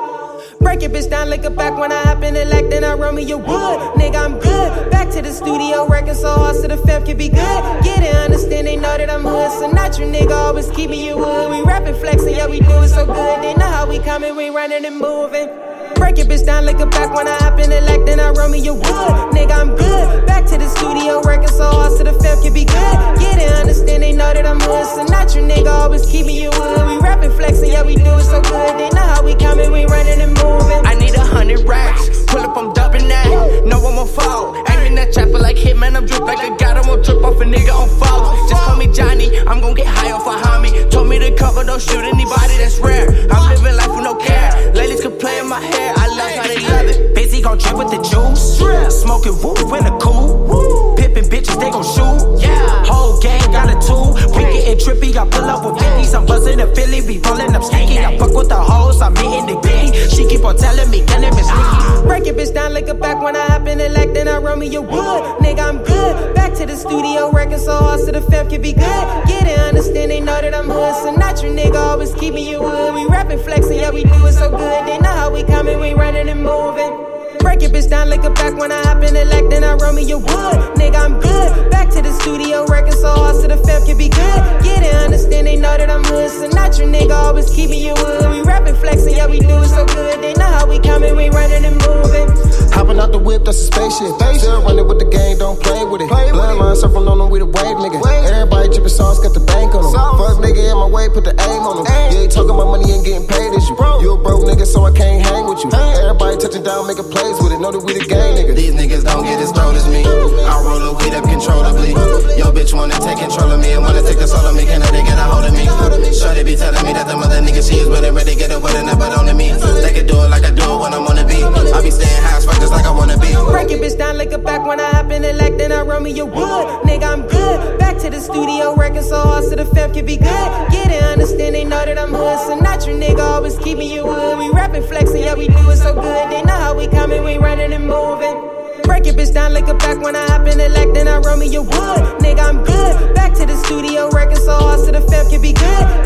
Break 0.59 0.83
it, 0.83 0.91
bitch, 0.91 1.09
down, 1.09 1.29
lick 1.29 1.43
it 1.43 1.55
back 1.55 1.77
when 1.77 1.91
I 1.91 2.05
in 2.25 2.33
the 2.33 2.45
like, 2.45 2.69
then 2.69 2.83
I 2.83 2.93
roll 2.93 3.11
me 3.11 3.23
your 3.23 3.37
wood. 3.37 3.79
Nigga, 3.99 4.15
I'm 4.15 4.39
good. 4.39 4.91
Back 4.91 5.11
to 5.11 5.21
the 5.21 5.31
studio, 5.31 5.87
working 5.87 6.13
so 6.13 6.33
hard 6.33 6.55
so 6.55 6.67
the 6.67 6.77
fam 6.77 7.05
can 7.05 7.17
be 7.17 7.29
good. 7.29 7.83
Get 7.83 8.03
it, 8.03 8.15
understand, 8.15 8.67
they 8.67 8.75
know 8.75 8.97
that 8.97 9.09
I'm 9.09 9.21
hood. 9.21 9.51
So 9.51 9.69
not 9.69 9.99
you, 9.99 10.05
nigga, 10.05 10.31
always 10.31 10.69
keep 10.71 10.89
me 10.89 11.05
your 11.05 11.17
wood. 11.17 11.51
We 11.51 11.61
rapping, 11.61 11.95
flexing, 11.95 12.35
yeah, 12.35 12.47
we 12.47 12.59
do 12.59 12.81
it 12.81 12.89
so 12.89 13.05
good. 13.05 13.43
They 13.43 13.53
know 13.53 13.67
how 13.67 13.87
we 13.87 13.99
coming, 13.99 14.35
we 14.35 14.49
running 14.49 14.85
and 14.85 14.97
moving. 14.97 15.64
Break 15.95 16.19
it, 16.19 16.27
bitch, 16.27 16.45
down, 16.45 16.65
lick 16.65 16.79
it 16.79 16.91
back 16.91 17.13
when 17.13 17.27
I 17.27 17.35
hop 17.37 17.59
in 17.59 17.69
the 17.69 17.81
like, 17.81 18.05
then 18.05 18.19
I 18.19 18.29
roll 18.29 18.49
me 18.49 18.59
your 18.59 18.75
wood. 18.75 19.13
Nigga, 19.33 19.51
I'm 19.51 19.75
good. 19.75 20.25
Back 20.27 20.45
to 20.47 20.57
the 20.57 20.67
studio, 20.69 21.21
working 21.23 21.47
so 21.49 21.65
hard 21.65 21.91
so 21.97 22.03
the 22.03 22.13
fam 22.13 22.41
can 22.41 22.53
be 22.53 22.65
good. 22.65 22.95
Get 23.19 23.41
it, 23.41 23.51
understand, 23.51 24.03
they 24.03 24.11
know 24.11 24.33
that 24.33 24.45
I'm 24.45 24.59
hood. 24.59 24.85
So 24.87 25.03
not 25.05 25.35
you, 25.35 25.41
nigga, 25.41 25.71
always 25.71 26.05
keep 26.05 26.25
me 26.25 26.43
your 26.43 26.51
wood. 26.51 26.87
We 26.87 26.97
rapping, 26.99 27.31
flexing, 27.31 27.71
yeah, 27.71 27.83
we 27.83 27.95
do 27.95 28.05
it 28.05 28.23
so 28.23 28.41
good. 28.41 28.79
They 28.79 28.89
know 28.89 29.03
how 29.03 29.23
we 29.23 29.35
coming, 29.35 29.71
we 29.71 29.85
running 29.85 30.21
and 30.21 30.33
moving. 30.37 30.85
I 30.85 30.95
need 30.95 31.15
a 31.15 31.25
hundred 31.25 31.67
racks. 31.67 32.14
Pull 32.35 32.43
up, 32.43 32.57
I'm 32.57 32.73
dubbing 32.73 33.07
that. 33.07 33.63
No 33.63 33.79
one 33.79 33.95
will 33.95 34.05
fall. 34.05 34.61
Aiming 34.67 34.95
that 34.95 35.13
chopper 35.13 35.39
like 35.39 35.55
Hitman. 35.55 35.95
I'm 35.95 36.05
drip 36.05 36.19
like 36.19 36.43
a 36.43 36.51
god. 36.57 36.75
I 36.75 36.85
won't 36.85 37.05
trip 37.05 37.23
off 37.23 37.39
a 37.39 37.45
nigga 37.45 37.71
on 37.71 37.87
fall. 37.97 38.35
Just 38.49 38.61
call 38.61 38.75
me 38.75 38.91
Johnny. 38.91 39.39
I'm 39.47 39.61
gon' 39.61 39.73
get 39.73 39.87
high 39.87 40.11
off 40.11 40.27
a 40.27 40.35
homie. 40.35 40.91
Told 40.91 41.07
me 41.07 41.17
to 41.19 41.31
cover, 41.33 41.63
don't 41.63 41.81
shoot 41.81 42.03
anybody. 42.03 42.57
That's 42.59 42.77
rare. 42.79 43.07
I'm 43.31 43.47
living 43.47 43.77
life 43.77 43.87
with 43.87 44.03
no 44.03 44.15
care. 44.15 44.51
Ladies 44.73 44.99
can 44.99 45.17
play 45.17 45.39
in 45.39 45.47
my 45.47 45.61
hair. 45.61 45.93
I 45.95 46.07
love 46.11 46.31
how 46.35 46.47
they 46.51 46.59
love 46.59 46.87
it. 46.91 47.15
Busy 47.15 47.41
gon' 47.41 47.57
drip 47.57 47.77
with 47.77 47.91
the 47.91 48.03
juice. 48.03 48.59
Smoking 48.99 49.39
woo 49.39 49.55
in 49.71 49.85
the 49.87 49.95
cool. 50.03 50.93
Pippin' 50.97 51.31
bitches, 51.31 51.57
they 51.57 51.71
gon' 51.71 51.87
shoot. 51.87 52.19
Yeah. 52.43 52.83
Whole 52.83 53.17
gang 53.21 53.49
got 53.55 53.71
a 53.71 53.79
two. 53.79 54.11
We 54.35 54.43
getting 54.43 54.75
trippy. 54.83 55.15
I 55.15 55.23
pull 55.23 55.47
up 55.47 55.63
with 55.63 55.81
50s. 55.81 56.13
I'm 56.13 56.25
buzzing 56.25 56.57
the 56.57 56.67
Philly. 56.75 56.99
Be 56.99 57.17
rolling 57.19 57.55
up 57.55 57.63
sneaky. 57.63 57.99
I 57.99 58.17
fuck 58.17 58.35
with 58.35 58.49
the 58.49 58.59
hoes. 58.59 59.01
I'm 59.01 59.15
hitting 59.15 59.45
the. 59.45 59.74
She 60.09 60.27
keep 60.27 60.43
on 60.45 60.57
telling 60.57 60.89
me, 60.89 61.05
killing 61.05 61.33
me 61.35 61.43
sneaky. 61.43 62.07
Break 62.07 62.27
it, 62.27 62.35
bitch, 62.35 62.53
down, 62.53 62.73
like 62.73 62.87
a 62.87 62.93
back 62.93 63.21
when 63.21 63.35
I 63.35 63.45
hop 63.45 63.67
in 63.67 63.77
the 63.77 63.89
like, 63.89 64.13
then 64.13 64.27
I 64.27 64.37
roll 64.37 64.55
me 64.55 64.67
your 64.67 64.81
wood. 64.81 65.21
Nigga, 65.39 65.59
I'm 65.59 65.83
good. 65.83 66.35
Back 66.35 66.53
to 66.55 66.65
the 66.65 66.75
studio, 66.75 67.31
working 67.31 67.57
so 67.57 67.75
hard 67.77 67.99
so 68.01 68.11
the 68.11 68.21
fam 68.21 68.49
can 68.49 68.61
be 68.61 68.73
good. 68.73 69.05
Get 69.27 69.47
it, 69.47 69.59
understand, 69.59 70.11
they 70.11 70.19
know 70.19 70.39
that 70.39 70.53
I'm 70.53 70.69
hood. 70.69 70.95
So 71.03 71.15
not 71.15 71.35
nigga, 71.35 71.75
always 71.75 72.13
keep 72.15 72.35
you 72.35 72.61
wood. 72.61 72.93
We 72.93 73.05
rapping, 73.05 73.39
flexing, 73.39 73.77
yeah, 73.77 73.91
we 73.91 74.03
do 74.03 74.25
it 74.25 74.33
so 74.33 74.49
good. 74.49 74.87
They 74.87 74.97
know 74.99 75.11
how 75.11 75.33
we 75.33 75.43
coming, 75.43 75.79
we 75.79 75.93
running 75.93 76.29
and 76.29 76.43
moving. 76.43 77.24
Break 77.45 77.61
it, 77.61 77.71
bitch, 77.71 77.87
down, 77.87 78.09
like 78.09 78.23
a 78.23 78.31
back 78.31 78.57
when 78.57 78.71
I 78.71 78.81
hop 78.81 79.03
in 79.03 79.13
the 79.13 79.23
like, 79.23 79.51
then 79.51 79.63
I 79.63 79.73
roll 79.75 79.93
me 79.93 80.01
your 80.01 80.17
wood. 80.17 80.57
Nigga, 80.81 80.95
I'm 80.95 81.19
good. 81.19 81.69
Back 81.69 81.91
to 81.91 82.01
the 82.01 82.11
studio, 82.11 82.65
working 82.67 82.91
so 82.91 83.07
hard 83.07 83.35
so 83.35 83.47
the 83.47 83.55
fam 83.57 83.85
can 83.85 83.99
be 83.99 84.09
good. 84.09 84.63
Get 84.63 84.81
it, 84.81 84.95
understand, 84.95 85.45
they 85.45 85.55
know 85.55 85.77
that 85.77 85.91
I'm 85.91 86.03
hood. 86.03 86.31
So 86.31 86.47
not 86.47 86.79
you, 86.79 86.85
nigga, 86.85 87.11
always 87.11 87.47
keep 87.53 87.69
me 87.69 87.85
your 87.85 87.93
wood. 88.01 88.31
We 88.31 88.41
rapping, 88.41 88.73
flexing, 88.73 89.13
yeah, 89.13 89.27
we 89.27 89.37
do 89.37 89.61
it 89.61 89.69
so 89.69 89.85
good. 89.85 90.23
They 90.23 90.33
know 90.33 90.47
how 90.57 90.65
we 90.65 90.79
coming, 90.79 91.15
we 91.15 91.29
running 91.29 91.63
and 91.65 91.77
moving. 91.85 92.54
Hopping 92.75 92.99
out 92.99 93.11
the 93.11 93.19
whip, 93.19 93.45
that's 93.45 93.57
a 93.57 93.65
spaceship. 93.71 94.11
Still 94.35 94.61
running 94.61 94.87
with 94.87 94.99
the 94.99 95.07
game, 95.07 95.39
don't 95.39 95.55
play 95.63 95.83
with 95.87 96.01
it. 96.01 96.09
Bloodline 96.11 96.75
surfing 96.75 97.07
on 97.07 97.17
them, 97.17 97.29
we 97.31 97.39
the 97.39 97.47
wave 97.47 97.77
nigga. 97.79 98.03
Everybody 98.03 98.67
dripping 98.69 98.91
sauce, 98.91 99.19
got 99.23 99.33
the 99.33 99.39
bank 99.39 99.73
on 99.73 99.83
them. 99.83 99.93
Fuck 99.93 100.43
nigga 100.43 100.59
in 100.71 100.77
my 100.77 100.85
way, 100.91 101.07
put 101.09 101.23
the 101.23 101.31
aim 101.31 101.63
on 101.63 101.81
them. 101.81 101.87
You 102.11 102.27
ain't 102.27 102.31
talking 102.31 102.51
about 102.51 102.67
money, 102.67 102.91
ain't 102.91 103.07
getting 103.07 103.27
paid 103.27 103.55
as 103.55 103.63
you. 103.71 103.75
You 104.03 104.13
a 104.13 104.17
broke 104.19 104.43
nigga, 104.43 104.67
so 104.67 104.83
I 104.83 104.91
can't 104.91 105.23
hang 105.23 105.47
with 105.47 105.63
you. 105.63 105.71
Everybody 105.71 106.35
touching 106.37 106.63
down, 106.63 106.85
making 106.87 107.07
plays 107.07 107.39
with 107.39 107.55
it. 107.55 107.59
Know 107.63 107.71
that 107.71 107.79
we 107.79 107.95
the 107.95 108.03
gang 108.05 108.35
nigga. 108.35 108.53
These 108.53 108.75
niggas 108.75 109.07
don't 109.07 109.23
get 109.23 109.39
as 109.39 109.55
throat 109.55 109.75
as 109.79 109.87
me. 109.87 110.03
I 110.03 110.53
roll 110.59 110.83
the 110.83 110.91
weed 110.99 111.15
up 111.15 111.23
controllably. 111.23 111.95
Yo, 112.35 112.51
bitch 112.51 112.75
wanna 112.75 112.99
take 112.99 113.23
control 113.23 113.55
of 113.55 113.59
me 113.63 113.71
and 113.71 113.81
wanna 113.81 114.03
take 114.03 114.19
the 114.19 114.27
soul 114.27 114.43
of 114.43 114.53
me. 114.55 114.67
Can 114.67 114.83
they 114.83 115.03
get 115.03 115.15
a 115.15 115.23
hold 115.23 115.47
of 115.47 115.55
me? 115.55 115.63
Shorty 116.11 116.43
be 116.43 116.55
telling 116.55 116.83
me 116.83 116.91
that 116.91 117.07
the 117.07 117.15
mother 117.15 117.39
nigga 117.39 117.63
she 117.63 117.79
is 117.79 117.87
it, 117.87 118.11
ready 118.11 118.35
get 118.35 118.51
it 118.51 118.61
with 118.61 118.75
it, 118.75 118.83
never 118.83 119.07
on 119.15 119.25
to 119.25 119.33
me. 119.33 119.51
They 119.55 119.93
can 119.95 120.07
do 120.07 120.19
it 120.19 120.29
like 120.29 120.43
I 120.43 120.51
do 120.51 120.63
it 120.63 120.79
when 120.79 120.91
I'm 120.93 121.07
on 121.07 121.15
the 121.15 121.23
beat. 121.23 121.43
I 121.43 121.81
be 121.81 121.91
staying 121.91 122.23
high 122.23 122.37
as 122.37 122.45
fuck 122.45 122.59
just 122.65 122.73
like 122.73 122.85
I 122.85 122.91
wanna 122.91 123.17
be. 123.19 123.29
Break 123.51 123.69
it, 123.69 123.79
bitch, 123.81 123.97
down 123.97 124.17
like 124.17 124.31
a 124.31 124.39
back 124.39 124.65
when 124.65 124.79
I 124.79 124.89
hop 124.89 125.11
in 125.11 125.21
the 125.21 125.33
leg, 125.33 125.57
then 125.57 125.71
I 125.71 125.81
run 125.81 126.01
me 126.03 126.11
your 126.11 126.25
wood. 126.25 126.65
Nigga, 126.87 127.03
I'm 127.03 127.21
good. 127.27 127.79
Back 127.79 127.97
to 127.99 128.09
the 128.09 128.19
studio, 128.19 128.73
working 128.75 129.03
so 129.03 129.21
hard 129.21 129.43
so 129.43 129.55
the 129.55 129.65
fam 129.65 129.93
can 129.93 130.05
be 130.05 130.17
good. 130.17 130.49
Get 130.71 130.89
it, 130.91 131.03
understand, 131.03 131.53
they 131.53 131.63
know 131.63 131.85
that 131.85 131.97
I'm 131.97 132.11
hood. 132.11 132.39
So 132.47 132.55
not 132.57 132.85
your 132.87 132.97
nigga, 132.97 133.19
always 133.19 133.57
keep 133.59 133.77
me 133.77 133.93
your 133.93 134.05
wood. 134.05 134.39
We 134.39 134.49
rapping, 134.49 134.83
flexing, 134.83 135.21
yeah, 135.21 135.35
we 135.35 135.47
do 135.47 135.69
it 135.69 135.77
so 135.77 135.93
good. 135.93 136.31
They 136.31 136.41
know 136.41 136.57
how 136.65 136.75
we 136.75 136.87
coming, 136.87 137.23
we 137.23 137.37
running 137.37 137.71
and 137.71 137.85
moving. 137.85 138.35
Break 138.83 139.05
it, 139.05 139.15
bitch, 139.15 139.33
down 139.33 139.53
like 139.53 139.67
a 139.67 139.75
back 139.75 140.01
when 140.01 140.15
I 140.15 140.25
hop 140.25 140.47
in 140.47 140.57
the 140.57 140.69
leg, 140.69 140.93
then 140.93 141.07
I 141.07 141.17
run 141.17 141.39
me 141.39 141.47
your 141.47 141.63
wood. 141.63 142.01
Nigga, 142.25 142.39
I'm 142.49 142.63
good. 142.63 143.13
Back 143.13 143.33
to 143.35 143.45
the 143.45 143.55
studio, 143.65 144.09
so 144.45 144.53
hard 144.53 144.79
so 144.79 144.91
the 144.91 145.01
fam 145.01 145.29
can 145.29 145.41
be 145.41 145.53
good. 145.53 146.05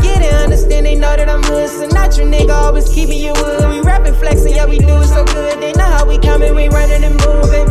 Understand, 0.50 0.86
they 0.86 0.96
know 0.96 1.14
that 1.14 1.28
I'm 1.28 1.42
hood. 1.42 1.68
So 1.68 1.86
not 1.88 2.16
your 2.16 2.26
nigga, 2.26 2.50
always 2.50 2.88
keep 2.88 3.08
me 3.08 3.24
your 3.24 3.34
wood. 3.34 3.68
We 3.68 3.80
rapping, 3.82 4.14
flexing, 4.14 4.54
yeah, 4.54 4.66
we 4.66 4.78
do 4.78 4.88
it 4.88 5.06
so 5.06 5.24
good. 5.24 5.60
They 5.60 5.72
know 5.72 5.84
how 5.84 6.06
we 6.06 6.18
coming, 6.18 6.54
we 6.54 6.68
running 6.68 7.04
and 7.04 7.14
moving. 7.20 7.68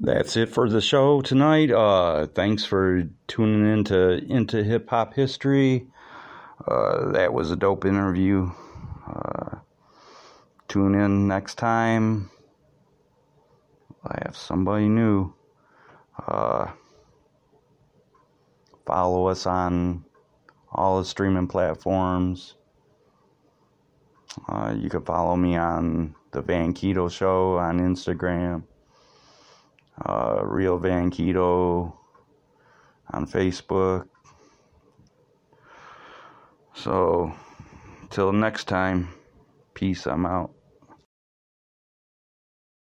That's 0.00 0.36
it 0.36 0.48
for 0.48 0.68
the 0.68 0.80
show 0.80 1.20
tonight. 1.20 1.70
Uh, 1.70 2.26
thanks 2.26 2.64
for 2.64 3.04
tuning 3.28 3.72
into 3.72 4.18
into 4.24 4.62
hip 4.64 4.90
hop 4.90 5.14
history. 5.14 5.86
Uh, 6.66 7.12
that 7.12 7.32
was 7.32 7.50
a 7.50 7.56
dope 7.56 7.84
interview. 7.84 8.50
Uh, 9.06 9.58
tune 10.68 10.94
in 10.94 11.28
next 11.28 11.56
time. 11.56 12.30
I 14.04 14.18
have 14.24 14.36
somebody 14.36 14.88
new. 14.88 15.32
Uh, 16.26 16.68
follow 18.86 19.26
us 19.26 19.46
on 19.46 20.04
all 20.70 20.98
the 20.98 21.04
streaming 21.04 21.48
platforms. 21.48 22.54
Uh, 24.48 24.74
you 24.76 24.88
can 24.88 25.02
follow 25.02 25.36
me 25.36 25.56
on 25.56 26.14
the 26.32 26.42
Van 26.42 26.72
Keto 26.72 27.10
Show 27.10 27.58
on 27.58 27.80
Instagram 27.80 28.64
uh, 30.04 30.40
Real 30.44 30.78
Van 30.78 31.10
Keto 31.10 31.92
on 33.12 33.26
Facebook. 33.26 34.08
So, 36.74 37.32
till 38.10 38.32
next 38.32 38.64
time, 38.64 39.08
peace. 39.74 40.06
I'm 40.06 40.26
out. 40.26 40.50